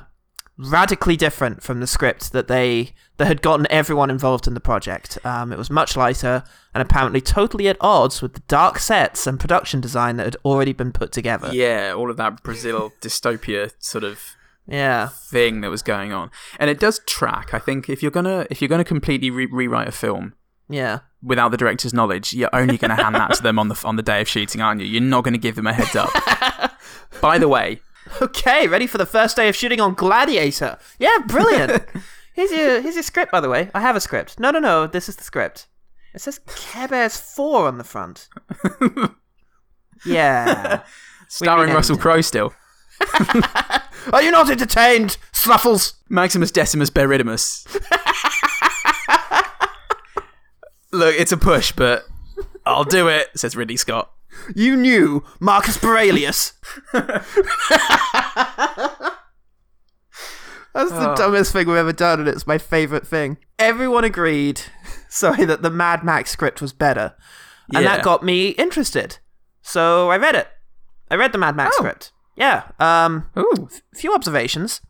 radically 0.58 1.18
different 1.18 1.62
from 1.62 1.80
the 1.82 1.88
script 1.88 2.32
that 2.32 2.48
they 2.48 2.94
that 3.18 3.28
had 3.28 3.42
gotten 3.42 3.66
everyone 3.70 4.10
involved 4.10 4.48
in 4.48 4.54
the 4.54 4.60
project. 4.60 5.18
Um, 5.26 5.52
it 5.52 5.58
was 5.58 5.70
much 5.70 5.96
lighter 5.98 6.44
and 6.74 6.82
apparently 6.82 7.22
totally 7.22 7.68
at 7.70 7.78
odds 7.80 8.22
with 8.22 8.34
the 8.34 8.42
dark 8.48 8.78
sets 8.80 9.26
and 9.28 9.40
production 9.40 9.80
design 9.82 10.18
that 10.18 10.26
had 10.26 10.36
already 10.44 10.74
been 10.74 10.92
put 10.92 11.12
together. 11.14 11.50
Yeah, 11.54 11.94
all 11.96 12.10
of 12.10 12.18
that 12.18 12.44
Brazil 12.44 12.92
dystopia 13.02 13.72
sort 13.80 14.04
of 14.04 14.22
Yeah. 14.68 15.08
thing 15.10 15.62
that 15.62 15.70
was 15.70 15.82
going 15.82 16.12
on, 16.14 16.30
and 16.60 16.70
it 16.70 16.80
does 16.80 17.00
track. 17.08 17.54
I 17.54 17.60
think 17.60 17.90
if 17.90 18.02
you're 18.02 18.12
gonna 18.12 18.46
if 18.50 18.62
you're 18.62 18.70
gonna 18.70 18.84
completely 18.84 19.30
re- 19.30 19.48
rewrite 19.52 19.88
a 19.88 19.92
film, 19.94 20.34
Yeah. 20.70 21.00
without 21.24 21.50
the 21.52 21.58
director's 21.58 21.94
knowledge, 21.94 22.34
you're 22.34 22.50
only 22.54 22.78
going 22.78 22.96
to 22.96 23.02
hand 23.04 23.16
that 23.16 23.34
to 23.36 23.44
them 23.44 23.58
on 23.60 23.68
the 23.70 23.82
on 23.86 23.96
the 23.98 24.04
day 24.04 24.22
of 24.22 24.28
shooting, 24.28 24.62
aren't 24.62 24.82
you? 24.82 24.88
You're 24.88 25.02
not 25.02 25.24
going 25.24 25.34
to 25.34 25.40
give 25.40 25.56
them 25.56 25.68
a 25.68 25.74
heads 25.74 25.96
up. 25.96 26.10
By 27.22 27.38
the 27.38 27.48
way, 27.48 27.82
Okay, 28.22 28.68
ready 28.68 28.88
for 28.88 28.98
the 28.98 29.06
first 29.06 29.36
day 29.36 29.50
of 29.50 29.56
shooting 29.56 29.82
on 29.82 29.94
Gladiator. 29.94 30.78
Yeah, 31.00 31.18
brilliant. 31.28 31.84
here's 32.34 32.52
your 32.52 32.82
here's 32.82 32.96
your 32.96 33.04
script, 33.04 33.32
by 33.32 33.40
the 33.40 33.50
way. 33.50 33.70
I 33.74 33.82
have 33.82 33.96
a 33.96 34.02
script. 34.02 34.40
No, 34.40 34.52
no, 34.52 34.60
no. 34.60 34.88
This 34.88 35.10
is 35.10 35.16
the 35.16 35.24
script. 35.24 35.68
It 36.14 36.22
says 36.22 36.40
Care 36.48 36.88
Bears 36.88 37.18
four 37.18 37.68
on 37.68 37.78
the 37.78 37.84
front. 37.84 38.30
yeah. 40.06 40.84
starring 41.28 41.74
Russell. 41.74 41.98
Crowe 41.98 42.22
still, 42.22 42.54
Are 44.14 44.22
you 44.22 44.32
not 44.32 44.50
entertained, 44.50 45.18
Sluffles? 45.34 45.94
Maximus 46.08 46.52
Decimus 46.52 46.90
Beridimus. 46.90 47.66
Look, 50.94 51.16
it's 51.16 51.34
a 51.34 51.38
push, 51.38 51.74
but 51.74 52.06
I'll 52.66 52.86
do 52.86 53.10
it," 53.10 53.30
says 53.36 53.56
Ridley 53.56 53.76
Scott. 53.76 54.12
You 54.56 54.76
knew 54.76 55.24
Marcus 55.40 55.84
Aurelius. 55.84 56.54
That's 60.74 60.92
the 60.92 61.14
dumbest 61.16 61.54
thing 61.54 61.68
we've 61.68 61.78
ever 61.78 61.94
done, 61.94 62.20
and 62.20 62.28
it's 62.28 62.46
my 62.46 62.58
favourite 62.58 63.08
thing. 63.08 63.38
Everyone 63.58 64.04
agreed, 64.04 64.62
sorry, 65.10 65.46
that 65.46 65.62
the 65.62 65.70
Mad 65.70 66.04
Max 66.04 66.32
script 66.32 66.62
was 66.62 66.74
better. 66.74 67.16
And 67.74 67.84
Yeah. 67.84 67.96
that 67.96 68.04
got 68.04 68.24
me 68.24 68.50
interested. 68.50 69.20
So 69.62 70.12
I 70.12 70.18
read 70.18 70.36
it. 70.36 70.48
I 71.10 71.16
read 71.16 71.32
the 71.32 71.38
Mad 71.38 71.56
Max 71.56 71.76
Oh. 71.76 71.84
script. 71.84 72.12
Yeah. 72.36 72.64
Um, 72.80 73.30
Ooh, 73.38 73.70
a 73.94 73.98
few 73.98 74.14
observations. 74.14 74.82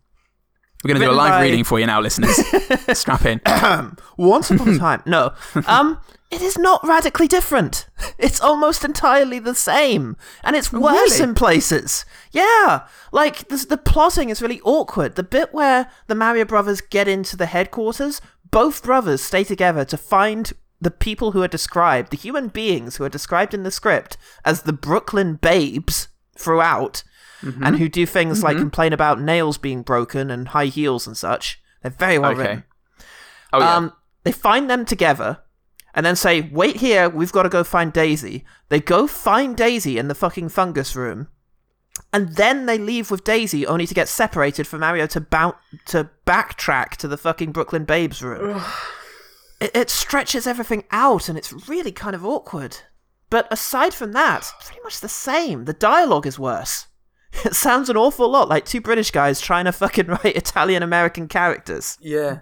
we're 0.84 0.89
going 0.89 0.99
to 1.01 1.05
do 1.05 1.12
a 1.12 1.13
live 1.13 1.31
by- 1.34 1.41
reading 1.43 1.63
for 1.63 1.79
you 1.79 1.86
now, 1.86 2.01
listeners. 2.01 2.36
Strap 2.97 3.25
in. 3.25 3.39
Once 4.17 4.49
upon 4.49 4.69
a 4.69 4.77
time. 4.79 5.03
No. 5.05 5.34
Um, 5.67 5.99
it 6.36 6.41
is 6.41 6.58
not 6.58 6.86
radically 6.86 7.28
different. 7.28 7.88
It's 8.17 8.39
almost 8.39 8.86
entirely 8.86 9.39
the 9.39 9.54
same. 9.56 10.15
And 10.43 10.56
it's 10.56 10.71
worse 10.71 11.19
really? 11.19 11.24
in 11.30 11.36
places. 11.36 12.06
Yeah. 12.32 12.88
Like, 13.12 13.50
the, 13.50 13.58
the 13.67 13.78
plotting 13.78 14.30
is 14.30 14.41
really 14.41 14.62
awkward. 14.62 15.15
The 15.15 15.24
bit 15.24 15.54
where 15.54 15.89
the 16.08 16.15
Mario 16.15 16.45
brothers 16.45 16.80
get 16.82 17.08
into 17.10 17.36
the 17.36 17.45
headquarters, 17.45 18.21
both 18.52 18.84
brothers 18.84 19.21
stay 19.21 19.43
together 19.43 19.84
to 19.86 19.98
find 19.98 20.54
the 20.80 20.91
people 20.91 21.32
who 21.32 21.43
are 21.43 21.48
described, 21.50 22.12
the 22.12 22.17
human 22.17 22.48
beings 22.48 22.95
who 22.95 23.04
are 23.04 23.10
described 23.10 23.54
in 23.54 23.63
the 23.63 23.71
script 23.71 24.17
as 24.45 24.62
the 24.62 24.74
Brooklyn 24.74 25.36
babes 25.36 26.08
throughout, 26.38 27.04
and 27.41 27.78
who 27.78 27.89
do 27.89 28.06
things 28.06 28.43
like 28.43 28.58
complain 28.58 28.93
about 28.93 29.19
nails 29.21 29.58
being 29.58 29.82
broken 29.84 30.32
and 30.32 30.48
high 30.50 30.65
heels 30.67 31.06
and 31.06 31.17
such. 31.17 31.62
They're 31.82 31.91
very 31.91 32.17
well 32.17 32.32
Okay. 32.32 32.39
written. 32.41 32.63
Oh 33.54 33.60
yeah. 33.60 33.76
Um, 33.76 33.93
they 34.24 34.32
find 34.32 34.69
them 34.69 34.86
together 34.86 35.39
and 35.95 36.05
then 36.05 36.15
say, 36.15 36.41
wait 36.51 36.75
here, 36.77 37.10
we've 37.10 37.31
got 37.31 37.43
to 37.43 37.49
go 37.49 37.63
find 37.63 37.91
Daisy. 37.91 38.43
They 38.69 38.79
go 38.81 39.08
find 39.08 39.55
Daisy 39.55 39.97
in 39.97 40.10
the 40.10 40.13
fucking 40.15 40.49
fungus 40.49 40.95
room. 40.95 41.29
And 42.12 42.36
then 42.36 42.65
they 42.65 42.77
leave 42.77 43.10
with 43.10 43.23
Daisy 43.23 43.65
only 43.65 43.88
to 43.88 43.93
get 43.93 44.10
separated 44.10 44.67
for 44.67 44.77
Mario 44.77 45.08
to 45.08 45.21
bout 45.21 45.58
to 45.88 46.10
backtrack 46.27 46.91
to 46.97 47.08
the 47.08 47.17
fucking 47.17 47.53
Brooklyn 47.53 47.86
Babes 47.86 48.21
room. 48.21 48.62
it, 49.62 49.71
it 49.73 49.89
stretches 49.89 50.45
everything 50.45 50.84
out 50.91 51.29
and 51.29 51.38
it's 51.38 51.69
really 51.69 51.93
kind 51.93 52.13
of 52.15 52.25
awkward. 52.25 52.77
But 53.29 53.47
aside 53.51 53.93
from 53.93 54.12
that, 54.12 54.51
pretty 54.63 54.81
much 54.84 54.99
the 54.99 55.10
same. 55.10 55.65
The 55.65 55.73
dialogue 55.73 56.27
is 56.27 56.38
worse. 56.38 56.88
It 57.43 57.53
sounds 57.53 57.89
an 57.89 57.97
awful 57.97 58.29
lot 58.29 58.47
like 58.47 58.63
two 58.63 58.79
British 58.79 59.12
guys 59.12 59.41
trying 59.41 59.65
to 59.65 59.73
fucking 59.73 60.08
write 60.23 60.38
Italian 60.38 60.84
American 60.84 61.27
characters. 61.27 61.97
yeah. 62.01 62.39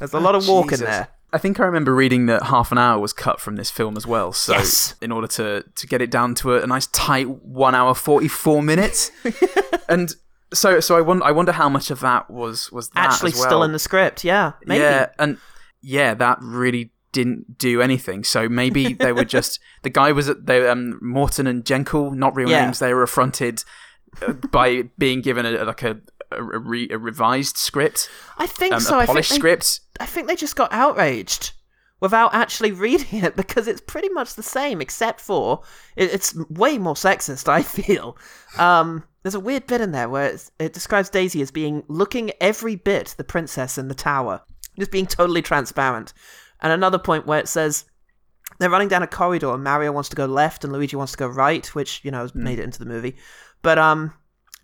There's 0.00 0.12
a 0.12 0.18
lot 0.18 0.34
of 0.34 0.48
walk 0.48 0.72
in 0.72 0.80
there. 0.80 1.08
I 1.34 1.38
think 1.38 1.58
I 1.60 1.64
remember 1.64 1.94
reading 1.94 2.26
that 2.26 2.44
half 2.44 2.70
an 2.72 2.78
hour 2.78 2.98
was 3.00 3.12
cut 3.12 3.40
from 3.40 3.56
this 3.56 3.70
film 3.70 3.96
as 3.96 4.06
well. 4.06 4.32
So 4.32 4.52
Yes. 4.52 4.94
in 5.02 5.10
order 5.12 5.26
to 5.28 5.64
to 5.74 5.86
get 5.86 6.00
it 6.00 6.10
down 6.10 6.34
to 6.36 6.54
a, 6.54 6.62
a 6.62 6.66
nice 6.66 6.86
tight 6.88 7.28
one 7.28 7.74
hour 7.74 7.94
forty 7.94 8.28
four 8.28 8.62
minutes, 8.62 9.10
and 9.88 10.14
so 10.52 10.80
so 10.80 10.96
I 10.96 11.00
wonder 11.00 11.24
I 11.24 11.32
wonder 11.32 11.52
how 11.52 11.68
much 11.68 11.90
of 11.90 12.00
that 12.00 12.30
was 12.30 12.70
was 12.72 12.88
that 12.90 13.10
Actually, 13.12 13.32
well. 13.32 13.42
still 13.42 13.62
in 13.64 13.72
the 13.72 13.78
script. 13.78 14.24
Yeah, 14.24 14.52
maybe. 14.64 14.80
Yeah, 14.82 15.06
and 15.18 15.38
yeah, 15.82 16.14
that 16.14 16.38
really 16.40 16.92
didn't 17.12 17.58
do 17.58 17.80
anything. 17.82 18.24
So 18.24 18.48
maybe 18.48 18.92
they 19.04 19.12
were 19.12 19.24
just 19.24 19.60
the 19.82 19.90
guy 19.90 20.12
was 20.12 20.28
at 20.28 20.46
they 20.46 20.66
um 20.68 20.98
Morton 21.02 21.46
and 21.46 21.64
Jankel, 21.64 22.14
not 22.14 22.34
real 22.36 22.48
Yeah. 22.50 22.64
names. 22.64 22.78
They 22.78 22.94
were 22.94 23.02
affronted 23.02 23.64
uh, 24.26 24.32
by 24.32 24.82
being 24.98 25.20
given 25.20 25.44
a 25.46 25.64
like 25.64 25.82
a 25.82 25.98
a, 26.38 26.58
re, 26.58 26.88
a 26.90 26.98
revised 26.98 27.56
script, 27.56 28.08
I 28.38 28.46
think 28.46 28.74
um, 28.74 28.80
so. 28.80 28.96
I 28.96 29.00
think, 29.00 29.08
polished 29.08 29.30
they, 29.30 29.36
script. 29.36 29.80
I 30.00 30.06
think 30.06 30.28
they 30.28 30.36
just 30.36 30.56
got 30.56 30.72
outraged 30.72 31.52
without 32.00 32.34
actually 32.34 32.72
reading 32.86 33.24
it 33.24 33.36
because 33.36 33.66
it's 33.68 33.80
pretty 33.80 34.08
much 34.08 34.34
the 34.34 34.42
same, 34.42 34.80
except 34.80 35.20
for 35.20 35.62
it, 35.96 36.12
it's 36.12 36.34
way 36.50 36.78
more 36.78 36.94
sexist. 36.94 37.48
I 37.48 37.62
feel. 37.62 38.16
Um, 38.58 39.04
there's 39.22 39.34
a 39.34 39.40
weird 39.40 39.66
bit 39.66 39.80
in 39.80 39.92
there 39.92 40.08
where 40.08 40.36
it 40.58 40.74
describes 40.74 41.08
Daisy 41.08 41.40
as 41.40 41.50
being 41.50 41.82
looking 41.88 42.30
every 42.40 42.76
bit 42.76 43.14
the 43.16 43.24
princess 43.24 43.78
in 43.78 43.88
the 43.88 43.94
tower, 43.94 44.42
just 44.78 44.90
being 44.90 45.06
totally 45.06 45.40
transparent. 45.40 46.12
And 46.60 46.72
another 46.72 46.98
point 46.98 47.26
where 47.26 47.40
it 47.40 47.48
says 47.48 47.86
they're 48.58 48.70
running 48.70 48.88
down 48.88 49.02
a 49.02 49.06
corridor 49.06 49.52
and 49.52 49.64
Mario 49.64 49.92
wants 49.92 50.10
to 50.10 50.16
go 50.16 50.26
left 50.26 50.62
and 50.62 50.72
Luigi 50.72 50.96
wants 50.96 51.12
to 51.12 51.18
go 51.18 51.26
right, 51.26 51.66
which, 51.74 52.04
you 52.04 52.10
know, 52.10 52.20
has 52.20 52.34
made 52.34 52.58
it 52.58 52.64
into 52.64 52.78
the 52.78 52.84
movie. 52.84 53.16
But 53.62 53.78
um 53.78 54.12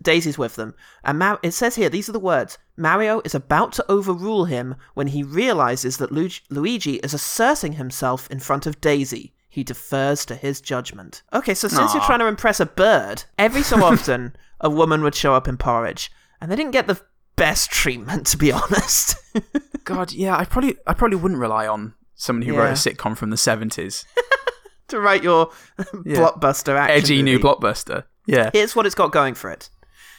Daisy's 0.01 0.37
with 0.37 0.55
them. 0.55 0.73
And 1.03 1.19
Mar- 1.19 1.39
it 1.43 1.51
says 1.51 1.75
here, 1.75 1.89
these 1.89 2.09
are 2.09 2.13
the 2.13 2.19
words. 2.19 2.57
Mario 2.77 3.21
is 3.23 3.35
about 3.35 3.71
to 3.73 3.91
overrule 3.91 4.45
him 4.45 4.75
when 4.93 5.07
he 5.07 5.23
realizes 5.23 5.97
that 5.97 6.11
Lu- 6.11 6.29
Luigi 6.49 6.95
is 6.95 7.13
asserting 7.13 7.73
himself 7.73 8.29
in 8.31 8.39
front 8.39 8.65
of 8.65 8.81
Daisy. 8.81 9.33
He 9.49 9.63
defers 9.63 10.25
to 10.25 10.35
his 10.35 10.61
judgment. 10.61 11.23
Okay, 11.33 11.53
so 11.53 11.67
since 11.67 11.93
you're 11.93 12.03
trying 12.03 12.19
to 12.19 12.27
impress 12.27 12.61
a 12.61 12.65
bird, 12.65 13.25
every 13.37 13.63
so 13.63 13.83
often 13.83 14.35
a 14.61 14.69
woman 14.69 15.01
would 15.03 15.13
show 15.15 15.33
up 15.33 15.47
in 15.47 15.57
Porridge, 15.57 16.09
and 16.39 16.49
they 16.49 16.55
didn't 16.55 16.71
get 16.71 16.87
the 16.87 17.01
best 17.35 17.69
treatment, 17.69 18.27
to 18.27 18.37
be 18.37 18.51
honest. 18.51 19.17
God, 19.83 20.13
yeah, 20.13 20.37
I 20.37 20.45
probably 20.45 20.77
I 20.87 20.93
probably 20.93 21.17
wouldn't 21.17 21.41
rely 21.41 21.67
on 21.67 21.95
someone 22.15 22.43
who 22.43 22.55
wrote 22.55 22.69
a 22.69 22.73
sitcom 22.73 23.17
from 23.17 23.29
the 23.29 23.35
seventies. 23.35 24.05
to 24.87 24.99
write 25.01 25.23
your 25.23 25.47
blockbuster 25.77 26.77
action 26.77 26.97
Edgy 26.97 27.21
new 27.21 27.39
blockbuster. 27.39 28.05
Yeah. 28.27 28.51
Here's 28.53 28.75
what 28.75 28.85
it's 28.85 28.95
got 28.95 29.11
going 29.11 29.33
for 29.33 29.49
it. 29.49 29.69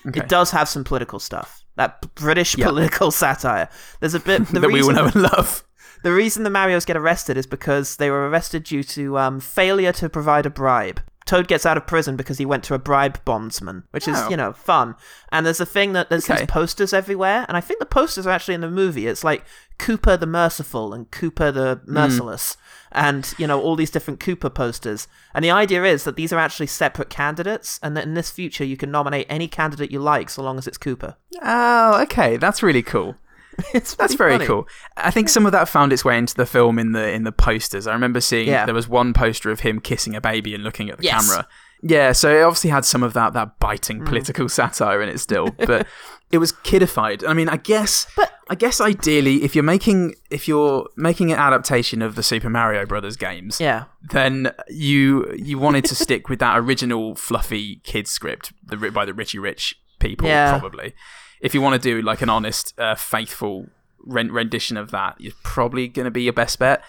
Okay. 0.07 0.21
It 0.21 0.29
does 0.29 0.51
have 0.51 0.69
some 0.69 0.85
political 0.85 1.19
stuff. 1.19 1.65
That 1.77 2.15
British 2.15 2.57
Yeah. 2.57 2.67
political 2.69 3.11
satire. 3.23 3.69
There's 4.01 4.15
a 4.15 4.21
bit. 4.21 4.47
The 4.53 4.61
that 4.61 4.69
we 4.69 4.83
will 4.83 4.89
reason, 4.91 4.95
know 4.97 5.05
and 5.07 5.15
love. 5.23 5.65
the 6.03 6.13
reason 6.13 6.43
the 6.43 6.51
Marios 6.51 6.85
get 6.87 6.97
arrested 6.97 7.37
is 7.37 7.47
because 7.47 7.97
they 7.97 8.11
were 8.11 8.29
arrested 8.29 8.65
due 8.65 8.83
to 8.85 9.19
um, 9.19 9.41
failure 9.41 9.93
to 9.93 10.09
provide 10.09 10.45
a 10.47 10.51
bribe. 10.51 11.01
Toad 11.33 11.49
gets 11.49 11.65
out 11.65 11.79
of 11.79 11.87
prison 11.87 12.15
because 12.15 12.37
he 12.37 12.45
went 12.45 12.63
to 12.65 12.75
a 12.75 12.79
bribe 12.79 13.25
bondsman, 13.25 13.85
which 13.91 14.07
is, 14.07 14.19
Oh. 14.19 14.29
you 14.29 14.37
know, 14.37 14.53
fun. 14.53 14.97
And 15.31 15.47
there's 15.47 15.61
a 15.61 15.67
thing 15.67 15.95
that 15.95 16.11
there's 16.11 16.29
Okay. 16.29 16.41
these 16.43 16.47
posters 16.47 16.93
everywhere, 16.93 17.47
and 17.49 17.57
I 17.57 17.61
think 17.63 17.81
the 17.81 17.87
posters 17.87 18.27
are 18.27 18.31
actually 18.31 18.53
in 18.55 18.61
the 18.61 18.69
movie. 18.71 19.07
It's 19.07 19.25
like 19.25 19.45
Koopa 19.79 20.21
the 20.21 20.27
Merciful 20.27 20.93
and 20.93 21.11
Koopa 21.11 21.53
the 21.55 21.81
Hmm. 21.87 21.95
Merciless, 21.95 22.57
and, 22.93 23.33
you 23.39 23.47
know, 23.47 23.59
all 23.59 23.77
these 23.77 23.91
different 23.91 24.21
Koopa 24.21 24.53
posters. 24.53 25.09
And 25.35 25.43
the 25.43 25.51
idea 25.51 25.83
is 25.85 26.05
that 26.05 26.17
these 26.17 26.35
are 26.35 26.39
actually 26.39 26.67
separate 26.67 27.09
candidates, 27.09 27.81
and 27.83 27.97
that 27.97 28.05
in 28.05 28.13
this 28.13 28.31
future 28.31 28.65
you 28.65 28.77
can 28.77 28.91
nominate 28.91 29.27
any 29.31 29.49
candidate 29.49 29.91
you 29.91 30.01
like 30.01 30.29
so 30.29 30.43
long 30.43 30.59
as 30.59 30.67
it's 30.67 30.77
Koopa. 30.77 31.15
Oh, 31.43 32.01
okay, 32.03 32.37
that's 32.37 32.63
really 32.63 32.83
cool. 32.83 33.17
It's 33.75 33.95
That's 33.95 34.15
very 34.15 34.33
funny. 34.33 34.47
cool. 34.47 34.69
I 34.97 35.11
think 35.11 35.29
some 35.29 35.47
of 35.47 35.53
that 35.53 35.69
found 35.69 35.93
its 35.93 36.05
way 36.05 36.17
into 36.19 36.35
the 36.35 36.47
film 36.47 36.79
in 36.79 36.93
the 36.93 37.11
in 37.13 37.25
the 37.25 37.33
posters. 37.33 37.87
I 37.87 37.93
remember 37.93 38.21
seeing 38.21 38.49
Yeah. 38.49 38.65
there 38.67 38.75
was 38.75 38.89
one 38.89 39.13
poster 39.13 39.51
of 39.51 39.61
him 39.61 39.81
kissing 39.81 40.15
a 40.17 40.21
baby 40.21 40.55
and 40.55 40.65
looking 40.65 40.91
at 40.91 40.99
the 40.99 41.05
Yes. 41.05 41.29
camera. 41.29 41.47
Yeah, 41.85 42.13
so 42.13 42.31
it 42.33 42.43
obviously 42.43 42.71
had 42.71 42.85
some 42.85 43.03
of 43.03 43.13
that 43.15 43.33
that 43.35 43.49
Mm. 43.49 43.59
biting 43.59 44.05
political 44.05 44.49
satire 44.59 45.03
in 45.03 45.09
it 45.09 45.19
still, 45.21 45.51
but 45.67 45.87
it 46.31 46.39
was 46.39 46.53
kidified. 46.53 47.27
I 47.29 47.35
mean, 47.35 47.49
I 47.49 47.57
guess 47.57 48.07
but 48.17 48.33
I 48.49 48.55
guess 48.55 48.81
ideally 48.81 49.43
if 49.45 49.55
you're 49.55 49.65
making 49.65 50.15
if 50.31 50.47
you're 50.49 50.89
making 50.97 51.33
an 51.33 51.39
adaptation 51.39 52.01
of 52.03 52.15
the 52.15 52.23
Super 52.23 52.49
Mario 52.51 52.87
Brothers 52.87 53.17
games, 53.17 53.61
Yeah. 53.61 53.85
then 54.11 54.53
you 54.69 55.31
you 55.37 55.59
wanted 55.59 55.85
to 55.87 55.95
stick 55.95 56.29
with 56.29 56.39
that 56.39 56.59
original 56.59 57.15
fluffy 57.17 57.81
kids 57.85 58.11
script 58.11 58.53
the, 58.65 58.77
by 58.91 59.05
the 59.05 59.15
Richie 59.15 59.39
Rich 59.39 59.77
people 59.99 60.27
Yeah. 60.29 60.59
probably. 60.59 60.95
If 61.43 61.53
you 61.55 61.61
want 61.61 61.75
to 61.75 61.79
do 61.81 62.01
like 62.01 62.23
an 62.23 62.31
honest, 62.31 62.73
uh, 62.79 62.95
faithful 62.95 63.67
rendition 64.05 64.77
of 64.77 64.91
that, 64.93 65.17
you're 65.21 65.35
probably 65.43 65.89
going 65.89 66.05
to 66.07 66.11
be 66.11 66.23
your 66.23 66.33
best 66.33 66.59
bet. 66.59 66.83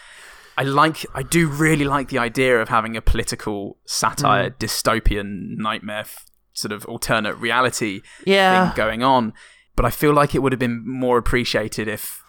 I 0.57 0.63
like, 0.63 1.05
I 1.15 1.23
do 1.23 1.47
really 1.47 1.85
like 1.85 2.09
the 2.09 2.19
idea 2.19 2.61
of 2.61 2.69
having 2.69 2.95
a 2.95 3.01
political 3.01 3.77
satire, 3.85 4.51
Mm. 4.51 4.57
dystopian 4.59 5.57
nightmare, 5.57 6.05
sort 6.53 6.71
of 6.71 6.85
alternate 6.85 7.35
reality 7.37 8.01
Yeah. 8.25 8.67
thing 8.69 8.77
going 8.77 9.03
on. 9.03 9.33
But 9.75 9.85
I 9.85 9.89
feel 9.89 10.13
like 10.13 10.35
it 10.35 10.39
would 10.43 10.51
have 10.51 10.59
been 10.59 10.83
more 10.87 11.17
appreciated 11.17 11.87
if 11.87 12.23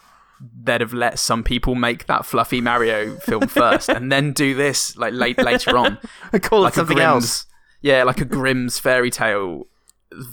they'd 0.62 0.80
have 0.80 0.94
let 0.94 1.18
some 1.18 1.44
people 1.44 1.74
make 1.74 2.06
that 2.06 2.24
fluffy 2.26 2.60
Mario 2.62 3.16
film 3.16 3.46
first 3.60 3.88
and 3.90 4.10
then 4.10 4.32
do 4.32 4.54
this 4.54 4.96
like 4.96 5.12
late 5.12 5.38
later 5.38 5.76
on. 5.76 5.98
I 6.32 6.38
call 6.46 6.60
it 6.60 6.62
like 6.62 6.72
a 6.72 6.76
something 6.76 6.96
Grimm's, 6.96 7.12
else. 7.24 7.46
Yeah, 7.82 8.02
like 8.04 8.20
a 8.20 8.24
Grimm's 8.24 8.78
fairy 8.78 9.10
tale 9.10 9.64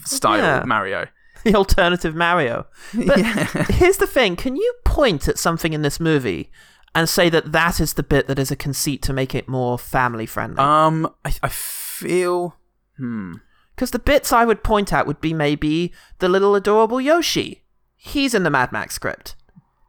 style 0.06 0.38
Yeah. 0.38 0.64
Mario. 0.66 1.08
The 1.52 1.56
alternative 1.56 2.16
Mario. 2.16 2.68
But 2.94 3.20
here's 3.72 3.98
the 3.98 4.08
thing: 4.08 4.36
Can 4.36 4.56
you 4.56 4.74
point 4.86 5.28
at 5.28 5.40
something 5.40 5.74
in 5.74 5.82
this 5.82 6.00
movie 6.00 6.52
and 6.94 7.08
say 7.08 7.30
that 7.30 7.52
that 7.52 7.80
is 7.80 7.94
the 7.94 8.04
bit 8.04 8.28
that 8.28 8.40
is 8.40 8.52
a 8.52 8.56
conceit 8.56 9.02
to 9.04 9.14
make 9.14 9.34
it 9.34 9.48
more 9.48 9.78
family 9.80 10.26
friendly. 10.26 10.60
Um, 10.60 11.12
I, 11.24 11.34
I 11.44 11.50
feel. 11.50 12.58
Hmm. 12.98 13.36
Because 13.76 13.92
the 13.92 14.00
bits 14.00 14.34
I 14.34 14.46
would 14.46 14.64
point 14.64 14.94
at 14.94 15.08
would 15.08 15.22
be 15.22 15.34
maybe 15.34 15.94
the 16.20 16.30
little 16.30 16.56
adorable 16.56 17.02
Yoshi. 17.02 17.64
He's 17.96 18.34
in 18.34 18.44
the 18.44 18.50
Mad 18.50 18.72
Max 18.72 18.96
script. 18.96 19.36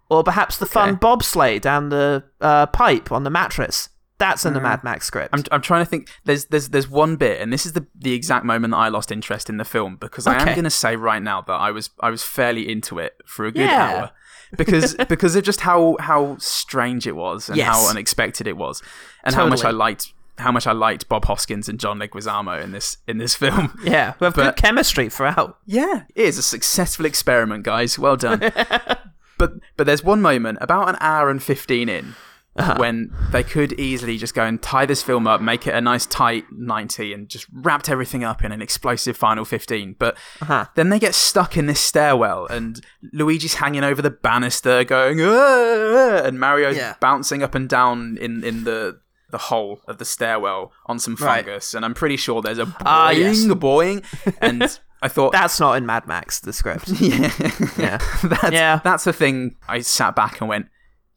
Or 0.08 0.22
perhaps 0.22 0.58
the 0.58 0.66
fun 0.66 0.96
bobsleigh 0.98 1.60
down 1.60 1.88
the 1.88 2.24
uh, 2.40 2.66
pipe 2.66 3.10
on 3.10 3.24
the 3.24 3.30
mattress. 3.30 3.88
That's 4.22 4.42
Mm. 4.44 4.48
in 4.48 4.52
the 4.54 4.60
Mad 4.60 4.84
Max 4.84 5.06
script. 5.06 5.30
I'm, 5.34 5.42
I'm 5.50 5.60
trying 5.62 5.82
to 5.84 5.90
think. 5.90 6.08
There's 6.24 6.44
there's 6.46 6.68
there's 6.68 6.88
one 6.88 7.16
bit, 7.16 7.40
and 7.40 7.52
this 7.52 7.66
is 7.66 7.72
the 7.72 7.84
the 7.94 8.12
exact 8.14 8.44
moment 8.44 8.70
that 8.72 8.78
I 8.78 8.88
lost 8.88 9.10
interest 9.10 9.50
in 9.50 9.56
the 9.56 9.64
film 9.64 9.96
because 9.96 10.26
I 10.26 10.34
am 10.40 10.46
going 10.58 10.64
to 10.64 10.70
say 10.84 10.96
right 10.96 11.22
now 11.22 11.40
that 11.42 11.58
I 11.68 11.70
was 11.72 11.90
I 12.00 12.10
was 12.10 12.22
fairly 12.22 12.70
into 12.70 12.98
it 12.98 13.12
for 13.26 13.44
a 13.46 13.52
good 13.52 13.62
Yeah. 13.70 13.82
hour 13.88 14.10
because 14.56 14.94
because 15.08 15.34
of 15.36 15.42
just 15.44 15.60
how 15.62 15.96
how 16.00 16.36
strange 16.38 17.06
it 17.06 17.16
was 17.16 17.48
and 17.48 17.56
Yes. 17.58 17.66
how 17.68 17.90
unexpected 17.90 18.46
it 18.46 18.56
was 18.56 18.82
and 19.24 19.34
how 19.34 19.46
much 19.46 19.64
I 19.64 19.70
liked 19.70 20.12
how 20.38 20.50
much 20.52 20.66
I 20.66 20.72
liked 20.72 21.08
Bob 21.08 21.24
Hoskins 21.26 21.68
and 21.68 21.78
John 21.78 21.98
Leguizamo 21.98 22.62
in 22.62 22.72
this 22.72 22.96
in 23.06 23.18
this 23.18 23.34
film. 23.34 23.78
yeah, 23.84 24.14
we 24.20 24.24
have 24.26 24.34
but- 24.34 24.54
good 24.56 24.62
chemistry 24.62 25.08
throughout. 25.10 25.58
Yeah, 25.66 26.02
it 26.14 26.24
is 26.24 26.38
a 26.38 26.42
successful 26.42 27.04
experiment, 27.06 27.64
guys. 27.64 27.98
Well 27.98 28.16
done. 28.16 28.38
but 29.38 29.52
but 29.76 29.86
there's 29.86 30.02
one 30.04 30.22
moment 30.22 30.58
about 30.60 30.88
an 30.88 30.96
hour 31.00 31.28
and 31.30 31.42
fifteen 31.42 31.88
in 31.88 32.14
Uh-huh. 32.54 32.74
when 32.76 33.10
they 33.30 33.42
could 33.42 33.72
easily 33.80 34.18
just 34.18 34.34
go 34.34 34.44
and 34.44 34.60
tie 34.60 34.84
this 34.84 35.02
film 35.02 35.26
up, 35.26 35.40
make 35.40 35.66
it 35.66 35.74
a 35.74 35.80
nice 35.80 36.04
tight 36.04 36.44
ninety, 36.52 37.14
and 37.14 37.26
just 37.28 37.46
wrapped 37.50 37.88
everything 37.88 38.24
up 38.24 38.44
in 38.44 38.52
an 38.52 38.60
explosive 38.60 39.16
final 39.16 39.44
fifteen. 39.46 39.96
But 39.98 40.18
Uh-huh. 40.42 40.66
then 40.74 40.90
they 40.90 40.98
get 40.98 41.14
stuck 41.14 41.56
in 41.56 41.64
this 41.66 41.80
stairwell, 41.80 42.46
and 42.48 42.78
Luigi's 43.14 43.54
hanging 43.54 43.84
over 43.84 44.02
the 44.02 44.10
banister, 44.10 44.84
going, 44.84 45.18
"Ah!" 45.22 46.22
and 46.24 46.38
Mario's 46.38 46.76
Yeah. 46.76 46.94
bouncing 47.00 47.42
up 47.42 47.54
and 47.54 47.68
down 47.68 48.18
in 48.20 48.44
in 48.44 48.64
the. 48.64 49.00
The 49.30 49.38
hole 49.38 49.80
of 49.88 49.96
the 49.96 50.04
stairwell 50.04 50.72
on 50.84 50.98
some 50.98 51.14
Right. 51.14 51.42
fungus, 51.42 51.72
and 51.72 51.86
I'm 51.86 51.94
pretty 51.94 52.18
sure 52.18 52.42
there's 52.42 52.58
a 52.58 52.66
boing, 52.66 52.82
Ah, 52.84 53.08
yes. 53.12 53.38
boing, 53.46 54.04
and 54.42 54.78
I 55.00 55.08
thought 55.08 55.32
That's 55.40 55.58
not 55.58 55.78
in 55.78 55.86
Mad 55.86 56.06
Max, 56.06 56.38
the 56.40 56.52
script. 56.52 56.88
yeah. 57.00 57.32
Yeah. 57.78 57.96
that's, 58.24 58.52
Yeah. 58.52 58.80
that's 58.84 59.04
the 59.04 59.12
thing. 59.14 59.56
I 59.66 59.80
sat 59.80 60.14
back 60.14 60.42
and 60.42 60.50
went, 60.50 60.66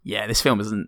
yeah, 0.03 0.27
this 0.27 0.39
film 0.41 0.61
isn't 0.61 0.87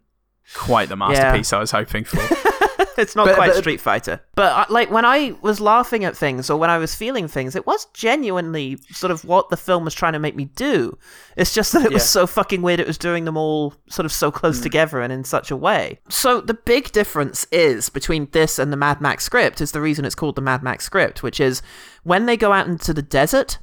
quite 0.53 0.89
the 0.89 0.95
masterpiece 0.95 1.51
I 1.53 1.59
was 1.59 1.71
hoping 1.71 2.03
for. 2.03 2.17
it's 2.97 3.15
not 3.15 3.25
But- 3.25 3.35
quite 3.35 3.51
but- 3.51 3.57
Street 3.57 3.81
Fighter. 3.81 4.21
But 4.35 4.51
uh, 4.53 4.65
like 4.69 4.91
when 4.91 5.05
I 5.05 5.33
was 5.41 5.59
laughing 5.59 6.03
at 6.05 6.15
things 6.15 6.49
or 6.49 6.57
when 6.59 6.69
I 6.69 6.77
was 6.77 6.93
feeling 6.93 7.27
things, 7.27 7.55
it 7.55 7.65
was 7.65 7.85
genuinely 7.93 8.77
sort 8.91 9.11
of 9.11 9.25
what 9.25 9.49
the 9.49 9.57
film 9.57 9.83
was 9.83 9.93
trying 9.93 10.13
to 10.13 10.19
make 10.19 10.35
me 10.35 10.45
do. 10.45 10.97
It's 11.35 11.53
just 11.53 11.71
that 11.73 11.85
it 11.85 11.91
was 11.91 12.07
so 12.07 12.27
fucking 12.27 12.61
weird. 12.61 12.79
It 12.79 12.87
was 12.87 12.97
doing 12.97 13.25
them 13.25 13.35
all 13.37 13.73
sort 13.89 14.05
of 14.05 14.11
so 14.11 14.31
close 14.31 14.59
together 14.61 15.01
and 15.01 15.11
in 15.11 15.23
such 15.23 15.49
a 15.51 15.55
way. 15.55 15.99
So 16.09 16.39
the 16.41 16.53
big 16.53 16.91
difference 16.91 17.45
is 17.51 17.89
between 17.89 18.27
this 18.31 18.59
and 18.59 18.71
the 18.71 18.77
Mad 18.77 19.01
Max 19.01 19.23
script 19.23 19.59
is 19.61 19.71
the 19.71 19.81
reason 19.81 20.05
it's 20.05 20.15
called 20.15 20.35
the 20.35 20.41
Mad 20.41 20.61
Max 20.63 20.85
script, 20.85 21.23
which 21.23 21.39
is 21.39 21.61
when 22.03 22.25
they 22.27 22.37
go 22.37 22.53
out 22.53 22.67
into 22.67 22.93
the 22.93 23.01
desert. 23.01 23.57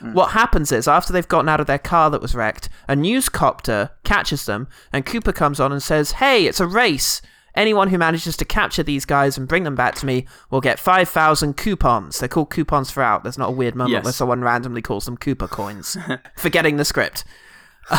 What 0.00 0.30
happens 0.32 0.72
is, 0.72 0.86
after 0.88 1.12
they've 1.12 1.26
gotten 1.28 1.48
out 1.48 1.60
of 1.60 1.66
their 1.66 1.78
car 1.78 2.10
that 2.10 2.22
was 2.22 2.34
wrecked, 2.34 2.68
a 2.88 2.96
news 2.96 3.28
copter 3.28 3.90
catches 4.04 4.46
them, 4.46 4.68
and 4.92 5.04
Koopa 5.06 5.34
comes 5.34 5.60
on 5.60 5.72
and 5.72 5.82
says, 5.82 6.12
Hey, 6.12 6.46
it's 6.46 6.60
a 6.60 6.66
race. 6.66 7.20
Anyone 7.54 7.88
who 7.88 7.98
manages 7.98 8.36
to 8.36 8.44
capture 8.44 8.84
these 8.84 9.04
guys 9.04 9.36
and 9.36 9.48
bring 9.48 9.64
them 9.64 9.74
back 9.74 9.96
to 9.96 10.06
me 10.06 10.26
will 10.50 10.60
get 10.60 10.78
5,000 10.78 11.56
coupons. 11.56 12.18
They're 12.20 12.28
called 12.28 12.50
coupons 12.50 12.90
for 12.92 13.02
out. 13.02 13.24
There's 13.24 13.38
not 13.38 13.48
a 13.48 13.52
weird 13.52 13.74
moment 13.74 13.90
Yes. 13.92 14.04
where 14.04 14.12
someone 14.12 14.42
randomly 14.42 14.82
calls 14.82 15.04
them 15.04 15.16
Koopa 15.18 15.50
coins. 15.50 15.96
Forgetting 16.36 16.76
the 16.76 16.84
script. 16.84 17.24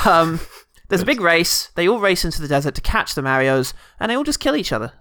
Um, 0.06 0.40
there's 0.88 1.02
a 1.02 1.06
big 1.06 1.20
race. 1.20 1.70
They 1.76 1.88
all 1.88 2.00
race 2.00 2.24
into 2.24 2.42
the 2.42 2.48
desert 2.48 2.76
to 2.76 2.82
catch 2.82 3.14
the 3.14 3.22
Marios, 3.22 3.74
and 4.00 4.10
they 4.10 4.16
all 4.16 4.24
just 4.24 4.40
kill 4.40 4.56
each 4.56 4.72
other. 4.72 4.94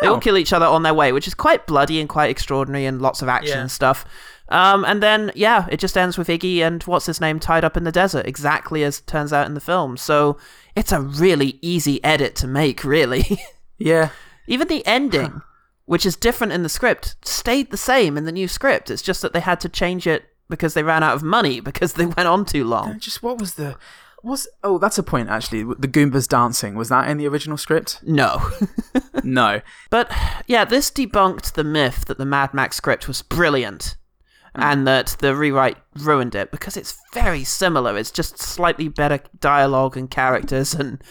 They 0.00 0.06
all 0.06 0.16
Oh. 0.16 0.20
kill 0.20 0.36
each 0.38 0.52
other 0.52 0.64
on 0.66 0.82
their 0.82 0.94
way, 0.94 1.12
which 1.12 1.26
is 1.26 1.34
quite 1.34 1.66
bloody 1.66 2.00
and 2.00 2.08
quite 2.08 2.30
extraordinary 2.30 2.86
and 2.86 3.02
lots 3.02 3.20
of 3.20 3.28
action 3.28 3.56
Yeah. 3.56 3.60
and 3.62 3.70
stuff. 3.70 4.04
Um, 4.50 4.84
and 4.84 5.02
then, 5.02 5.30
yeah, 5.34 5.66
it 5.70 5.78
just 5.78 5.96
ends 5.96 6.18
with 6.18 6.28
Iggy 6.28 6.58
and 6.58 6.82
what's 6.82 7.06
his 7.06 7.20
name 7.20 7.38
tied 7.38 7.64
up 7.64 7.76
in 7.76 7.84
the 7.84 7.92
desert, 7.92 8.26
exactly 8.26 8.82
as 8.82 9.00
turns 9.00 9.32
out 9.32 9.46
in 9.46 9.54
the 9.54 9.60
film. 9.60 9.96
So 9.96 10.38
it's 10.74 10.92
a 10.92 11.00
really 11.00 11.58
easy 11.62 12.02
edit 12.02 12.34
to 12.36 12.46
make, 12.46 12.82
really. 12.82 13.38
yeah. 13.78 14.10
Even 14.48 14.66
the 14.66 14.84
ending, 14.86 15.42
which 15.86 16.04
is 16.04 16.16
different 16.16 16.52
in 16.52 16.64
the 16.64 16.68
script, 16.68 17.14
stayed 17.24 17.70
the 17.70 17.76
same 17.76 18.16
in 18.16 18.24
the 18.24 18.32
new 18.32 18.48
script. 18.48 18.90
It's 18.90 19.02
just 19.02 19.22
that 19.22 19.32
they 19.32 19.40
had 19.40 19.60
to 19.60 19.68
change 19.68 20.06
it 20.06 20.24
because 20.48 20.74
they 20.74 20.82
ran 20.82 21.04
out 21.04 21.14
of 21.14 21.22
money 21.22 21.60
because 21.60 21.92
they 21.92 22.06
went 22.06 22.26
on 22.26 22.44
too 22.44 22.64
long. 22.64 22.98
Just 22.98 23.22
what 23.22 23.38
was 23.38 23.54
the. 23.54 23.76
Was 24.22 24.46
oh, 24.62 24.76
that's 24.76 24.98
a 24.98 25.02
point 25.02 25.30
actually. 25.30 25.62
The 25.62 25.88
Goombas 25.88 26.28
dancing 26.28 26.74
was 26.74 26.90
that 26.90 27.08
in 27.08 27.16
the 27.16 27.26
original 27.26 27.56
script? 27.56 28.00
No. 28.02 28.50
No. 29.24 29.62
But 29.90 30.12
yeah, 30.46 30.66
this 30.66 30.90
debunked 30.90 31.54
the 31.54 31.64
myth 31.64 32.04
that 32.04 32.18
the 32.18 32.26
Mad 32.26 32.52
Max 32.52 32.76
script 32.76 33.08
was 33.08 33.22
brilliant 33.22 33.96
and 34.54 34.86
that 34.86 35.16
the 35.20 35.34
rewrite 35.34 35.76
ruined 35.98 36.34
it 36.34 36.50
because 36.50 36.76
it's 36.76 36.96
very 37.12 37.44
similar. 37.44 37.96
It's 37.96 38.10
just 38.10 38.38
slightly 38.38 38.88
better 38.88 39.20
dialogue 39.40 39.96
and 39.96 40.10
characters 40.10 40.74
and 40.74 41.02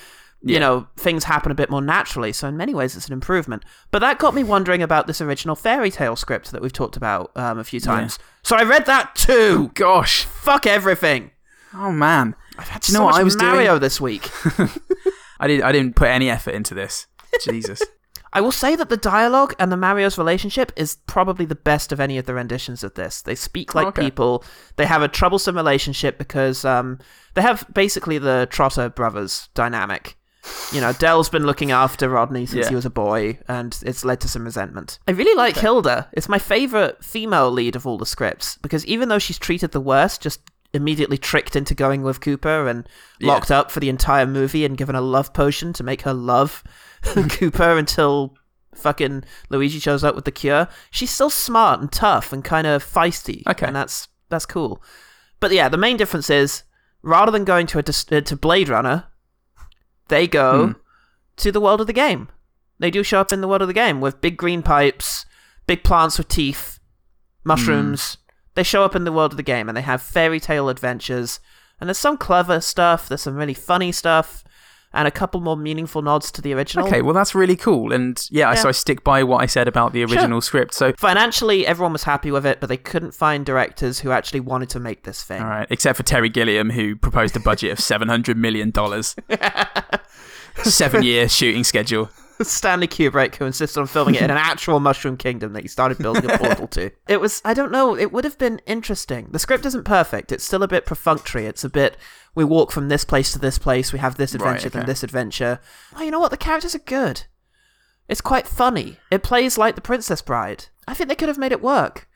you 0.41 0.53
Yeah. 0.53 0.59
know, 0.59 0.87
things 0.95 1.25
happen 1.25 1.51
a 1.51 1.55
bit 1.55 1.69
more 1.69 1.81
naturally. 1.81 2.31
So 2.31 2.47
in 2.47 2.55
many 2.55 2.73
ways 2.73 2.95
it's 2.95 3.07
an 3.07 3.13
improvement. 3.13 3.63
But 3.91 3.99
that 3.99 4.19
got 4.19 4.33
me 4.33 4.43
wondering 4.43 4.81
about 4.81 5.05
this 5.07 5.19
original 5.19 5.55
fairy 5.55 5.91
tale 5.91 6.15
script 6.15 6.51
that 6.51 6.61
we've 6.61 6.71
talked 6.71 6.95
about 6.95 7.31
um, 7.35 7.59
a 7.59 7.63
few 7.65 7.79
times. 7.81 8.17
So 8.43 8.55
I 8.55 8.63
read 8.63 8.85
that 8.85 9.15
too. 9.15 9.71
Gosh. 9.73 10.23
Fuck 10.23 10.65
everything. 10.65 11.31
Oh 11.73 11.91
man. 11.91 12.35
I've 12.57 12.69
had 12.69 12.81
Do 12.83 12.91
you 12.91 12.93
so 12.95 12.99
know 12.99 13.05
what 13.05 13.15
I 13.15 13.23
was 13.23 13.35
doing? 13.35 13.51
Mario 13.51 13.79
this 13.79 13.99
week. 14.01 14.29
I 15.39 15.47
didn't. 15.47 15.63
I 15.63 15.71
didn't 15.71 15.95
put 15.95 16.09
any 16.09 16.29
effort 16.29 16.51
into 16.55 16.73
this. 16.73 17.07
Jesus. 17.43 17.81
I 18.31 18.41
will 18.41 18.51
say 18.51 18.75
that 18.75 18.89
the 18.89 18.97
dialogue 18.97 19.55
and 19.59 19.71
the 19.71 19.77
Mario's 19.77 20.17
relationship 20.17 20.71
is 20.75 20.97
probably 21.07 21.45
the 21.45 21.55
best 21.55 21.91
of 21.91 21.99
any 21.99 22.17
of 22.17 22.25
the 22.25 22.33
renditions 22.33 22.83
of 22.83 22.93
this. 22.93 23.21
They 23.21 23.35
speak 23.35 23.73
like 23.73 23.87
Okay. 23.87 24.03
people. 24.03 24.43
They 24.75 24.85
have 24.85 25.01
a 25.01 25.07
troublesome 25.07 25.55
relationship 25.55 26.17
because 26.17 26.63
um, 26.63 26.99
they 27.33 27.41
have 27.41 27.65
basically 27.73 28.17
the 28.19 28.47
Trotter 28.51 28.89
brothers 28.89 29.49
dynamic. 29.55 30.15
You 30.71 30.79
know, 30.79 30.93
Del's 30.93 31.29
been 31.29 31.45
looking 31.45 31.71
after 31.71 32.07
Rodney 32.07 32.45
since 32.45 32.65
Yeah. 32.65 32.69
he 32.69 32.75
was 32.75 32.85
a 32.85 32.89
boy, 32.89 33.39
and 33.47 33.77
it's 33.85 34.05
led 34.05 34.21
to 34.21 34.27
some 34.29 34.45
resentment. 34.45 34.97
I 35.07 35.11
really 35.11 35.35
like 35.35 35.57
Hilda. 35.57 36.07
It's 36.13 36.29
my 36.29 36.39
favorite 36.39 37.03
female 37.03 37.51
lead 37.51 37.75
of 37.75 37.85
all 37.85 37.97
the 37.97 38.05
scripts 38.05 38.57
because 38.61 38.85
even 38.85 39.09
though 39.09 39.19
she's 39.19 39.37
treated 39.37 39.71
the 39.73 39.81
worst, 39.81 40.21
just 40.21 40.39
immediately 40.71 41.17
tricked 41.17 41.55
into 41.55 41.73
going 41.73 42.03
with 42.03 42.21
Koopa 42.21 42.69
and 42.69 42.87
Yeah. 43.19 43.27
locked 43.33 43.49
up 43.51 43.71
for 43.71 43.79
the 43.79 43.89
entire 43.89 44.25
movie 44.27 44.63
and 44.65 44.77
given 44.77 44.95
a 44.95 45.01
love 45.01 45.33
potion 45.33 45.73
to 45.73 45.83
make 45.83 46.03
her 46.03 46.13
love 46.13 46.63
Koopa 47.03 47.77
until 47.77 48.35
fucking 48.75 49.23
Luigi 49.49 49.79
shows 49.79 50.03
up 50.03 50.15
with 50.15 50.25
the 50.25 50.31
cure. 50.31 50.67
She's 50.91 51.09
still 51.11 51.29
smart 51.29 51.79
and 51.81 51.91
tough 51.91 52.31
and 52.33 52.43
kind 52.43 52.65
of 52.67 52.83
feisty. 52.83 53.43
Okay. 53.47 53.65
and 53.67 53.75
that's 53.75 54.07
that's 54.29 54.45
cool. 54.45 54.81
But 55.39 55.51
yeah, 55.51 55.69
the 55.69 55.77
main 55.77 55.97
difference 55.97 56.29
is 56.29 56.63
rather 57.01 57.31
than 57.31 57.45
going 57.45 57.65
to 57.67 57.79
a 57.79 57.83
dis- 57.83 58.03
to 58.05 58.35
Blade 58.35 58.69
Runner, 58.69 59.05
they 60.09 60.27
go 60.27 60.67
Hmm. 60.67 60.71
to 61.37 61.51
the 61.51 61.61
world 61.61 61.81
of 61.81 61.87
the 61.87 61.93
game. 61.93 62.29
They 62.79 62.91
do 62.91 63.03
show 63.03 63.19
up 63.21 63.31
in 63.33 63.41
the 63.41 63.47
world 63.47 63.61
of 63.61 63.67
the 63.67 63.73
game 63.73 63.99
with 64.01 64.21
big 64.21 64.37
green 64.37 64.61
pipes, 64.63 65.25
big 65.67 65.83
plants 65.83 66.17
with 66.17 66.27
teeth, 66.29 66.79
mushrooms. 67.43 68.17
They 68.55 68.63
show 68.63 68.83
up 68.83 68.95
in 68.95 69.03
the 69.03 69.11
world 69.11 69.31
of 69.33 69.37
the 69.37 69.43
game 69.43 69.67
and 69.69 69.77
they 69.77 69.81
have 69.81 70.01
fairy 70.01 70.39
tale 70.39 70.69
adventures. 70.69 71.39
And 71.79 71.87
there's 71.87 71.97
some 71.97 72.17
clever 72.17 72.59
stuff, 72.59 73.07
there's 73.07 73.21
some 73.21 73.35
really 73.35 73.53
funny 73.53 73.91
stuff, 73.91 74.43
and 74.93 75.07
a 75.07 75.11
couple 75.11 75.39
more 75.39 75.55
meaningful 75.55 76.01
nods 76.01 76.31
to 76.31 76.41
the 76.41 76.53
original. 76.53 76.87
Okay, 76.87 77.01
well 77.01 77.13
that's 77.13 77.35
really 77.35 77.55
cool, 77.55 77.91
and 77.93 78.25
yeah, 78.31 78.49
Yeah. 78.51 78.55
so 78.55 78.69
I 78.69 78.71
stick 78.71 79.03
by 79.03 79.23
what 79.23 79.41
I 79.41 79.45
said 79.45 79.67
about 79.67 79.93
the 79.93 80.03
original 80.03 80.41
script. 80.41 80.73
So 80.73 80.93
Financially, 80.97 81.67
everyone 81.67 81.93
was 81.93 82.03
happy 82.03 82.31
with 82.31 82.45
it, 82.45 82.59
but 82.59 82.67
they 82.67 82.77
couldn't 82.77 83.11
find 83.13 83.45
directors 83.45 83.99
who 83.99 84.11
actually 84.11 84.39
wanted 84.39 84.69
to 84.69 84.79
make 84.79 85.03
this 85.03 85.23
thing. 85.23 85.41
All 85.41 85.47
right, 85.49 85.67
except 85.69 85.97
for 85.97 86.03
Terry 86.03 86.29
Gilliam, 86.29 86.71
who 86.71 86.95
proposed 86.95 87.35
a 87.35 87.39
budget 87.39 87.71
of 87.71 87.79
seven 87.91 88.07
hundred 88.07 88.37
million 88.37 88.71
dollars, 88.71 89.15
seven-year 90.63 91.29
shooting 91.29 91.63
schedule. 91.63 92.09
Stanley 92.47 92.87
Kubrick, 92.87 93.35
who 93.35 93.45
insisted 93.45 93.79
on 93.79 93.87
filming 93.87 94.15
it 94.15 94.21
in 94.21 94.31
an 94.31 94.37
actual 94.37 94.79
Mushroom 94.79 95.17
Kingdom 95.17 95.53
that 95.53 95.63
he 95.63 95.67
started 95.67 95.97
building 95.97 96.29
a 96.29 96.37
portal 96.37 96.67
to. 96.69 96.91
It 97.07 97.19
was, 97.19 97.41
I 97.43 97.53
don't 97.53 97.71
know, 97.71 97.97
it 97.97 98.11
would 98.11 98.23
have 98.23 98.37
been 98.37 98.61
interesting. 98.65 99.27
The 99.31 99.39
script 99.39 99.65
isn't 99.65 99.83
perfect. 99.83 100.31
It's 100.31 100.43
still 100.43 100.63
a 100.63 100.67
bit 100.67 100.85
perfunctory. 100.85 101.45
It's 101.45 101.63
a 101.63 101.69
bit, 101.69 101.97
we 102.35 102.43
walk 102.43 102.71
from 102.71 102.87
this 102.89 103.03
place 103.03 103.31
to 103.33 103.39
this 103.39 103.57
place, 103.57 103.91
we 103.91 103.99
have 103.99 104.15
this 104.17 104.33
Right, 104.33 104.41
adventure, 104.41 104.69
then 104.69 104.85
this 104.85 105.03
adventure. 105.03 105.59
Oh, 105.95 106.03
you 106.03 106.11
know 106.11 106.19
what? 106.19 106.31
The 106.31 106.37
characters 106.37 106.75
are 106.75 106.79
good. 106.79 107.23
It's 108.07 108.21
quite 108.21 108.47
funny. 108.47 108.97
It 109.11 109.23
plays 109.23 109.57
like 109.57 109.75
The 109.75 109.81
Princess 109.81 110.21
Bride. 110.21 110.65
I 110.87 110.93
think 110.95 111.09
they 111.09 111.15
could 111.15 111.29
have 111.29 111.37
made 111.37 111.51
it 111.51 111.61
work. 111.61 112.07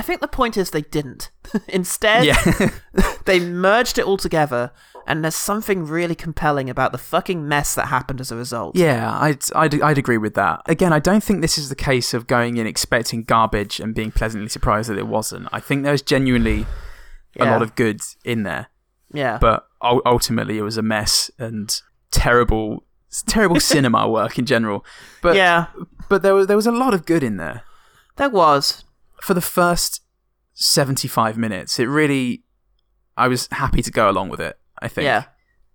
I 0.00 0.02
think 0.02 0.20
the 0.22 0.28
point 0.28 0.56
is 0.56 0.70
they 0.70 0.80
didn't. 0.82 1.30
Instead, 1.68 2.24
Yeah, 2.24 2.70
they 3.26 3.38
merged 3.38 3.98
it 3.98 4.04
all 4.06 4.16
together, 4.16 4.70
and 5.06 5.22
there's 5.22 5.34
something 5.36 5.84
really 5.86 6.14
compelling 6.14 6.70
about 6.70 6.92
the 6.92 6.98
fucking 6.98 7.46
mess 7.46 7.74
that 7.74 7.88
happened 7.88 8.20
as 8.20 8.32
a 8.32 8.36
result. 8.36 8.76
yeah, 8.76 9.18
I'd, 9.20 9.42
I'd 9.54 9.80
I'd 9.82 9.98
agree 9.98 10.18
with 10.18 10.34
that. 10.34 10.62
Again, 10.66 10.92
I 10.92 11.00
don't 11.00 11.22
think 11.22 11.40
this 11.42 11.58
is 11.58 11.68
the 11.68 11.76
case 11.76 12.14
of 12.14 12.26
going 12.26 12.56
in 12.56 12.66
expecting 12.66 13.24
garbage 13.24 13.78
and 13.78 13.94
being 13.94 14.10
pleasantly 14.10 14.48
surprised 14.48 14.88
that 14.88 14.98
it 14.98 15.06
wasn't. 15.06 15.48
I 15.52 15.60
think 15.60 15.82
there's 15.84 16.02
genuinely 16.02 16.66
a 17.38 17.44
lot 17.44 17.62
of 17.62 17.74
good 17.76 18.00
in 18.24 18.42
there, 18.42 18.68
Yeah. 19.12 19.38
but 19.38 19.66
ul- 19.82 20.02
ultimately 20.06 20.56
it 20.58 20.62
was 20.62 20.76
a 20.78 20.82
mess, 20.82 21.30
and 21.38 21.78
terrible, 22.10 22.84
terrible 23.26 23.60
cinema 23.74 24.08
work 24.08 24.38
in 24.38 24.46
general. 24.46 24.84
But 25.22 25.36
yeah, 25.36 25.66
but 26.08 26.22
there 26.22 26.34
was 26.34 26.46
there 26.46 26.56
was 26.56 26.66
a 26.66 26.72
lot 26.72 26.94
of 26.94 27.04
good 27.04 27.22
in 27.22 27.36
there 27.36 27.62
there 28.16 28.30
was. 28.30 28.84
For 29.22 29.34
the 29.34 29.40
first 29.40 30.02
seventy 30.54 31.08
five 31.08 31.36
minutes. 31.36 31.78
It 31.78 31.86
really, 31.86 32.44
I 33.16 33.28
was 33.28 33.48
happy 33.52 33.82
to 33.82 33.90
go 33.90 34.10
along 34.10 34.28
with 34.30 34.40
it. 34.40 34.58
I 34.80 34.88
think. 34.88 35.04
Yeah. 35.04 35.24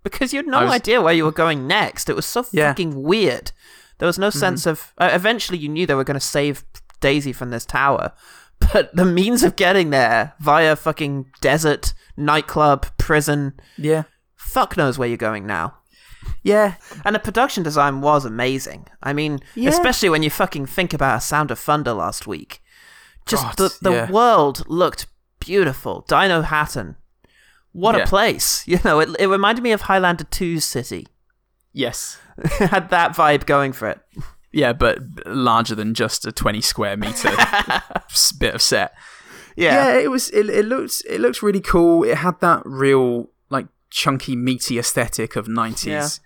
Because 0.04 0.34
you 0.34 0.38
had 0.40 0.48
no 0.48 0.64
was- 0.64 0.72
idea 0.72 1.02
where 1.02 1.14
you 1.14 1.26
were 1.26 1.32
going 1.32 1.68
next. 1.68 2.10
It 2.10 2.16
was 2.16 2.26
so 2.26 2.46
Yeah. 2.52 2.64
Mm-hmm. 2.66 2.70
fucking 2.72 3.04
weird. 3.04 3.52
There 3.98 4.06
was 4.08 4.20
no 4.20 4.30
sense 4.30 4.66
of. 4.66 4.94
Uh, 4.98 5.10
eventually, 5.14 5.58
you 5.58 5.70
knew 5.70 5.86
they 5.86 5.96
were 5.96 6.04
going 6.04 6.20
to 6.20 6.26
save 6.26 6.64
Daisy 7.00 7.34
from 7.34 7.50
this 7.50 7.66
tower. 7.66 8.12
But 8.74 8.96
the 8.96 9.06
means 9.06 9.44
of 9.44 9.58
getting 9.58 9.90
there 9.90 10.34
via 10.40 10.78
fucking 10.78 11.26
desert, 11.42 11.94
nightclub, 12.16 12.86
prison, 12.98 13.54
Yeah. 13.78 14.04
fuck 14.38 14.78
knows 14.78 14.98
where 14.98 15.10
you're 15.10 15.18
going 15.18 15.46
now. 15.46 15.76
Yeah. 16.42 16.76
And 17.04 17.14
the 17.14 17.20
production 17.20 17.64
design 17.64 18.00
was 18.00 18.24
amazing. 18.24 18.88
I 19.04 19.12
mean, 19.12 19.40
Yeah. 19.56 19.70
especially 19.72 20.10
when 20.10 20.24
you 20.24 20.30
fucking 20.30 20.68
think 20.68 20.94
about 20.94 21.18
a 21.18 21.22
Sound 21.22 21.52
of 21.52 21.60
Thunder 21.60 21.92
last 21.94 22.28
week. 22.28 22.62
Just 23.26 23.44
God, 23.44 23.58
the, 23.58 23.78
the 23.82 23.92
yeah. 23.92 24.12
world 24.12 24.64
looked 24.68 25.08
beautiful. 25.40 26.06
Dinohattan. 26.08 26.96
What 27.72 27.96
Yeah. 27.96 28.04
a 28.04 28.08
place. 28.08 28.64
You 28.68 28.80
know, 28.84 29.00
it, 29.00 29.10
it 29.20 29.28
reminded 29.28 29.64
me 29.64 29.72
of 29.72 29.82
Highlander 29.82 30.24
2's 30.26 30.64
city. 30.66 31.08
Yes. 31.74 32.20
It 32.38 32.48
had 32.70 32.90
that 32.90 33.16
vibe 33.16 33.46
going 33.46 33.74
for 33.74 33.90
it. 33.90 34.00
Yeah, 34.52 34.72
but 34.72 35.00
larger 35.26 35.76
than 35.76 35.94
just 35.94 36.26
a 36.26 36.32
twenty 36.32 36.62
square 36.62 36.96
meter 36.96 37.30
bit 38.40 38.56
of 38.56 38.62
set. 38.62 38.94
Yeah. 39.58 39.90
yeah, 39.90 39.98
it 40.00 40.10
was. 40.10 40.30
It, 40.30 40.50
it 40.50 40.66
looked. 40.66 41.02
It 41.10 41.20
looked 41.20 41.42
really 41.44 41.60
cool. 41.60 42.06
It 42.06 42.20
had 42.20 42.40
that 42.40 42.62
real 42.64 43.32
like 43.50 43.68
chunky, 43.90 44.34
meaty 44.38 44.80
aesthetic 44.80 45.36
of 45.36 45.50
nineties 45.50 46.22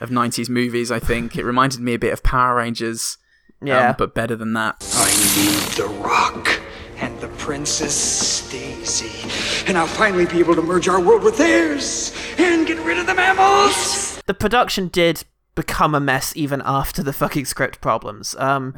of 0.00 0.12
nineties 0.12 0.48
movies. 0.48 0.92
I 0.92 1.00
think 1.00 1.36
it 1.36 1.44
reminded 1.44 1.80
me 1.80 1.94
a 1.94 1.98
bit 1.98 2.12
of 2.12 2.22
Power 2.22 2.54
Rangers. 2.54 3.18
Um, 3.62 3.66
Yeah. 3.68 3.94
but 3.96 4.14
better 4.14 4.36
than 4.36 4.52
that. 4.54 4.76
I 4.96 5.08
need 5.36 5.76
the 5.76 5.88
rock 6.02 6.60
and 6.98 7.18
the 7.20 7.28
Princess 7.28 8.50
Daisy. 8.50 9.64
And 9.66 9.76
I'll 9.78 9.86
finally 9.86 10.26
be 10.26 10.38
able 10.40 10.54
to 10.54 10.62
merge 10.62 10.88
our 10.88 11.00
world 11.00 11.22
with 11.22 11.38
theirs 11.38 12.12
and 12.38 12.66
get 12.66 12.78
rid 12.84 12.98
of 12.98 13.06
the 13.06 13.14
mammals. 13.14 14.20
the 14.26 14.34
production 14.34 14.88
did 14.88 15.24
become 15.54 15.94
a 15.94 16.00
mess 16.00 16.32
even 16.36 16.62
after 16.64 17.02
the 17.02 17.12
fucking 17.12 17.44
script 17.44 17.80
problems. 17.80 18.34
Um, 18.38 18.74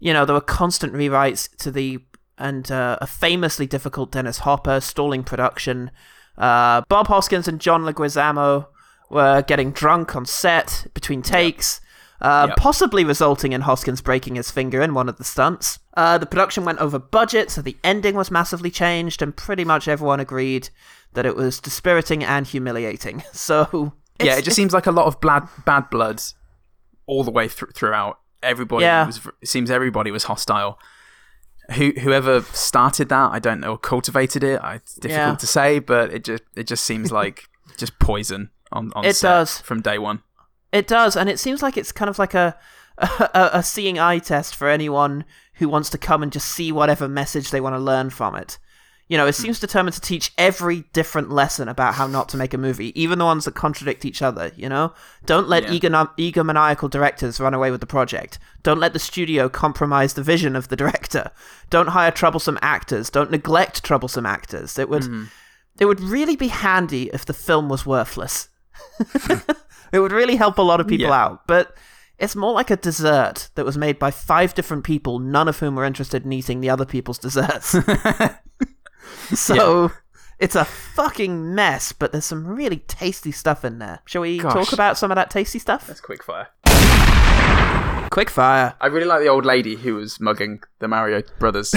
you 0.00 0.12
know, 0.12 0.24
there 0.24 0.34
were 0.34 0.40
constant 0.40 0.92
rewrites 0.94 1.54
to 1.58 1.70
the 1.70 1.98
and 2.38 2.70
uh, 2.70 2.96
a 3.00 3.06
famously 3.06 3.66
difficult 3.66 4.12
Dennis 4.12 4.38
Hopper 4.38 4.80
stalling 4.80 5.24
production. 5.24 5.90
Uh, 6.36 6.82
Bob 6.88 7.08
Hoskins 7.08 7.48
and 7.48 7.60
John 7.60 7.82
Leguizamo 7.82 8.66
were 9.10 9.42
getting 9.42 9.72
drunk 9.72 10.14
on 10.14 10.24
set 10.24 10.86
between 10.94 11.20
takes. 11.22 11.80
Uh, 12.20 12.46
Yep. 12.48 12.56
Possibly 12.56 13.04
resulting 13.04 13.52
in 13.52 13.60
Hoskins 13.60 14.00
breaking 14.00 14.34
his 14.34 14.50
finger 14.50 14.82
in 14.82 14.92
one 14.94 15.08
of 15.08 15.16
the 15.18 15.24
stunts. 15.24 15.78
Uh, 15.96 16.18
the 16.18 16.26
production 16.26 16.64
went 16.64 16.78
over 16.80 16.98
budget, 16.98 17.50
so 17.50 17.62
the 17.62 17.76
ending 17.84 18.14
was 18.16 18.30
massively 18.30 18.70
changed, 18.70 19.22
and 19.22 19.36
pretty 19.36 19.64
much 19.64 19.86
everyone 19.86 20.18
agreed 20.20 20.68
that 21.14 21.24
it 21.26 21.36
was 21.36 21.60
dispiriting 21.60 22.24
and 22.24 22.46
humiliating. 22.46 23.22
So, 23.32 23.92
yeah, 24.20 24.36
it 24.36 24.42
just 24.44 24.56
seems 24.56 24.72
like 24.72 24.86
a 24.86 24.90
lot 24.90 25.06
of 25.06 25.20
bad 25.20 25.48
bad 25.64 25.90
blood 25.90 26.20
all 27.06 27.22
the 27.22 27.30
way 27.30 27.46
thr 27.48 27.66
throughout. 27.72 28.18
Everybody 28.42 28.84
Yeah. 28.84 29.06
was. 29.06 29.20
It 29.40 29.48
seems 29.48 29.70
everybody 29.70 30.10
was 30.10 30.24
hostile. 30.24 30.78
Who 31.74 31.92
whoever 32.00 32.40
started 32.52 33.08
that, 33.10 33.30
I 33.32 33.38
don't 33.38 33.60
know, 33.60 33.76
cultivated 33.76 34.42
it. 34.42 34.60
I, 34.62 34.74
it's 34.76 34.94
difficult 34.94 35.28
Yeah. 35.28 35.34
to 35.36 35.46
say, 35.46 35.78
but 35.78 36.12
it 36.12 36.24
just 36.24 36.42
it 36.56 36.66
just 36.66 36.84
seems 36.84 37.12
like 37.12 37.48
just 37.76 37.98
poison 38.00 38.50
on 38.72 38.90
on 38.96 39.04
It 39.04 39.14
set 39.16 39.28
does. 39.28 39.60
from 39.60 39.82
day 39.82 39.98
one. 39.98 40.22
It 40.72 40.86
does, 40.86 41.16
and 41.16 41.28
it 41.28 41.38
seems 41.38 41.62
like 41.62 41.76
it's 41.76 41.92
kind 41.92 42.08
of 42.08 42.18
like 42.18 42.34
a, 42.34 42.56
a 42.98 43.50
a 43.54 43.62
seeing 43.62 43.98
eye 43.98 44.18
test 44.18 44.54
for 44.54 44.68
anyone 44.68 45.24
who 45.54 45.68
wants 45.68 45.90
to 45.90 45.98
come 45.98 46.22
and 46.22 46.32
just 46.32 46.48
see 46.48 46.70
whatever 46.70 47.08
message 47.08 47.50
they 47.50 47.60
want 47.60 47.74
to 47.74 47.80
learn 47.80 48.10
from 48.10 48.34
it. 48.34 48.58
You 49.08 49.16
know, 49.16 49.26
it 49.26 49.34
hmm. 49.36 49.42
seems 49.42 49.60
determined 49.60 49.94
to 49.94 50.00
teach 50.00 50.32
every 50.36 50.84
different 50.92 51.30
lesson 51.30 51.68
about 51.68 51.94
how 51.94 52.06
not 52.06 52.28
to 52.30 52.36
make 52.36 52.52
a 52.52 52.58
movie, 52.58 52.98
even 53.00 53.18
the 53.18 53.24
ones 53.24 53.46
that 53.46 53.54
contradict 53.54 54.04
each 54.04 54.20
other. 54.20 54.52
You 54.54 54.68
know, 54.68 54.92
don't 55.24 55.48
let 55.48 55.64
Yeah. 55.64 55.70
egom- 55.70 56.16
egomaniacal 56.18 56.90
directors 56.90 57.40
run 57.40 57.54
away 57.54 57.70
with 57.70 57.80
the 57.80 57.86
project. 57.86 58.38
Don't 58.62 58.78
let 58.78 58.92
the 58.92 58.98
studio 58.98 59.48
compromise 59.48 60.12
the 60.12 60.22
vision 60.22 60.54
of 60.54 60.68
the 60.68 60.76
director. 60.76 61.30
Don't 61.70 61.88
hire 61.88 62.10
troublesome 62.10 62.58
actors. 62.60 63.08
Don't 63.08 63.30
neglect 63.30 63.82
troublesome 63.82 64.26
actors. 64.26 64.78
It 64.78 64.90
would, 64.90 65.04
hmm. 65.04 65.24
it 65.80 65.86
would 65.86 66.00
really 66.00 66.36
be 66.36 66.48
handy 66.48 67.10
if 67.14 67.24
the 67.24 67.34
film 67.34 67.70
was 67.70 67.86
worthless. 67.86 68.48
It 69.92 70.00
would 70.00 70.12
really 70.12 70.36
help 70.36 70.58
a 70.58 70.62
lot 70.62 70.80
of 70.80 70.86
people 70.86 71.08
Yeah. 71.08 71.24
out. 71.24 71.46
But 71.46 71.76
it's 72.18 72.34
more 72.36 72.52
like 72.52 72.70
a 72.70 72.76
dessert 72.76 73.48
that 73.54 73.64
was 73.64 73.78
made 73.78 73.98
by 73.98 74.10
five 74.10 74.54
different 74.54 74.84
people, 74.84 75.18
none 75.18 75.48
of 75.48 75.58
whom 75.60 75.76
were 75.76 75.84
interested 75.84 76.24
in 76.24 76.32
eating 76.32 76.60
the 76.60 76.70
other 76.70 76.84
people's 76.84 77.18
desserts. 77.18 77.76
so 79.34 79.90
it's 80.38 80.54
a 80.56 80.64
fucking 80.64 81.54
mess, 81.54 81.92
but 81.92 82.12
there's 82.12 82.24
some 82.24 82.46
really 82.46 82.78
tasty 82.88 83.32
stuff 83.32 83.64
in 83.64 83.78
there. 83.78 84.00
Shall 84.04 84.22
we 84.22 84.38
Gosh. 84.38 84.52
talk 84.52 84.72
about 84.72 84.98
some 84.98 85.10
of 85.10 85.16
that 85.16 85.30
tasty 85.30 85.58
stuff? 85.58 85.86
That's 85.86 86.00
quick 86.00 86.22
fire. 86.24 86.48
Quick 88.10 88.30
fire. 88.30 88.74
I 88.80 88.86
really 88.86 89.06
like 89.06 89.20
the 89.20 89.28
old 89.28 89.44
lady 89.44 89.76
who 89.76 89.94
was 89.94 90.18
mugging 90.20 90.60
the 90.80 90.88
Mario 90.88 91.22
brothers. 91.38 91.74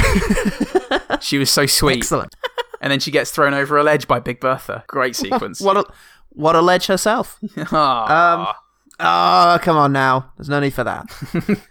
she 1.19 1.37
was 1.37 1.51
so 1.51 1.65
sweet. 1.65 1.97
Excellent. 1.97 2.33
And 2.79 2.91
then 2.91 2.99
she 2.99 3.11
gets 3.11 3.29
thrown 3.31 3.53
over 3.53 3.77
a 3.77 3.83
ledge 3.83 4.07
by 4.07 4.19
Big 4.19 4.39
Bertha. 4.39 4.83
Great 4.87 5.15
sequence. 5.15 5.61
What 5.61 5.77
a 5.77 5.85
what 6.31 6.55
a 6.55 6.61
ledge 6.61 6.87
herself. 6.87 7.39
Ah. 7.71 8.55
Oh, 9.03 9.57
come 9.63 9.77
on 9.77 9.91
now. 9.91 10.31
There's 10.37 10.49
no 10.49 10.59
need 10.59 10.73
for 10.75 10.83
that. 10.83 11.09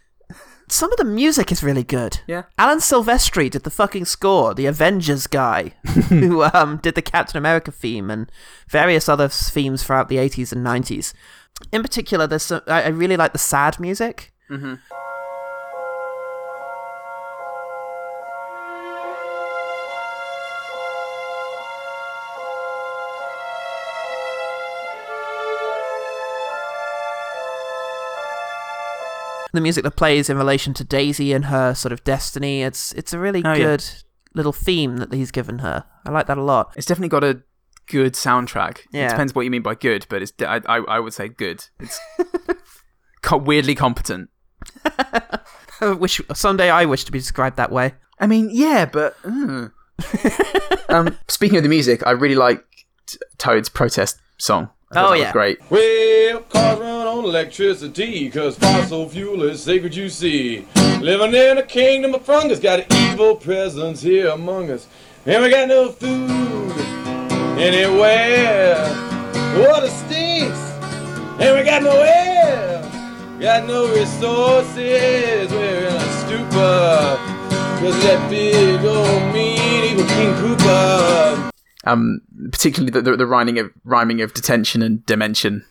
Some 0.68 0.92
of 0.92 0.98
the 0.98 1.04
music 1.04 1.50
is 1.50 1.62
really 1.62 1.82
good. 1.82 2.20
Yeah. 2.26 2.44
Alan 2.58 2.78
Silvestri 2.78 3.50
did 3.50 3.64
the 3.64 3.70
fucking 3.70 4.04
score, 4.04 4.54
the 4.54 4.66
Avengers 4.66 5.26
guy, 5.26 5.74
who 6.08 6.42
um, 6.44 6.78
did 6.78 6.94
the 6.94 7.02
Captain 7.02 7.38
America 7.38 7.72
theme 7.72 8.10
and 8.10 8.30
various 8.68 9.08
other 9.08 9.28
themes 9.28 9.82
throughout 9.82 10.08
the 10.08 10.16
80s 10.16 10.52
and 10.52 10.64
90s. 10.64 11.12
In 11.72 11.82
particular, 11.82 12.26
there's 12.26 12.44
some, 12.44 12.62
I, 12.66 12.82
I 12.82 12.88
really 12.88 13.16
like 13.16 13.32
the 13.32 13.38
sad 13.38 13.78
music. 13.80 14.32
The 29.52 29.60
music 29.60 29.84
that 29.84 29.96
plays 29.96 30.28
in 30.30 30.36
relation 30.36 30.74
to 30.74 30.84
Daisy 30.84 31.32
and 31.32 31.46
her 31.46 31.74
sort 31.74 31.92
of 31.92 32.02
destiny. 32.04 32.62
It's 32.62 32.92
it's 32.92 33.12
a 33.12 33.18
really 33.18 33.42
Oh, 33.44 33.52
yeah. 33.52 33.58
good 33.64 33.84
little 34.34 34.52
theme 34.52 34.98
that 34.98 35.12
he's 35.12 35.30
given 35.30 35.58
her. 35.60 35.84
I 36.06 36.10
like 36.10 36.26
that 36.26 36.38
a 36.38 36.42
lot. 36.42 36.72
It's 36.76 36.86
definitely 36.86 37.08
got 37.08 37.24
a 37.24 37.42
good 37.88 38.14
soundtrack. 38.14 38.80
Yeah. 38.92 39.06
It 39.06 39.10
depends 39.10 39.34
what 39.34 39.42
you 39.44 39.50
mean 39.50 39.62
by 39.62 39.74
good, 39.74 40.06
but 40.08 40.22
it's 40.22 40.32
I 40.40 40.60
I, 40.66 40.76
I 40.88 40.98
would 41.00 41.12
say 41.14 41.28
good. 41.28 41.64
It's 41.80 41.98
co- 43.22 43.36
weirdly 43.38 43.74
competent. 43.74 44.30
I 44.84 45.40
wish 45.98 46.20
someday 46.34 46.70
I 46.70 46.84
wish 46.84 47.04
to 47.04 47.12
be 47.12 47.18
described 47.18 47.56
that 47.56 47.72
way. 47.72 47.94
I 48.18 48.26
mean, 48.26 48.50
yeah, 48.52 48.84
but 48.86 49.16
uh. 49.24 49.68
um, 50.88 51.18
speaking 51.28 51.56
of 51.58 51.62
the 51.62 51.68
music, 51.68 52.06
I 52.06 52.12
really 52.12 52.34
like 52.34 52.64
Toad's 53.38 53.68
protest 53.68 54.18
song. 54.38 54.70
I 54.92 55.00
Oh, 55.00 55.02
that 55.04 55.10
was 55.10 55.20
yeah. 55.20 55.32
great. 55.32 55.58
Well, 55.70 56.40
cars 56.42 56.80
run 56.80 56.99
on 57.20 57.26
electricity, 57.26 58.30
cause 58.30 58.56
fossil 58.56 59.08
fuel 59.08 59.42
is 59.42 59.62
sacred, 59.62 59.94
you 59.94 60.08
see. 60.08 60.66
Living 61.00 61.34
in 61.34 61.58
a 61.58 61.62
kingdom 61.62 62.14
of 62.14 62.22
fungus, 62.22 62.58
got 62.58 62.80
an 62.80 62.86
evil 62.90 63.36
presence 63.36 64.00
here 64.00 64.28
among 64.28 64.70
us. 64.70 64.86
And 65.26 65.42
we 65.42 65.50
got 65.50 65.68
no 65.68 65.90
food 65.90 66.72
anywhere. 67.58 68.88
Water 69.58 69.88
stinks, 69.88 70.58
and 71.38 71.58
we 71.58 71.64
got 71.64 71.82
no 71.82 72.00
air. 72.00 72.80
Got 73.38 73.66
no 73.66 73.92
resources, 73.94 75.50
we're 75.50 75.88
in 75.88 75.94
a 75.94 76.12
stupor. 76.20 77.18
Cause 77.80 78.02
that 78.02 78.30
big 78.30 78.82
old 78.84 79.34
mean 79.34 79.84
evil 79.84 80.06
King 80.06 80.32
Koopa. 80.34 81.50
Um, 81.84 82.20
particularly 82.50 82.90
the, 82.90 83.02
the, 83.02 83.16
the 83.16 83.26
rhyming 83.26 83.58
of 83.58 83.70
rhyming 83.84 84.22
of 84.22 84.32
detention 84.32 84.82
and 84.82 85.04
dimension. 85.04 85.66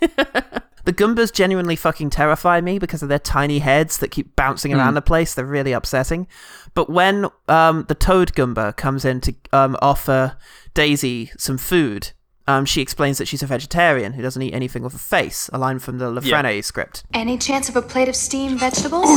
The 0.88 0.94
Goombas 0.94 1.34
genuinely 1.34 1.76
fucking 1.76 2.08
terrify 2.08 2.62
me 2.62 2.78
because 2.78 3.02
of 3.02 3.10
their 3.10 3.18
tiny 3.18 3.58
heads 3.58 3.98
that 3.98 4.10
keep 4.10 4.34
bouncing 4.36 4.72
around 4.72 4.94
the 4.94 5.02
place. 5.02 5.34
They're 5.34 5.44
really 5.44 5.72
upsetting. 5.72 6.26
But 6.72 6.88
when 6.88 7.26
um, 7.46 7.84
the 7.88 7.94
Toad 7.94 8.32
Goomba 8.32 8.74
comes 8.74 9.04
in 9.04 9.20
to 9.20 9.34
um, 9.52 9.76
offer 9.82 10.38
Daisy 10.72 11.30
some 11.36 11.58
food, 11.58 12.12
um, 12.46 12.64
she 12.64 12.80
explains 12.80 13.18
that 13.18 13.28
she's 13.28 13.42
a 13.42 13.46
vegetarian 13.46 14.14
who 14.14 14.22
doesn't 14.22 14.40
eat 14.40 14.54
anything 14.54 14.82
with 14.82 14.94
a 14.94 14.98
face, 14.98 15.50
a 15.52 15.58
line 15.58 15.78
from 15.78 15.98
the 15.98 16.08
La 16.08 16.22
Frenais 16.22 16.64
script. 16.64 17.04
Any 17.12 17.36
chance 17.36 17.68
of 17.68 17.76
a 17.76 17.82
plate 17.82 18.08
of 18.08 18.16
steamed 18.16 18.58
vegetables? 18.58 19.04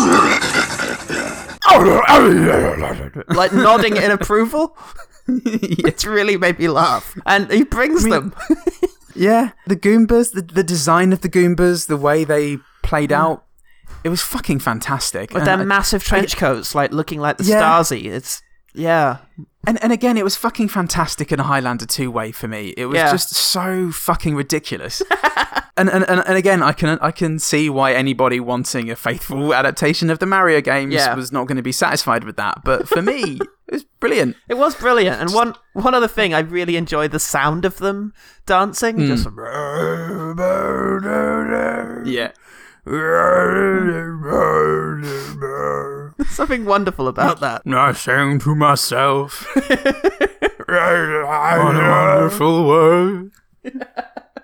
like 3.30 3.54
nodding 3.54 3.96
in 3.96 4.12
approval. 4.12 4.78
it's 5.28 6.04
really 6.04 6.36
made 6.36 6.60
me 6.60 6.68
laugh. 6.68 7.18
And 7.26 7.50
he 7.50 7.64
brings 7.64 8.04
them. 8.04 8.34
Yeah, 9.16 9.52
the 9.68 9.76
Goombas, 9.76 10.34
the, 10.34 10.42
the 10.42 10.64
design 10.64 11.14
of 11.14 11.22
the 11.22 11.30
Goombas, 11.30 11.88
the 11.88 11.98
way 11.98 12.24
they 12.24 12.58
played 12.84 13.10
mm. 13.10 13.16
out, 13.16 13.46
it 14.04 14.10
was 14.10 14.22
fucking 14.22 14.60
fantastic. 14.60 15.32
With 15.32 15.44
And 15.44 15.48
their 15.48 15.60
I- 15.60 15.64
massive 15.64 16.04
trench 16.04 16.38
coats, 16.38 16.74
like 16.76 16.92
looking 16.92 17.20
like 17.20 17.38
the 17.38 17.44
Yeah. 17.44 17.62
Stasi. 17.62 18.06
It's 18.06 18.42
yeah. 18.74 19.18
And 19.68 19.82
and 19.84 19.92
again, 19.94 20.18
it 20.18 20.24
was 20.24 20.36
fucking 20.36 20.70
fantastic 20.70 21.32
in 21.32 21.40
a 21.40 21.44
Highlander 21.44 21.86
two 21.86 22.10
way 22.10 22.32
for 22.32 22.48
me. 22.48 22.74
It 22.78 22.86
was 22.86 22.96
Yeah. 22.96 23.12
just 23.12 23.30
so 23.36 23.92
fucking 23.92 24.36
ridiculous. 24.36 25.02
and, 25.78 25.90
and 25.90 26.04
and 26.10 26.20
and 26.28 26.38
again, 26.38 26.62
I 26.62 26.74
can 26.74 27.00
I 27.02 27.12
can 27.12 27.40
see 27.40 27.70
why 27.70 27.94
anybody 27.94 28.40
wanting 28.40 28.90
a 28.92 28.96
faithful 28.96 29.54
adaptation 29.54 30.10
of 30.10 30.20
the 30.20 30.26
Mario 30.26 30.62
games 30.62 30.94
Yeah. 30.94 31.16
was 31.16 31.32
not 31.32 31.48
going 31.48 31.58
to 31.58 31.64
be 31.64 31.72
satisfied 31.72 32.24
with 32.24 32.36
that. 32.38 32.64
But 32.64 32.88
for 32.88 33.02
me, 33.02 33.40
it 33.68 33.72
was 33.72 33.84
brilliant. 34.00 34.36
It 34.50 34.58
was 34.58 34.76
brilliant. 34.76 35.22
And 35.22 35.34
one 35.34 35.56
one 35.74 35.94
other 35.94 36.08
thing, 36.08 36.34
I 36.34 36.40
really 36.40 36.76
enjoyed 36.76 37.12
the 37.12 37.20
sound 37.20 37.66
of 37.66 37.78
them 37.78 38.14
dancing. 38.46 38.96
Hmm. 38.98 39.08
Just 39.08 39.28
Yeah. 42.06 42.32
something 46.32 46.66
wonderful 46.66 47.08
about 47.08 47.40
that. 47.40 47.62
I 47.68 47.94
sang 47.94 48.40
to 48.40 48.56
myself. 48.56 49.46
what 49.56 50.70
a 50.70 51.62
wonderful 51.64 52.68
world. 52.68 53.32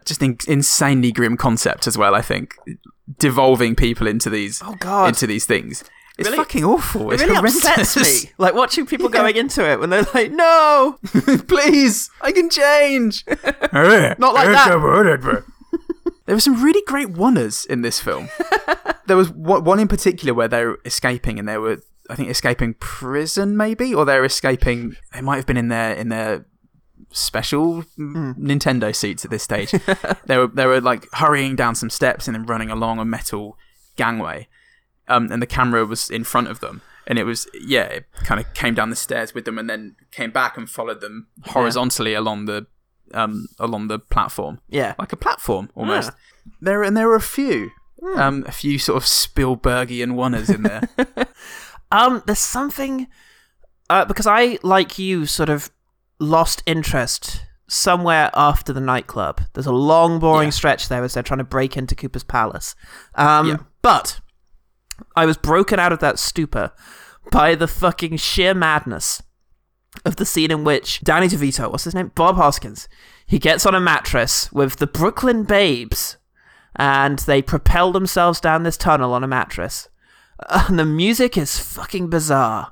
Just 0.07 0.21
in- 0.23 0.37
insanely 0.47 1.11
grim 1.11 1.37
concept 1.37 1.85
as 1.87 1.97
well. 1.97 2.15
I 2.15 2.21
think 2.21 2.55
devolving 3.19 3.75
people 3.75 4.07
into 4.07 4.29
these 4.29 4.61
Oh, 4.65 4.75
God. 4.79 5.09
into 5.09 5.27
these 5.27 5.45
things. 5.45 5.83
It's 6.17 6.27
Really- 6.29 6.37
fucking 6.39 6.63
awful. 6.65 7.11
It 7.11 7.15
It's 7.15 7.23
really 7.23 7.35
horrendous. 7.35 7.63
upsets 7.65 8.25
me. 8.25 8.31
Like 8.39 8.55
watching 8.55 8.87
people 8.87 9.07
going 9.09 9.35
into 9.35 9.63
it 9.69 9.79
when 9.79 9.91
they're 9.91 10.07
like, 10.15 10.31
"No, 10.31 10.97
Please, 11.47 12.09
I 12.21 12.31
can 12.31 12.49
change. 12.49 13.23
Eh, 13.27 14.15
not 14.17 14.33
like 14.33 14.47
that." 14.47 15.43
There 16.25 16.35
were 16.35 16.39
some 16.41 16.61
really 16.63 16.81
great 16.87 17.09
oneers 17.13 17.65
in 17.67 17.83
this 17.83 17.99
film. 18.01 18.29
there 19.07 19.15
was 19.15 19.29
one 19.29 19.63
one 19.63 19.79
in 19.79 19.87
particular 19.87 20.33
where 20.33 20.47
they 20.47 20.65
were 20.65 20.79
escaping, 20.85 21.37
and 21.39 21.47
they 21.47 21.57
were, 21.57 21.77
I 22.09 22.15
think, 22.15 22.29
escaping 22.29 22.73
prison, 22.79 23.55
maybe, 23.55 23.93
or 23.93 24.03
they 24.03 24.17
were 24.19 24.25
escaping. 24.25 24.95
They 25.13 25.21
might 25.21 25.37
have 25.37 25.45
been 25.45 25.55
in 25.57 25.67
their 25.69 25.93
in 25.93 26.09
their 26.09 26.45
special 27.11 27.83
mm, 27.97 28.35
Nintendo 28.37 28.95
suits 28.95 29.23
at 29.25 29.31
this 29.31 29.43
stage. 29.43 29.71
they 30.25 30.37
were 30.37 30.47
they 30.47 30.65
were 30.65 30.81
like 30.81 31.07
hurrying 31.13 31.55
down 31.55 31.75
some 31.75 31.89
steps 31.89 32.27
and 32.27 32.35
then 32.35 32.45
running 32.45 32.69
along 32.69 32.99
a 32.99 33.05
metal 33.05 33.57
gangway, 33.95 34.47
um, 35.07 35.31
and 35.31 35.41
the 35.41 35.47
camera 35.47 35.85
was 35.85 36.09
in 36.09 36.23
front 36.23 36.47
of 36.49 36.59
them. 36.59 36.81
And 37.09 37.17
it 37.17 37.23
was, 37.23 37.47
yeah, 37.53 37.83
it 37.83 38.05
kind 38.25 38.37
of 38.37 38.53
came 38.53 38.73
down 38.73 38.89
the 38.89 38.95
stairs 38.97 39.33
with 39.33 39.45
them, 39.45 39.57
and 39.57 39.69
then 39.69 39.95
came 40.11 40.29
back 40.31 40.57
and 40.57 40.69
followed 40.69 40.99
them 40.99 41.27
horizontally 41.45 42.13
along 42.13 42.45
the, 42.47 42.67
um, 43.13 43.47
along 43.59 43.87
the 43.87 43.97
platform 43.97 44.59
Yeah. 44.67 44.93
like 44.99 45.13
a 45.13 45.15
platform 45.15 45.69
almost. 45.73 46.11
There 46.59 46.83
and 46.83 46.97
there 46.97 47.07
were 47.07 47.15
a 47.15 47.21
few, 47.21 47.71
um, 48.17 48.43
a 48.45 48.51
few 48.51 48.77
sort 48.77 48.97
of 48.97 49.03
Spielbergian 49.03 50.15
oneers 50.15 50.53
in 50.53 50.63
there. 50.63 50.89
Um, 51.89 52.21
there's 52.25 52.39
something 52.39 53.07
uh, 53.89 54.03
because 54.03 54.27
I, 54.27 54.59
like 54.61 54.99
you, 54.99 55.25
sort 55.25 55.47
of 55.47 55.69
lost 56.19 56.63
interest 56.65 57.43
somewhere 57.69 58.29
after 58.33 58.71
the 58.73 58.79
nightclub. 58.81 59.41
There's 59.53 59.67
a 59.67 59.71
long, 59.73 60.19
boring 60.19 60.47
Yeah. 60.47 60.51
stretch 60.51 60.87
there 60.89 61.03
as 61.03 61.13
they're 61.13 61.23
trying 61.23 61.39
to 61.39 61.43
break 61.43 61.75
into 61.75 61.95
Koopa's 61.95 62.23
palace. 62.23 62.75
Um, 63.15 63.47
Yeah. 63.47 63.57
but 63.81 64.19
I 65.15 65.25
was 65.25 65.37
broken 65.37 65.79
out 65.79 65.91
of 65.91 65.99
that 65.99 66.17
stupor 66.17 66.71
by 67.31 67.55
the 67.55 67.67
fucking 67.67 68.17
sheer 68.17 68.53
madness 68.53 69.21
of 70.05 70.15
the 70.15 70.25
scene 70.25 70.49
in 70.51 70.63
which 70.63 71.01
Danny 71.01 71.27
DeVito, 71.27 71.69
what's 71.69 71.83
his 71.83 71.93
name, 71.95 72.11
Bob 72.15 72.37
Hoskins, 72.37 72.87
he 73.25 73.37
gets 73.39 73.65
on 73.65 73.75
a 73.75 73.79
mattress 73.81 74.49
with 74.53 74.77
the 74.77 74.87
Brooklyn 74.87 75.43
Babes, 75.43 76.17
and 76.75 77.19
they 77.19 77.41
propel 77.41 77.91
themselves 77.91 78.39
down 78.39 78.63
this 78.63 78.77
tunnel 78.77 79.13
on 79.13 79.23
a 79.23 79.27
mattress. 79.27 79.89
And 80.49 80.77
the 80.77 80.85
music 80.85 81.35
is 81.37 81.59
fucking 81.59 82.09
bizarre. 82.11 82.71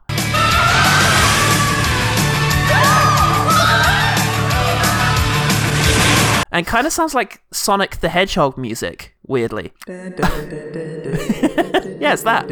And 6.56 6.66
kind 6.66 6.88
of 6.88 6.94
sounds 6.94 7.14
like 7.14 7.42
Sonic 7.52 7.98
the 7.98 8.08
Hedgehog 8.08 8.58
music, 8.58 9.14
weirdly. 9.28 9.74
yeah, 9.90 10.04
it's 12.14 12.24
that. 12.24 12.50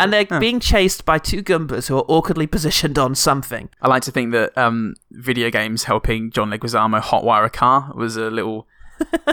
And 0.00 0.12
they're 0.12 0.40
being 0.40 0.58
chased 0.58 1.04
by 1.04 1.18
two 1.18 1.44
Goombas 1.44 1.86
who 1.86 1.96
are 1.96 2.04
awkwardly 2.08 2.48
positioned 2.48 2.98
on 2.98 3.14
something. 3.14 3.68
I 3.80 3.86
like 3.86 4.02
to 4.02 4.10
think 4.10 4.32
that 4.32 4.58
um, 4.58 4.96
video 5.12 5.48
games 5.48 5.84
helping 5.84 6.32
John 6.32 6.50
Leguizamo 6.50 7.00
hotwire 7.00 7.46
a 7.46 7.50
car 7.50 7.92
was 7.94 8.16
a 8.16 8.30
little, 8.30 8.66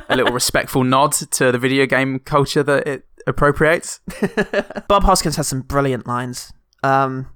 a 0.08 0.16
little 0.16 0.32
respectful 0.42 0.84
nod 0.84 1.14
to 1.14 1.52
the 1.52 1.58
video 1.58 1.88
game 1.88 2.20
culture 2.20 2.62
that 2.62 2.88
it 2.88 3.08
appropriates. 3.26 4.00
Bob 4.88 5.06
Hoskins 5.06 5.38
has 5.38 5.48
some 5.48 5.62
brilliant 5.62 6.06
lines. 6.06 6.54
Um, 6.84 7.32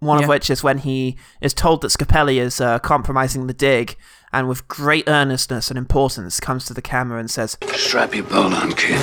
one 0.00 0.18
Yeah. 0.18 0.24
of 0.24 0.28
which 0.28 0.50
is 0.50 0.62
when 0.62 0.78
he 0.78 1.16
is 1.40 1.52
told 1.54 1.80
that 1.82 1.88
Scapelli 1.88 2.36
is 2.38 2.60
uh, 2.60 2.78
compromising 2.78 3.46
the 3.46 3.54
dig, 3.54 3.96
and 4.32 4.48
with 4.48 4.68
great 4.68 5.04
earnestness 5.08 5.70
and 5.70 5.78
importance 5.78 6.38
comes 6.40 6.64
to 6.66 6.74
the 6.74 6.82
camera 6.82 7.18
and 7.18 7.30
says, 7.30 7.56
Strap 7.74 8.14
your 8.14 8.24
belt 8.24 8.52
on, 8.52 8.72
kid. 8.72 9.00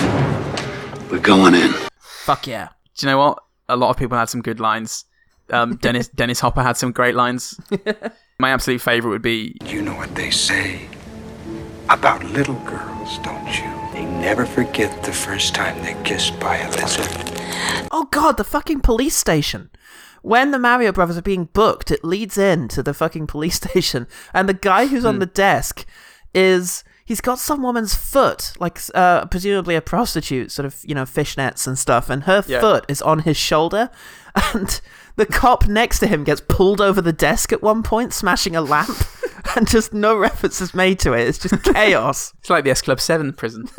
We're 1.11 1.19
going 1.19 1.53
in. 1.55 1.71
"Fuck 1.99 2.47
yeah." 2.47 2.69
Do 2.97 3.05
you 3.05 3.11
know 3.11 3.17
what? 3.17 3.39
A 3.69 3.75
lot 3.75 3.89
of 3.89 3.97
people 3.97 4.17
had 4.17 4.29
some 4.29 4.41
good 4.41 4.59
lines. 4.59 5.05
Um, 5.51 5.75
Dennis 5.81 6.07
Dennis 6.07 6.39
Hopper 6.39 6.63
had 6.63 6.77
some 6.77 6.91
great 6.91 7.15
lines. 7.15 7.59
My 8.39 8.49
absolute 8.51 8.81
favorite 8.81 9.11
would 9.11 9.21
be 9.21 9.55
You 9.65 9.81
know 9.81 9.95
what 9.95 10.13
they 10.15 10.29
say 10.31 10.87
about 11.89 12.23
little 12.25 12.59
girls, 12.65 13.17
don't 13.19 13.47
you? 13.59 13.71
They 13.93 14.05
never 14.05 14.45
forget 14.45 15.03
the 15.03 15.13
first 15.13 15.53
time 15.55 15.81
they're 15.83 16.01
kissed 16.03 16.37
by 16.39 16.57
a 16.57 16.69
lizard. 16.71 17.07
Oh 17.91 18.07
god, 18.11 18.37
the 18.37 18.43
fucking 18.43 18.81
police 18.81 19.15
station. 19.15 19.69
When 20.25 20.49
the 20.51 20.57
Mario 20.59 20.91
Brothers 20.91 21.17
are 21.17 21.21
being 21.21 21.45
booked, 21.53 21.91
it 21.91 22.03
leads 22.03 22.35
in 22.37 22.67
to 22.69 22.81
the 22.81 22.93
fucking 22.95 23.27
police 23.27 23.55
station, 23.63 24.07
and 24.33 24.49
the 24.49 24.53
guy 24.55 24.87
who's 24.87 25.03
Hmm. 25.03 25.09
on 25.09 25.19
the 25.19 25.25
desk 25.27 25.85
is 26.33 26.83
he's 27.05 27.21
got 27.21 27.37
some 27.37 27.61
woman's 27.61 27.93
foot, 27.93 28.53
like 28.59 28.79
uh, 28.95 29.25
presumably 29.27 29.75
a 29.75 29.81
prostitute, 29.81 30.51
sort 30.51 30.65
of 30.65 30.81
you 30.83 30.95
know 30.95 31.03
fishnets 31.03 31.67
and 31.67 31.77
stuff, 31.77 32.09
and 32.09 32.23
her 32.23 32.43
Yeah. 32.47 32.59
foot 32.59 32.85
is 32.87 33.01
on 33.03 33.19
his 33.19 33.37
shoulder, 33.37 33.89
and 34.53 34.81
the 35.15 35.25
cop 35.27 35.67
next 35.67 35.99
to 35.99 36.07
him 36.07 36.23
gets 36.23 36.41
pulled 36.41 36.81
over 36.81 37.01
the 37.01 37.13
desk 37.13 37.53
at 37.53 37.61
one 37.61 37.83
point, 37.83 38.11
smashing 38.11 38.55
a 38.55 38.61
lamp, 38.61 38.97
and 39.55 39.67
just 39.67 39.93
no 39.93 40.15
reference 40.15 40.61
is 40.61 40.73
made 40.73 40.99
to 40.99 41.13
it. 41.13 41.27
It's 41.27 41.37
just 41.37 41.63
chaos. 41.63 42.33
it's 42.39 42.49
like 42.49 42.63
the 42.63 42.71
S 42.71 42.81
Club 42.81 42.99
Seven 42.99 43.33
prison. 43.33 43.69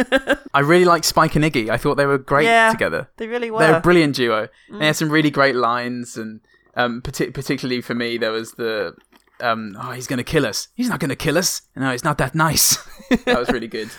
I 0.54 0.60
really 0.60 0.84
like 0.84 1.04
Spike 1.04 1.34
and 1.36 1.44
Iggy. 1.44 1.68
I 1.70 1.76
thought 1.76 1.96
they 1.96 2.06
were 2.06 2.18
great 2.18 2.44
yeah, 2.44 2.70
together. 2.70 3.08
They 3.16 3.26
really 3.26 3.50
were. 3.50 3.58
They're 3.58 3.76
a 3.76 3.80
brilliant 3.80 4.16
duo. 4.16 4.48
They 4.70 4.86
had 4.86 4.96
some 4.96 5.10
really 5.10 5.30
great 5.30 5.54
lines, 5.54 6.16
and 6.16 6.40
um, 6.74 7.02
partic- 7.02 7.34
particularly 7.34 7.80
for 7.80 7.94
me, 7.94 8.18
there 8.18 8.32
was 8.32 8.52
the 8.52 8.94
um, 9.40 9.76
"Oh, 9.80 9.92
he's 9.92 10.06
going 10.06 10.18
to 10.18 10.24
kill 10.24 10.46
us. 10.46 10.68
He's 10.74 10.88
not 10.88 11.00
going 11.00 11.10
to 11.10 11.16
kill 11.16 11.38
us. 11.38 11.62
No, 11.74 11.90
it's 11.90 12.04
not 12.04 12.18
that 12.18 12.34
nice." 12.34 12.76
that 13.24 13.38
was 13.38 13.48
really 13.50 13.68
good. 13.68 13.90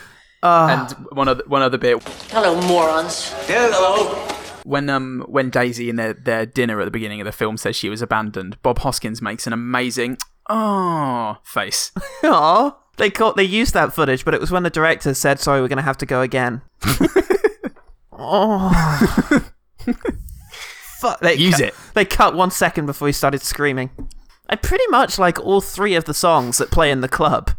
and 0.43 0.91
one 1.11 1.27
other 1.27 1.43
one 1.47 1.61
other 1.61 1.77
bit 1.77 2.01
Hello, 2.29 2.59
morons. 2.67 3.33
Hello. 3.47 4.13
when 4.63 4.89
um 4.89 5.25
when 5.27 5.49
Daisy 5.49 5.89
in 5.89 5.95
their 5.95 6.13
their 6.13 6.45
dinner 6.45 6.79
at 6.79 6.85
the 6.85 6.91
beginning 6.91 7.19
of 7.21 7.25
the 7.25 7.31
film 7.31 7.57
says 7.57 7.75
she 7.75 7.89
was 7.89 8.01
abandoned, 8.01 8.61
Bob 8.61 8.79
Hoskins 8.79 9.21
makes 9.21 9.47
an 9.47 9.53
amazing 9.53 10.17
oh 10.49 11.37
face. 11.43 11.91
Aw. 12.23 12.75
They 12.97 13.11
caught, 13.11 13.35
they 13.35 13.43
used 13.43 13.75
that 13.75 13.93
footage, 13.93 14.25
but 14.25 14.33
it 14.33 14.41
was 14.41 14.49
when 14.49 14.63
the 14.63 14.69
director 14.71 15.13
said, 15.13 15.39
"Sorry, 15.39 15.61
we're 15.61 15.67
going 15.67 15.77
to 15.77 15.83
have 15.83 15.97
to 15.99 16.05
go 16.07 16.21
again." 16.21 16.61
oh, 18.11 18.71
fuck! 20.99 21.19
They 21.19 21.35
Use 21.35 21.57
cut- 21.57 21.61
it. 21.61 21.75
They 21.93 22.05
cut 22.05 22.35
one 22.35 22.49
second 22.49 22.87
before 22.87 23.07
he 23.07 23.11
started 23.11 23.43
screaming. 23.43 23.91
I 24.49 24.55
pretty 24.55 24.85
much 24.89 25.19
like 25.19 25.39
all 25.39 25.61
three 25.61 25.93
of 25.93 26.05
the 26.05 26.13
songs 26.15 26.57
that 26.57 26.71
play 26.71 26.89
in 26.89 27.01
the 27.01 27.09
club. 27.09 27.51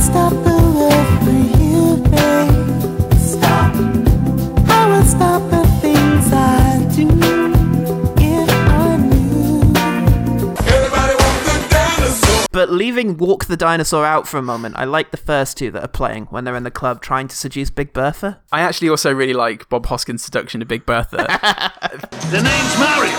Stop 0.00 0.32
the 0.44 0.53
But 12.54 12.70
leaving 12.70 13.16
Walk 13.16 13.46
the 13.46 13.56
Dinosaur 13.56 14.06
out 14.06 14.28
for 14.28 14.38
a 14.38 14.42
moment, 14.42 14.76
I 14.78 14.84
like 14.84 15.10
the 15.10 15.16
first 15.16 15.56
two 15.58 15.72
that 15.72 15.82
are 15.82 15.88
playing 15.88 16.26
when 16.26 16.44
they're 16.44 16.54
in 16.54 16.62
the 16.62 16.70
club 16.70 17.02
trying 17.02 17.26
to 17.26 17.34
seduce 17.34 17.68
Big 17.68 17.92
Bertha. 17.92 18.40
I 18.52 18.60
actually 18.60 18.88
also 18.90 19.12
really 19.12 19.32
like 19.32 19.68
Bob 19.68 19.86
Hoskins' 19.86 20.22
seduction 20.22 20.60
to 20.60 20.66
Big 20.66 20.86
Bertha. 20.86 21.26
The 22.30 22.40
name's 22.42 22.78
Mario. 22.78 23.12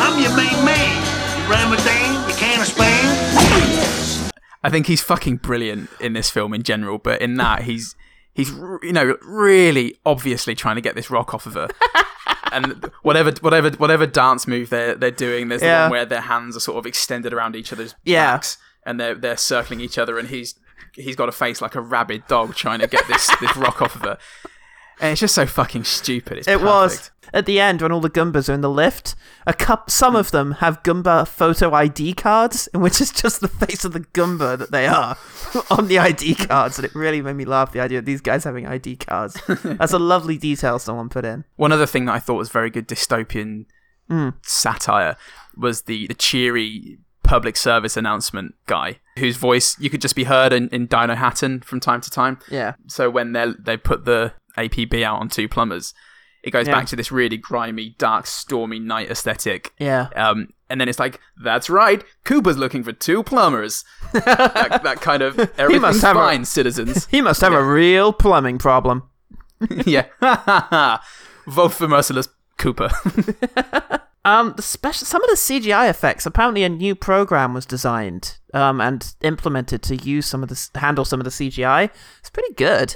I'm 0.00 0.22
your 0.22 0.34
main 0.36 0.64
man. 0.64 1.42
You 1.44 1.50
Ramadan, 1.52 2.28
you 2.28 2.34
can 2.36 2.60
of 2.60 2.66
Spain. 2.68 4.30
I 4.62 4.70
think 4.70 4.86
he's 4.86 5.02
fucking 5.02 5.38
brilliant 5.38 5.90
in 6.00 6.12
this 6.12 6.30
film 6.30 6.54
in 6.54 6.62
general, 6.62 6.98
but 6.98 7.20
in 7.20 7.34
that 7.36 7.62
he's 7.62 7.96
he's 8.32 8.50
you 8.82 8.92
know 8.92 9.16
really 9.22 9.98
obviously 10.06 10.54
trying 10.54 10.76
to 10.76 10.82
get 10.82 10.94
this 10.94 11.10
rock 11.10 11.34
off 11.34 11.46
of 11.46 11.54
her. 11.54 11.68
and 12.52 12.90
whatever 13.02 13.32
whatever 13.40 13.70
whatever 13.72 14.06
dance 14.06 14.46
move 14.46 14.70
they're 14.70 14.94
they're 14.94 15.10
doing, 15.10 15.48
there's 15.48 15.62
the 15.62 15.68
one 15.68 15.90
where 15.90 16.06
their 16.06 16.22
hands 16.22 16.56
are 16.56 16.60
sort 16.60 16.78
of 16.78 16.86
extended 16.86 17.32
around 17.32 17.56
each 17.56 17.72
other's 17.72 17.94
Yeah. 18.04 18.34
backs 18.34 18.56
and 18.88 18.98
they're 18.98 19.14
they're 19.14 19.36
circling 19.36 19.80
each 19.80 19.98
other 19.98 20.18
and 20.18 20.28
he's 20.28 20.54
he's 20.94 21.14
got 21.14 21.28
a 21.28 21.32
face 21.32 21.60
like 21.60 21.74
a 21.74 21.80
rabid 21.80 22.26
dog 22.26 22.54
trying 22.54 22.80
to 22.80 22.86
get 22.86 23.06
this 23.06 23.28
this 23.40 23.54
rock 23.56 23.82
off 23.82 23.94
of 23.94 24.02
her. 24.02 24.18
And 25.00 25.12
it's 25.12 25.20
just 25.20 25.34
so 25.36 25.46
fucking 25.46 25.84
stupid. 25.84 26.38
It's 26.38 26.48
It 26.48 26.60
was 26.60 27.12
at 27.32 27.46
the 27.46 27.60
end 27.60 27.82
when 27.82 27.92
all 27.92 28.00
the 28.00 28.10
Goombas 28.10 28.48
are 28.48 28.52
in 28.54 28.62
the 28.62 28.70
lift. 28.70 29.14
A 29.46 29.52
cup, 29.52 29.90
some 29.90 30.16
of 30.16 30.32
them 30.32 30.52
have 30.58 30.82
Goomba 30.82 31.24
photo 31.28 31.72
ID 31.72 32.14
cards, 32.14 32.68
in 32.74 32.80
which 32.80 33.00
is 33.00 33.12
just 33.12 33.40
the 33.40 33.46
face 33.46 33.84
of 33.84 33.92
the 33.92 34.00
Goomba 34.00 34.58
that 34.58 34.72
they 34.72 34.88
are 34.88 35.16
on 35.70 35.86
the 35.86 36.00
ID 36.00 36.34
cards, 36.34 36.78
and 36.78 36.84
it 36.84 36.94
really 36.96 37.22
made 37.22 37.36
me 37.36 37.44
laugh. 37.44 37.70
The 37.70 37.78
idea 37.80 38.00
of 38.00 38.06
these 38.06 38.20
guys 38.20 38.42
having 38.42 38.66
ID 38.66 38.96
cards. 38.96 39.40
That's 39.62 39.92
a 39.92 40.00
lovely 40.00 40.36
detail 40.36 40.80
someone 40.80 41.08
put 41.08 41.24
in. 41.24 41.44
One 41.54 41.70
other 41.70 41.86
thing 41.86 42.06
that 42.06 42.14
I 42.14 42.18
thought 42.18 42.34
was 42.38 42.48
very 42.48 42.70
good 42.70 42.88
dystopian 42.88 43.66
Mm. 44.10 44.34
satire 44.42 45.16
was 45.54 45.82
the, 45.82 46.06
the 46.06 46.14
cheery 46.14 46.98
public 47.28 47.56
service 47.56 47.96
announcement 47.96 48.54
guy 48.66 48.98
whose 49.18 49.36
voice 49.36 49.76
you 49.78 49.90
could 49.90 50.00
just 50.00 50.16
be 50.16 50.24
heard 50.24 50.52
in, 50.52 50.68
in 50.70 50.88
Dinohattan 50.88 51.62
from 51.62 51.78
time 51.78 52.00
to 52.00 52.10
time. 52.10 52.38
Yeah. 52.50 52.74
So 52.86 53.10
when 53.10 53.32
they 53.32 53.52
they 53.58 53.76
put 53.76 54.04
the 54.06 54.32
APB 54.56 55.02
out 55.02 55.20
on 55.20 55.28
two 55.28 55.46
plumbers, 55.48 55.92
it 56.42 56.50
goes 56.52 56.66
Yeah. 56.66 56.74
back 56.74 56.86
to 56.86 56.96
this 56.96 57.12
really 57.12 57.36
grimy, 57.36 57.94
dark, 57.98 58.26
stormy 58.26 58.78
night 58.78 59.10
aesthetic. 59.10 59.72
Yeah. 59.78 60.08
Um, 60.16 60.48
and 60.70 60.80
then 60.80 60.88
it's 60.88 60.98
like, 60.98 61.20
that's 61.42 61.68
right, 61.70 62.02
Koopa's 62.24 62.56
looking 62.58 62.82
for 62.82 62.92
two 62.92 63.22
plumbers. 63.22 63.84
that, 64.12 64.80
that 64.84 65.00
kind 65.00 65.22
of 65.22 65.38
everything's 65.58 65.82
must 65.82 66.02
have 66.02 66.16
a- 66.16 66.20
fine, 66.20 66.44
citizens. 66.44 67.06
He 67.10 67.20
must 67.20 67.40
have 67.40 67.52
a 67.52 67.62
real 67.64 68.12
plumbing 68.12 68.58
problem. 68.58 69.02
yeah. 69.86 70.06
Vote 71.46 71.72
for 71.72 71.88
merciless 71.88 72.28
Koopa. 72.58 72.90
Um, 74.24 74.52
the 74.56 74.62
special 74.62 75.06
some 75.06 75.22
of 75.22 75.30
the 75.30 75.36
CGI 75.36 75.88
effects. 75.88 76.26
Apparently, 76.26 76.62
a 76.64 76.68
new 76.68 76.94
program 76.94 77.54
was 77.54 77.64
designed 77.66 78.36
um 78.54 78.80
and 78.80 79.14
implemented 79.22 79.82
to 79.82 79.96
use 79.96 80.24
some 80.26 80.42
of 80.42 80.48
the 80.48 80.78
handle 80.78 81.04
some 81.04 81.20
of 81.20 81.24
the 81.24 81.30
CGI. 81.30 81.90
It's 82.18 82.30
pretty 82.30 82.52
good. 82.54 82.92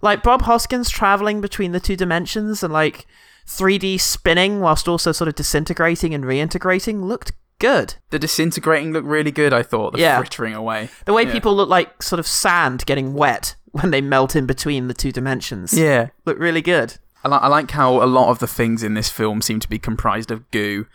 Like 0.00 0.22
Bob 0.22 0.42
Hoskins 0.42 0.88
traveling 0.90 1.40
between 1.40 1.72
the 1.72 1.80
two 1.80 1.96
dimensions 1.96 2.62
and 2.62 2.72
like 2.72 3.06
3D 3.46 4.00
spinning 4.00 4.60
whilst 4.60 4.88
also 4.88 5.12
sort 5.12 5.28
of 5.28 5.34
disintegrating 5.34 6.14
and 6.14 6.24
reintegrating 6.24 7.02
looked 7.02 7.32
good. 7.58 7.94
the 8.10 8.18
disintegrating 8.18 8.92
looked 8.92 9.06
really 9.06 9.30
good, 9.30 9.52
I 9.52 9.62
thought. 9.62 9.92
The 9.92 10.00
Yeah. 10.00 10.18
frittering 10.18 10.54
away. 10.54 10.88
The 11.04 11.12
way 11.12 11.24
Yeah. 11.24 11.32
people 11.32 11.54
look 11.54 11.68
like 11.68 12.02
sort 12.02 12.18
of 12.18 12.26
sand 12.26 12.84
getting 12.86 13.14
wet 13.14 13.54
when 13.72 13.90
they 13.92 14.00
melt 14.00 14.34
in 14.34 14.46
between 14.46 14.88
the 14.88 14.94
two 14.94 15.12
dimensions. 15.12 15.72
Yeah. 15.72 16.08
look 16.26 16.38
really 16.40 16.62
good. 16.62 16.94
I, 17.24 17.28
li- 17.28 17.38
I 17.40 17.48
like 17.48 17.70
how 17.70 18.02
a 18.02 18.06
lot 18.06 18.30
of 18.30 18.38
the 18.38 18.46
things 18.46 18.82
in 18.82 18.94
this 18.94 19.08
film 19.10 19.42
seem 19.42 19.60
to 19.60 19.68
be 19.68 19.78
comprised 19.78 20.30
of 20.30 20.50
goo. 20.50 20.86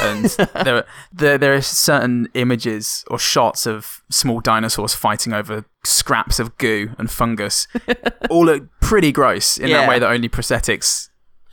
and 0.00 0.24
there, 0.64 0.84
there, 1.12 1.38
there 1.38 1.54
are 1.54 1.60
certain 1.62 2.28
images 2.34 3.04
or 3.08 3.18
shots 3.18 3.66
of 3.66 4.02
small 4.10 4.40
dinosaurs 4.40 4.94
fighting 4.94 5.32
over 5.32 5.64
scraps 5.84 6.38
of 6.40 6.56
goo 6.58 6.90
and 6.98 7.10
fungus. 7.10 7.68
All 8.30 8.46
look 8.46 8.68
pretty 8.80 9.12
gross 9.12 9.56
in 9.58 9.68
Yeah. 9.68 9.80
that 9.82 9.88
way 9.88 9.98
that 10.00 10.10
only 10.10 10.28
prosthetics 10.28 11.08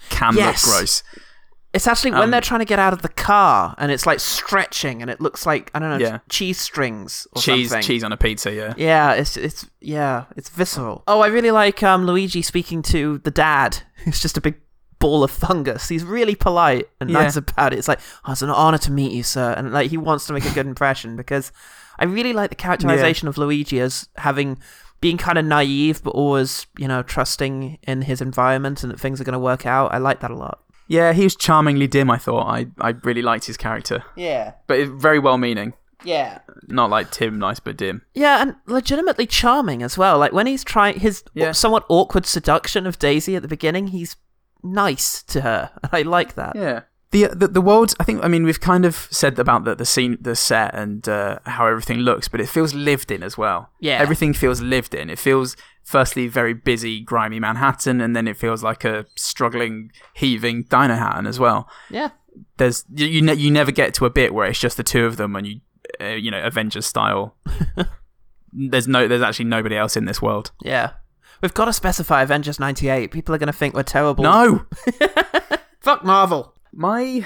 can 0.09 0.35
Yes. 0.35 0.65
look 0.65 0.73
gross. 0.75 1.03
It's 1.73 1.87
actually 1.87 2.11
when 2.11 2.21
Um, 2.23 2.31
they're 2.31 2.39
trying 2.41 2.59
to 2.59 2.65
get 2.65 2.77
out 2.77 2.93
of 2.93 3.01
the 3.01 3.09
car 3.09 3.73
and 3.79 3.91
it's 3.91 4.05
like 4.05 4.19
stretching 4.19 5.01
and 5.01 5.09
it 5.09 5.19
looks 5.19 5.45
like 5.45 5.71
I 5.73 5.79
don't 5.79 5.89
know 5.89 5.97
Yeah. 6.05 6.19
cheese 6.29 6.59
strings 6.59 7.25
or 7.33 7.41
Cheese, 7.41 7.69
something. 7.69 7.83
cheese 7.85 8.03
on 8.03 8.11
a 8.11 8.17
pizza, 8.17 8.53
yeah. 8.53 8.73
Yeah, 8.77 9.13
it's 9.13 9.37
it's 9.37 9.65
yeah, 9.81 10.25
it's 10.35 10.49
visceral. 10.49 11.03
Oh, 11.07 11.21
I 11.21 11.27
really 11.27 11.49
like 11.51 11.81
um 11.81 12.05
Luigi 12.05 12.41
speaking 12.43 12.81
to 12.83 13.17
the 13.19 13.31
dad, 13.31 13.79
who's 14.03 14.19
just 14.21 14.37
a 14.37 14.41
big 14.41 14.55
ball 14.99 15.23
of 15.23 15.31
fungus. 15.31 15.89
He's 15.89 16.03
really 16.03 16.35
polite 16.35 16.87
and 17.01 17.09
Yeah. 17.09 17.23
nice 17.23 17.35
about 17.35 17.73
it. 17.73 17.79
It's 17.79 17.87
like, 17.87 17.99
oh, 18.25 18.31
it's 18.33 18.41
an 18.43 18.49
honor 18.51 18.77
to 18.77 18.91
meet 18.91 19.11
you, 19.11 19.23
sir, 19.23 19.53
and 19.57 19.73
like 19.73 19.89
he 19.89 19.97
wants 19.97 20.27
to 20.27 20.33
make 20.33 20.45
a 20.45 20.51
good 20.53 20.67
impression 20.67 21.15
because 21.17 21.51
I 21.99 22.05
really 22.05 22.33
like 22.33 22.49
the 22.51 22.55
characterization 22.55 23.27
of 23.27 23.37
Luigi 23.37 23.79
as 23.79 24.07
having 24.17 24.59
being 25.01 25.17
kind 25.17 25.37
of 25.37 25.43
naive 25.43 26.01
but 26.01 26.11
always 26.11 26.65
you 26.77 26.87
know 26.87 27.03
trusting 27.03 27.77
in 27.83 28.03
his 28.03 28.21
environment 28.21 28.83
and 28.83 28.91
that 28.93 28.99
things 28.99 29.19
are 29.19 29.23
going 29.25 29.33
to 29.33 29.39
work 29.39 29.65
out. 29.65 29.91
I 29.91 29.97
like 29.97 30.19
that 30.21 30.31
a 30.31 30.35
lot. 30.35 30.59
Yeah, 30.87 31.13
he 31.13 31.23
was 31.23 31.35
charmingly 31.35 31.87
dim, 31.87 32.09
I 32.09 32.17
thought. 32.17 32.47
I, 32.47 32.67
I 32.79 32.89
really 33.03 33.21
liked 33.21 33.45
his 33.45 33.57
character. 33.57 34.03
Yeah. 34.15 34.53
But 34.67 34.79
it, 34.79 34.89
very 34.89 35.19
well 35.19 35.37
meaning. 35.37 35.73
Yeah. 36.03 36.39
Not 36.67 36.89
like 36.89 37.11
Tim, 37.11 37.39
nice 37.39 37.59
but 37.59 37.77
dim. 37.77 38.01
Yeah, 38.13 38.41
and 38.41 38.55
legitimately 38.67 39.25
charming 39.27 39.81
as 39.81 39.97
well. 39.97 40.17
Like 40.17 40.33
when 40.33 40.47
he's 40.47 40.63
trying 40.63 40.99
his 40.99 41.23
somewhat 41.53 41.85
awkward 41.87 42.25
seduction 42.25 42.85
of 42.85 42.99
Daisy 42.99 43.35
at 43.35 43.41
the 43.41 43.47
beginning, 43.47 43.87
he's 43.87 44.17
nice 44.61 45.23
to 45.23 45.41
her. 45.41 45.71
And 45.81 45.89
I 45.93 46.01
like 46.01 46.35
that. 46.35 46.55
Yeah. 46.55 46.81
The, 47.13 47.27
the 47.27 47.47
the 47.47 47.61
world, 47.61 47.93
I 47.99 48.03
think. 48.03 48.23
I 48.23 48.27
mean, 48.27 48.43
we've 48.43 48.59
kind 48.59 48.85
of 48.85 49.07
said 49.11 49.37
about 49.37 49.65
the 49.65 49.75
the 49.75 49.85
scene, 49.85 50.17
the 50.19 50.35
set, 50.35 50.73
and 50.73 51.07
uh, 51.07 51.37
how 51.45 51.67
everything 51.67 51.99
looks, 51.99 52.27
but 52.27 52.41
it 52.41 52.49
feels 52.49 52.73
lived 52.73 53.11
in 53.11 53.21
as 53.21 53.37
well. 53.37 53.69
Yeah. 53.79 53.99
everything 53.99 54.33
feels 54.33 54.61
lived 54.61 54.95
in. 54.95 55.11
It 55.11 55.19
feels 55.19 55.55
firstly 55.83 56.27
very 56.27 56.55
busy, 56.55 57.01
grimy 57.01 57.39
Manhattan, 57.39 58.01
and 58.01 58.15
then 58.15 58.27
it 58.27 58.35
feels 58.35 58.63
like 58.63 58.83
a 58.83 59.05
struggling, 59.15 59.91
heaving 60.15 60.63
Dinohattan 60.63 61.27
as 61.27 61.39
well. 61.39 61.69
Yeah. 61.91 62.09
There's 62.57 62.83
you 62.91 63.05
you, 63.05 63.21
ne- 63.21 63.35
you 63.35 63.51
never 63.51 63.71
get 63.71 63.93
to 63.95 64.05
a 64.05 64.09
bit 64.09 64.33
where 64.33 64.47
it's 64.47 64.59
just 64.59 64.77
the 64.77 64.83
two 64.83 65.05
of 65.05 65.17
them, 65.17 65.35
and 65.35 65.45
you 65.45 65.61
uh, 66.01 66.15
you 66.15 66.31
know 66.31 66.41
Avengers 66.43 66.87
style. 66.87 67.35
there's 68.51 68.87
no 68.87 69.07
there's 69.07 69.21
actually 69.21 69.45
nobody 69.45 69.77
else 69.77 69.95
in 69.95 70.05
this 70.05 70.19
world. 70.19 70.49
Yeah. 70.63 70.93
We've 71.43 71.53
got 71.53 71.65
to 71.65 71.73
specify 71.73 72.23
Avengers 72.23 72.59
98. 72.59 73.11
People 73.11 73.35
are 73.35 73.37
going 73.37 73.47
to 73.47 73.53
think 73.53 73.75
we're 73.75 73.83
terrible. 73.83 74.23
No. 74.23 74.65
Fuck 75.81 76.05
Marvel. 76.05 76.52
My 76.73 77.25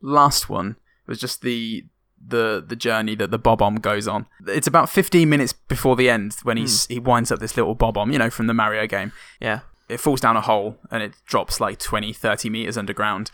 last 0.00 0.48
one 0.48 0.76
was 1.06 1.20
just 1.20 1.42
the 1.42 1.84
the 2.26 2.64
the 2.66 2.76
journey 2.76 3.14
that 3.14 3.30
the 3.30 3.38
Bob-omb 3.38 3.80
goes 3.80 4.08
on. 4.08 4.26
It's 4.46 4.66
about 4.66 4.88
15 4.88 5.28
minutes 5.28 5.52
before 5.52 5.94
the 5.94 6.10
end 6.10 6.36
when 6.42 6.56
he's 6.56 6.86
hmm. 6.86 6.94
he 6.94 6.98
winds 6.98 7.30
up 7.30 7.38
this 7.38 7.56
little 7.56 7.74
Bob-omb, 7.74 8.12
you 8.12 8.18
know, 8.18 8.30
from 8.30 8.46
the 8.46 8.54
Mario 8.54 8.86
game. 8.86 9.12
Yeah. 9.40 9.60
It 9.88 10.00
falls 10.00 10.20
down 10.20 10.36
a 10.36 10.40
hole 10.42 10.76
and 10.90 11.02
it 11.02 11.14
drops 11.26 11.60
like 11.60 11.78
20 11.78 12.12
30 12.12 12.50
meters 12.50 12.76
underground 12.76 13.30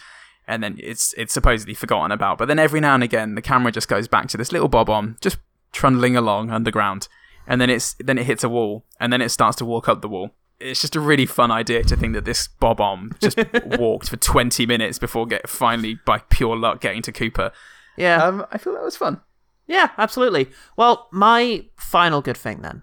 and 0.47 0.63
then 0.63 0.77
it's 0.79 1.15
it's 1.15 1.33
supposedly 1.33 1.75
forgotten 1.75 2.13
about. 2.13 2.39
But 2.39 2.47
then 2.47 2.59
every 2.59 2.81
now 2.81 2.95
and 2.95 3.03
again 3.03 3.35
the 3.35 3.43
camera 3.43 3.73
just 3.73 3.89
goes 3.89 4.09
back 4.09 4.29
to 4.29 4.37
this 4.37 4.53
little 4.53 4.69
Bob-omb 4.69 5.21
just 5.21 5.39
trundling 5.73 6.17
along 6.17 6.51
underground 6.51 7.09
and 7.47 7.61
then 7.61 7.71
it's 7.71 7.95
then 7.99 8.19
it 8.19 8.27
hits 8.27 8.45
a 8.45 8.49
wall 8.49 8.85
and 9.01 9.13
then 9.13 9.21
it 9.21 9.31
starts 9.31 9.57
to 9.59 9.65
walk 9.65 9.89
up 9.89 10.03
the 10.03 10.09
wall. 10.09 10.31
It's 10.61 10.81
just 10.81 10.97
a 10.97 11.01
really 11.01 11.27
fun 11.27 11.51
idea 11.51 11.83
to 11.85 11.97
think 11.97 12.15
that 12.15 12.25
this 12.25 12.49
Bob-omb 12.49 13.19
just 13.21 13.39
walked 13.79 14.09
for 14.09 14.17
20 14.17 14.67
minutes 14.67 14.99
before 14.99 15.27
get 15.27 15.49
finally 15.49 15.99
by 16.07 16.19
pure 16.31 16.57
luck 16.57 16.81
getting 16.81 17.03
to 17.03 17.13
Koopa. 17.13 17.53
Yeah. 17.97 18.23
Um, 18.25 18.47
I 18.51 18.59
feel 18.59 18.73
that 18.75 18.83
was 18.83 18.97
fun. 18.97 19.21
Yeah, 19.67 19.91
absolutely. 19.99 20.49
Well, 20.77 21.09
my 21.11 21.67
final 21.77 22.21
good 22.21 22.37
thing 22.37 22.63
then 22.63 22.83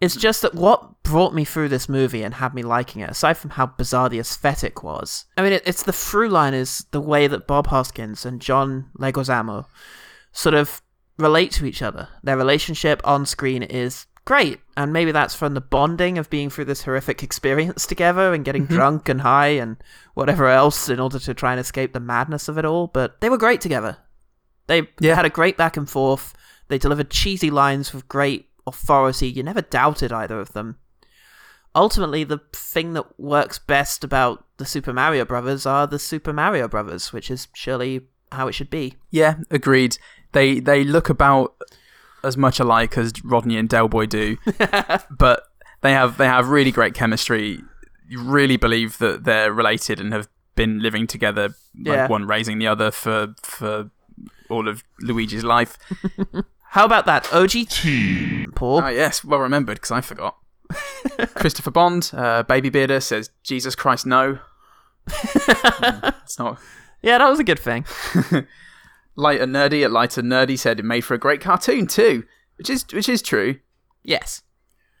is 0.00 0.16
just 0.16 0.42
that 0.42 0.54
what 0.54 1.02
brought 1.02 1.34
me 1.34 1.44
through 1.44 1.68
this 1.68 1.88
movie 1.88 2.22
and 2.22 2.34
had 2.34 2.54
me 2.54 2.62
liking 2.62 3.02
it, 3.02 3.10
aside 3.10 3.36
from 3.36 3.50
how 3.50 3.66
bizarre 3.66 4.08
the 4.08 4.18
aesthetic 4.18 4.82
was, 4.82 5.26
I 5.36 5.42
mean, 5.42 5.52
it, 5.52 5.62
it's 5.66 5.82
the 5.82 5.92
through 5.92 6.28
line 6.28 6.54
is 6.54 6.86
the 6.90 7.00
way 7.00 7.26
that 7.26 7.46
Bob 7.46 7.66
Hoskins 7.66 8.24
and 8.24 8.40
John 8.40 8.90
Leguizamo 8.98 9.66
sort 10.32 10.54
of 10.54 10.82
relate 11.18 11.52
to 11.52 11.66
each 11.66 11.82
other. 11.82 12.08
Their 12.22 12.36
relationship 12.36 13.00
on 13.04 13.26
screen 13.26 13.62
is 13.62 14.06
great, 14.24 14.60
and 14.76 14.92
maybe 14.92 15.12
that's 15.12 15.34
from 15.34 15.54
the 15.54 15.60
bonding 15.60 16.18
of 16.18 16.30
being 16.30 16.50
through 16.50 16.66
this 16.66 16.82
horrific 16.82 17.22
experience 17.22 17.86
together 17.86 18.32
and 18.32 18.44
getting 18.44 18.66
Mhm. 18.66 18.70
drunk 18.70 19.08
and 19.08 19.22
high 19.22 19.48
and 19.48 19.76
whatever 20.14 20.46
else 20.46 20.88
in 20.88 21.00
order 21.00 21.18
to 21.18 21.34
try 21.34 21.52
and 21.52 21.60
escape 21.60 21.92
the 21.92 22.00
madness 22.00 22.48
of 22.48 22.58
it 22.58 22.64
all. 22.64 22.86
But 22.86 23.20
they 23.20 23.30
were 23.30 23.38
great 23.38 23.60
together. 23.60 23.98
They 24.66 24.88
had 25.02 25.24
a 25.24 25.30
great 25.30 25.56
back 25.56 25.76
and 25.76 25.88
forth. 25.90 26.32
They 26.68 26.78
delivered 26.78 27.10
cheesy 27.10 27.50
lines 27.50 27.92
with 27.92 28.06
great 28.08 28.48
authority. 28.66 29.28
You 29.28 29.42
never 29.42 29.62
doubted 29.62 30.12
either 30.12 30.38
of 30.38 30.52
them. 30.52 30.76
Ultimately, 31.74 32.24
the 32.24 32.40
thing 32.52 32.94
that 32.94 33.18
works 33.18 33.58
best 33.58 34.02
about 34.04 34.44
the 34.58 34.66
Super 34.66 34.92
Mario 34.92 35.24
Brothers 35.24 35.66
are 35.66 35.86
the 35.86 35.98
Super 35.98 36.32
Mario 36.32 36.68
Brothers, 36.68 37.12
which 37.12 37.30
is 37.30 37.48
surely 37.54 38.06
how 38.32 38.48
it 38.48 38.52
should 38.52 38.70
be. 38.70 38.96
Yeah, 39.10 39.36
agreed. 39.50 39.98
They 40.32 40.60
they 40.60 40.84
look 40.84 41.08
about 41.08 41.54
as 42.24 42.36
much 42.36 42.60
alike 42.60 42.96
as 42.98 43.12
Rodney 43.24 43.56
and 43.56 43.68
Del 43.68 43.88
Boy 43.88 44.06
do, 44.06 44.36
but 45.10 45.44
they 45.80 45.92
have 45.92 46.16
they 46.18 46.26
have 46.26 46.48
really 46.48 46.70
great 46.70 46.94
chemistry. 46.94 47.60
You 48.08 48.22
really 48.22 48.56
believe 48.56 48.98
that 48.98 49.24
they're 49.24 49.52
related 49.52 50.00
and 50.00 50.12
have 50.12 50.28
been 50.56 50.80
living 50.80 51.06
together, 51.06 51.48
like 51.84 51.96
Yeah. 51.96 52.08
one 52.08 52.26
raising 52.26 52.58
the 52.58 52.66
other 52.66 52.90
for 52.90 53.34
for 53.42 53.90
all 54.48 54.68
of 54.68 54.82
Luigi's 55.00 55.44
life. 55.44 55.78
How 56.70 56.84
about 56.84 57.06
that 57.06 57.32
OG 57.32 57.68
team, 57.68 58.52
Paul? 58.54 58.80
Ah, 58.82 58.88
yes, 58.88 59.24
well 59.24 59.40
remembered 59.40 59.76
because 59.76 59.90
I 59.90 60.00
forgot. 60.00 60.36
Christopher 61.34 61.70
Bond, 61.72 62.10
uh, 62.14 62.42
Baby 62.44 62.68
Bearder 62.70 63.00
says, 63.00 63.30
"Jesus 63.42 63.74
Christ, 63.74 64.06
no." 64.06 64.38
Mm, 65.08 66.14
it's 66.22 66.38
not. 66.38 66.58
Yeah, 67.02 67.18
that 67.18 67.28
was 67.28 67.40
a 67.40 67.44
good 67.44 67.58
thing. 67.58 67.84
Light 69.16 69.40
and 69.40 69.54
nerdy 69.54 69.84
at 69.84 69.90
light 69.90 70.16
and 70.16 70.30
nerdy 70.30 70.58
said 70.58 70.78
it 70.78 70.84
made 70.84 71.02
for 71.02 71.14
a 71.14 71.18
great 71.18 71.40
cartoon 71.40 71.86
too, 71.86 72.24
which 72.56 72.70
is 72.70 72.84
which 72.92 73.08
is 73.08 73.22
true. 73.22 73.56
Yes. 74.02 74.42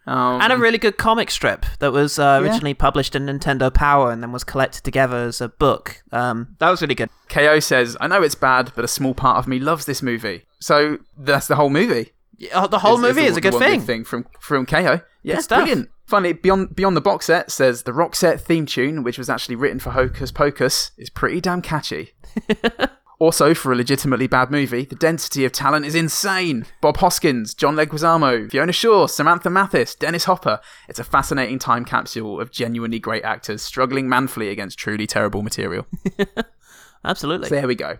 Um, 0.06 0.40
and 0.40 0.52
a 0.52 0.56
really 0.56 0.78
good 0.78 0.96
comic 0.96 1.30
strip 1.30 1.64
that 1.78 1.92
was 1.92 2.18
uh, 2.18 2.22
Yeah. 2.42 2.48
originally 2.48 2.74
published 2.74 3.14
in 3.14 3.26
Nintendo 3.26 3.72
Power 3.72 4.10
and 4.10 4.22
then 4.22 4.32
was 4.32 4.42
collected 4.44 4.82
together 4.82 5.18
as 5.18 5.40
a 5.40 5.48
book. 5.48 6.02
Um, 6.10 6.56
that 6.58 6.70
was 6.70 6.80
really 6.82 6.94
good. 6.94 7.10
KO 7.28 7.60
says, 7.60 7.96
I 8.00 8.08
know 8.08 8.22
it's 8.22 8.34
bad, 8.34 8.72
but 8.74 8.84
a 8.84 8.88
small 8.88 9.14
part 9.14 9.36
of 9.36 9.46
me 9.46 9.58
loves 9.60 9.84
this 9.84 10.02
movie. 10.02 10.46
So 10.58 10.98
that's 11.16 11.46
the 11.46 11.54
whole 11.56 11.70
movie. 11.70 12.12
Yeah, 12.38 12.66
the 12.66 12.78
whole 12.80 12.98
movie 12.98 13.20
the- 13.22 13.26
is 13.28 13.36
a 13.36 13.40
good 13.42 13.54
thing. 13.54 13.80
thing 13.82 14.04
from 14.04 14.26
from 14.40 14.64
KO. 14.66 15.00
Yeah, 15.22 15.34
Good 15.36 15.42
stuff. 15.44 15.58
brilliant. 15.60 15.90
Finally, 16.06 16.32
beyond 16.32 16.74
beyond 16.74 16.96
the 16.96 17.00
box 17.02 17.26
set 17.26 17.50
says 17.52 17.82
the 17.84 17.92
Roxette 17.92 18.40
theme 18.40 18.64
tune, 18.66 19.02
which 19.04 19.18
was 19.18 19.28
actually 19.30 19.54
written 19.56 19.78
for 19.78 19.90
Hocus 19.90 20.32
Pocus, 20.32 20.90
is 20.96 21.10
pretty 21.10 21.40
damn 21.42 21.60
catchy. 21.62 22.12
also, 23.20 23.52
for 23.52 23.70
a 23.70 23.76
legitimately 23.76 24.26
bad 24.26 24.50
movie, 24.50 24.86
the 24.86 24.94
density 24.94 25.44
of 25.44 25.52
talent 25.52 25.84
is 25.84 25.94
insane. 25.94 26.64
Bob 26.80 26.96
Hoskins, 26.96 27.52
John 27.52 27.76
Leguizamo, 27.76 28.50
Fiona 28.50 28.72
Shaw, 28.72 29.06
Samantha 29.06 29.50
Mathis, 29.50 29.94
Dennis 29.94 30.24
Hopper. 30.24 30.58
It's 30.88 30.98
a 30.98 31.04
fascinating 31.04 31.58
time 31.58 31.84
capsule 31.84 32.40
of 32.40 32.50
genuinely 32.50 32.98
great 32.98 33.22
actors 33.22 33.60
struggling 33.60 34.08
manfully 34.08 34.48
against 34.48 34.78
truly 34.78 35.06
terrible 35.06 35.42
material. 35.42 35.86
Absolutely. 37.04 37.50
So 37.50 37.56
there 37.56 37.68
we 37.68 37.74
go. 37.74 37.98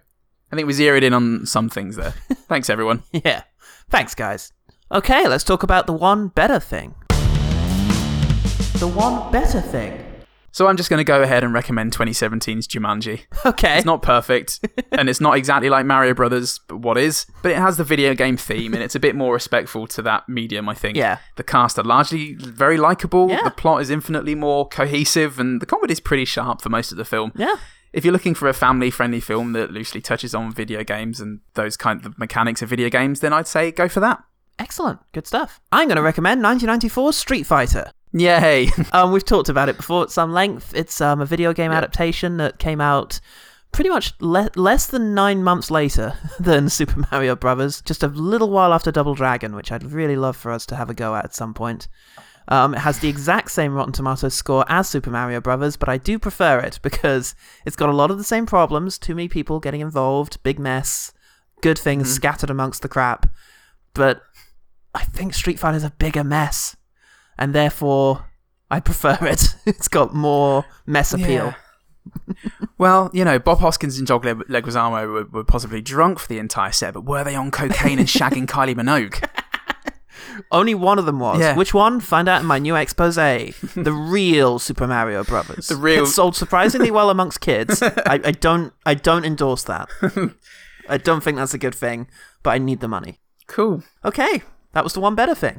I 0.51 0.57
think 0.57 0.67
we 0.67 0.73
zeroed 0.73 1.03
in 1.03 1.13
on 1.13 1.45
some 1.45 1.69
things 1.69 1.97
there. 1.97 2.13
Thanks, 2.49 2.71
everyone. 2.71 3.03
Yeah. 3.13 3.43
Thanks, 3.91 4.15
guys. 4.15 4.55
Okay, 4.91 5.29
let's 5.29 5.45
talk 5.45 5.63
about 5.63 5.87
the 5.87 5.93
one 5.93 6.29
better 6.29 6.59
thing. 6.59 6.95
The 8.79 8.91
one 8.91 9.31
better 9.31 9.61
thing. 9.61 10.10
So 10.61 10.67
I'm 10.67 10.77
just 10.77 10.91
going 10.91 10.99
to 10.99 11.05
go 11.05 11.23
ahead 11.23 11.43
and 11.43 11.55
recommend 11.55 11.97
2017's 11.97 12.69
Jumanji. 12.69 13.23
Okay. 13.47 13.79
It's 13.79 13.87
not 13.87 14.03
perfect, 14.03 14.61
and 14.93 15.09
it's 15.09 15.19
not 15.19 15.39
exactly 15.39 15.71
like 15.71 15.87
Mario 15.87 16.13
Brothers, 16.13 16.61
but 16.69 16.81
what 16.81 16.99
is? 16.99 17.25
But 17.43 17.53
it 17.53 17.57
has 17.57 17.79
the 17.79 17.83
video 17.83 18.13
game 18.13 18.37
theme, 18.37 18.75
and 18.75 18.83
it's 18.83 18.95
a 18.95 19.01
bit 19.01 19.17
more 19.17 19.33
respectful 19.33 19.87
to 19.87 20.03
that 20.03 20.29
medium, 20.29 20.69
I 20.69 20.75
think. 20.75 20.99
Yeah. 20.99 21.17
The 21.37 21.45
cast 21.45 21.79
are 21.79 21.83
largely 21.83 22.35
very 22.35 22.77
likable. 22.77 23.31
Yeah. 23.31 23.41
The 23.43 23.51
plot 23.51 23.81
is 23.81 23.89
infinitely 23.89 24.35
more 24.35 24.69
cohesive, 24.69 25.41
and 25.41 25.63
the 25.63 25.65
comedy 25.65 25.95
is 25.95 26.01
pretty 26.01 26.27
sharp 26.27 26.61
for 26.61 26.69
most 26.69 26.93
of 26.93 26.99
the 26.99 27.07
film. 27.07 27.33
Yeah. 27.35 27.57
If 27.95 28.05
you're 28.05 28.13
looking 28.13 28.35
for 28.35 28.47
a 28.47 28.53
family-friendly 28.53 29.21
film 29.21 29.55
that 29.55 29.73
loosely 29.73 30.03
touches 30.03 30.35
on 30.35 30.53
video 30.53 30.85
games 30.85 31.21
and 31.21 31.41
those 31.55 31.79
kind 31.79 32.05
of 32.05 32.19
mechanics 32.19 32.61
of 32.61 32.69
video 32.69 32.91
games, 32.91 33.21
then 33.21 33.33
I'd 33.33 33.47
say 33.47 33.73
go 33.73 33.89
for 33.89 34.01
that. 34.01 34.23
Excellent. 34.59 35.01
Good 35.13 35.27
stuff. 35.27 35.59
I'm 35.73 35.89
going 35.89 35.97
to 35.97 36.03
recommend 36.03 36.45
1994's 36.45 37.17
Street 37.17 37.47
Fighter. 37.47 37.93
Yay! 38.13 38.71
Um, 38.93 39.13
we've 39.13 39.25
talked 39.25 39.49
about 39.49 39.69
it 39.69 39.77
before 39.77 40.03
at 40.03 40.11
some 40.11 40.33
length. 40.33 40.75
It's 40.75 41.01
um, 41.01 41.21
a 41.21 41.27
video 41.27 41.53
game 41.53 41.71
adaptation 41.71 42.39
that 42.39 42.59
came 42.59 42.81
out 42.81 43.21
pretty 43.73 43.91
much 43.91 44.15
le- 44.21 44.51
less 44.57 44.87
than 44.87 45.15
nine 45.15 45.45
months 45.45 45.71
later 45.71 46.15
than 46.41 46.69
Super 46.69 47.07
Mario 47.13 47.37
Brothers, 47.37 47.83
just 47.83 48.03
a 48.03 48.09
little 48.09 48.51
while 48.51 48.73
after 48.73 48.91
Double 48.91 49.15
Dragon, 49.15 49.55
which 49.55 49.71
I'd 49.71 49.85
really 49.85 50.17
love 50.17 50.37
for 50.37 50.51
us 50.51 50.67
to 50.67 50.77
have 50.77 50.91
a 50.91 50.95
go 50.95 51.15
at 51.15 51.25
at 51.25 51.35
some 51.35 51.55
point. 51.55 51.87
Um, 52.49 52.75
it 52.75 52.81
has 52.81 52.99
the 52.99 53.09
exact 53.09 53.53
same 53.53 53.75
Rotten 53.75 53.93
Tomatoes 53.93 54.35
score 54.35 54.65
as 54.69 54.89
Super 54.89 55.11
Mario 55.11 55.41
Brothers, 55.41 55.77
but 55.77 55.89
I 55.89 55.99
do 55.99 56.19
prefer 56.19 56.59
it 56.59 56.81
because 56.83 57.37
it's 57.65 57.77
got 57.77 57.91
a 57.91 57.95
lot 57.95 58.11
of 58.11 58.19
the 58.19 58.25
same 58.25 58.45
problems. 58.45 58.99
Too 58.99 59.15
many 59.15 59.29
people 59.29 59.61
getting 59.61 59.81
involved, 59.81 60.43
big 60.43 60.59
mess, 60.59 61.13
good 61.61 61.79
things 61.79 62.13
scattered 62.13 62.51
amongst 62.51 62.83
the 62.83 62.89
crap. 62.89 63.33
But 63.95 64.23
I 64.95 65.05
think 65.05 65.35
Street 65.35 65.61
Fighter 65.61 65.77
is 65.77 65.85
a 65.85 65.91
bigger 65.91 66.25
mess, 66.25 66.77
and 67.41 67.53
therefore 67.55 68.27
I 68.71 68.79
prefer 68.79 69.19
it. 69.23 69.57
it's 69.67 69.89
got 69.89 70.15
more 70.15 70.65
mess 70.87 71.13
appeal. 71.13 71.55
Well, 72.79 73.11
you 73.13 73.25
know, 73.27 73.39
Bob 73.39 73.59
Hoskins 73.59 73.99
and 73.99 74.07
John 74.09 74.23
Le- 74.23 74.35
Leguizamo 74.47 75.07
were, 75.13 75.25
were 75.27 75.45
possibly 75.45 75.83
drunk 75.83 76.19
for 76.19 76.29
the 76.29 76.39
entire 76.39 76.73
set, 76.73 76.95
but 76.95 77.03
were 77.05 77.23
they 77.25 77.35
on 77.35 77.51
cocaine 77.51 77.99
and 77.99 78.09
shagging 78.09 78.47
Kylie 78.49 78.75
Minogue? 78.75 79.23
Only 80.51 80.75
one 80.75 80.99
of 80.99 81.05
them 81.05 81.19
was. 81.21 81.41
Yeah. 81.41 81.55
Which 81.57 81.75
one? 81.75 82.01
Find 82.01 82.27
out 82.27 82.41
in 82.41 82.47
my 82.47 82.59
new 82.59 82.75
expose. 82.75 83.17
the 83.17 83.93
real 83.93 84.59
Super 84.59 84.87
Mario 84.87 85.25
Brothers. 85.25 85.69
The 85.69 85.77
real- 85.77 86.05
It 86.05 86.07
sold 86.09 86.35
surprisingly 86.37 86.91
well 86.91 87.11
amongst 87.11 87.41
kids. 87.43 87.83
I, 87.83 87.93
I 88.25 88.31
don't. 88.33 88.73
I 88.87 88.95
don't 88.95 89.27
endorse 89.27 89.65
that. 89.65 89.89
I 90.89 90.97
don't 90.97 91.23
think 91.23 91.37
that's 91.37 91.53
a 91.55 91.59
good 91.59 91.75
thing. 91.75 92.09
But 92.43 92.51
I 92.53 92.59
need 92.59 92.81
the 92.81 92.89
money. 92.89 93.21
Cool. 93.47 93.83
Okay, 94.07 94.43
that 94.73 94.85
was 94.85 94.95
the 94.95 95.01
one 95.01 95.15
better 95.15 95.35
thing. 95.35 95.59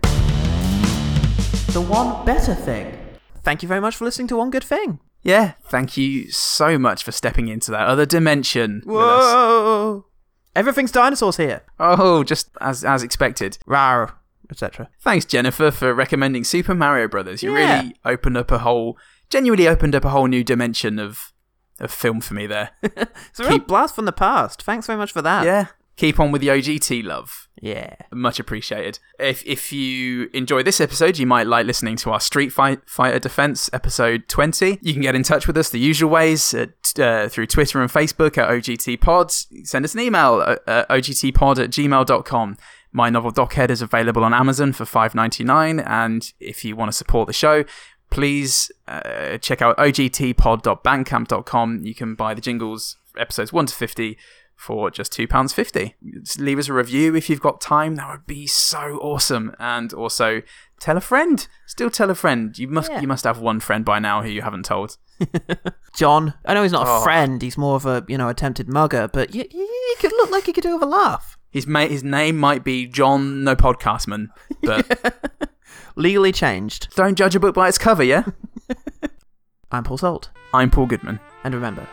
The 1.73 1.81
one 1.81 2.25
better 2.25 2.53
thing. 2.53 2.97
Thank 3.43 3.61
you 3.63 3.67
very 3.69 3.79
much 3.79 3.95
for 3.95 4.03
listening 4.05 4.27
to 4.29 4.37
One 4.37 4.49
Good 4.49 4.63
Thing. 4.63 4.99
Yeah, 5.23 5.53
thank 5.63 5.95
you 5.97 6.29
so 6.31 6.77
much 6.77 7.03
for 7.03 7.11
stepping 7.11 7.47
into 7.47 7.71
that 7.71 7.87
other 7.87 8.05
dimension. 8.05 8.81
with 8.85 8.97
us. 8.97 9.33
Whoa! 9.33 10.05
Everything's 10.55 10.91
dinosaurs 10.91 11.37
here. 11.37 11.61
Oh, 11.79 12.23
just 12.23 12.49
as 12.59 12.83
as 12.83 13.03
expected. 13.03 13.57
Rawr, 13.67 14.11
etc. 14.49 14.89
Thanks, 14.99 15.23
Jennifer, 15.25 15.71
for 15.71 15.93
recommending 15.93 16.43
Super 16.43 16.75
Mario 16.75 17.07
Brothers. 17.07 17.41
You 17.41 17.55
Yeah. 17.57 17.81
really 17.81 17.95
opened 18.03 18.35
up 18.37 18.51
a 18.51 18.59
whole, 18.59 18.97
genuinely 19.29 19.67
opened 19.67 19.95
up 19.95 20.03
a 20.03 20.09
whole 20.09 20.27
new 20.27 20.43
dimension 20.43 20.99
of 20.99 21.31
of 21.79 21.91
film 21.91 22.19
for 22.21 22.33
me 22.33 22.47
there. 22.47 22.71
It's 22.83 23.39
a 23.39 23.47
real 23.47 23.59
blast 23.59 23.95
from 23.95 24.05
the 24.05 24.11
past. 24.11 24.61
Thanks 24.63 24.87
very 24.87 24.97
much 24.97 25.11
for 25.13 25.21
that. 25.21 25.45
yeah, 25.45 25.67
keep 26.01 26.19
on 26.19 26.31
with 26.31 26.41
the 26.41 26.47
OGT 26.47 27.03
love. 27.03 27.47
Yeah. 27.61 27.93
Much 28.11 28.39
appreciated. 28.39 28.97
If 29.19 29.45
if 29.45 29.71
you 29.71 30.31
enjoy 30.33 30.63
this 30.63 30.81
episode, 30.81 31.19
you 31.19 31.27
might 31.27 31.45
like 31.45 31.67
listening 31.67 31.95
to 31.97 32.09
our 32.09 32.19
Street 32.19 32.51
Fight 32.51 32.79
Fighter 32.87 33.19
Defense 33.19 33.69
episode 33.71 34.27
20. 34.27 34.79
You 34.81 34.93
can 34.93 35.03
get 35.03 35.13
in 35.13 35.21
touch 35.21 35.45
with 35.45 35.55
us 35.57 35.69
the 35.69 35.77
usual 35.77 36.09
ways 36.09 36.55
at, 36.55 36.99
uh, 36.99 37.29
through 37.29 37.45
Twitter 37.45 37.79
and 37.79 37.91
Facebook 37.91 38.35
at 38.39 38.49
OGT 38.49 38.99
Pods. 38.99 39.45
Send 39.63 39.85
us 39.85 39.93
an 39.93 39.99
email 39.99 40.41
at 40.41 40.67
uh, 40.67 40.85
ogtpod 40.89 41.63
at 41.63 41.69
gmail.com. 41.69 42.57
My 42.91 43.11
novel 43.11 43.31
Dockhead 43.31 43.69
is 43.69 43.83
available 43.83 44.23
on 44.23 44.33
Amazon 44.33 44.73
for 44.73 44.85
$5.99. 44.85 45.87
And 45.87 46.33
if 46.39 46.65
you 46.65 46.75
want 46.75 46.91
to 46.91 46.97
support 46.97 47.27
the 47.27 47.33
show, 47.33 47.63
please 48.09 48.71
uh, 48.87 49.37
check 49.37 49.61
out 49.61 49.77
ogtpod.bandcamp.com. 49.77 51.83
You 51.83 51.93
can 51.93 52.15
buy 52.15 52.33
the 52.33 52.41
jingles, 52.41 52.97
episodes 53.17 53.53
1 53.53 53.67
to 53.67 53.75
50, 53.75 54.17
for 54.61 54.91
just 54.91 55.11
£2.50. 55.11 55.93
Just 56.23 56.39
leave 56.39 56.59
us 56.59 56.69
a 56.69 56.73
review 56.73 57.15
if 57.15 57.31
you've 57.31 57.41
got 57.41 57.59
time. 57.59 57.95
That 57.95 58.11
would 58.11 58.27
be 58.27 58.45
so 58.45 58.99
awesome. 59.01 59.55
And 59.57 59.91
also 59.91 60.43
tell 60.79 60.97
a 60.97 61.01
friend. 61.01 61.47
Still 61.65 61.89
tell 61.89 62.11
a 62.11 62.15
friend. 62.15 62.55
You 62.59 62.67
must 62.67 62.91
Yeah. 62.91 63.01
you 63.01 63.07
must 63.07 63.23
have 63.23 63.39
one 63.39 63.59
friend 63.59 63.83
by 63.83 63.97
now 63.97 64.21
who 64.21 64.29
you 64.29 64.43
haven't 64.43 64.65
told. 64.65 64.97
John. 65.95 66.35
I 66.45 66.53
know 66.53 66.61
he's 66.61 66.71
not 66.71 66.85
a 66.85 66.91
Oh. 66.91 67.01
friend. 67.01 67.41
He's 67.41 67.57
more 67.57 67.75
of 67.75 67.87
a 67.87 68.05
you 68.07 68.19
know 68.19 68.29
attempted 68.29 68.67
mugger, 68.69 69.07
but 69.11 69.33
you, 69.33 69.45
you 69.49 69.95
could 69.99 70.11
look 70.11 70.29
like 70.29 70.45
he 70.45 70.53
could 70.53 70.61
do 70.63 70.73
with 70.75 70.83
a 70.83 70.85
laugh. 70.85 71.39
His 71.49 71.65
ma- 71.65 71.87
his 71.87 72.03
name 72.03 72.37
might 72.37 72.63
be 72.63 72.85
John 72.85 73.43
No 73.43 73.55
Podcastman, 73.55 74.27
but 74.61 75.49
Legally 75.95 76.31
changed. 76.31 76.95
don't 76.95 77.15
judge 77.15 77.35
a 77.35 77.39
book 77.39 77.55
by 77.55 77.67
its 77.67 77.77
cover, 77.79 78.03
yeah? 78.03 78.23
I'm 79.71 79.83
Paul 79.83 79.97
Salt, 79.97 80.29
I'm 80.53 80.69
Paul 80.69 80.85
Goodman. 80.85 81.19
and 81.43 81.53
remember, 81.55 81.87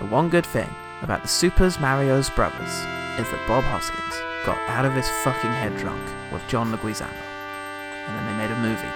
the 0.00 0.06
one 0.06 0.28
good 0.30 0.46
thing 0.46 0.68
about 1.02 1.22
the 1.22 1.28
Supers 1.28 1.78
Mario's 1.78 2.30
brothers 2.30 2.72
is 3.18 3.30
that 3.30 3.44
Bob 3.48 3.64
Hoskins 3.64 4.14
got 4.44 4.58
out 4.68 4.84
of 4.84 4.94
his 4.94 5.08
fucking 5.24 5.50
head 5.50 5.76
drunk 5.78 6.02
with 6.32 6.46
John 6.48 6.72
Leguizamo, 6.72 7.08
and 7.08 8.16
then 8.16 8.26
they 8.26 8.36
made 8.38 8.50
a 8.50 8.62
movie, 8.62 8.94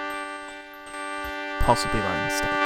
possibly 1.64 2.00
by 2.00 2.24
mistake. 2.26 2.61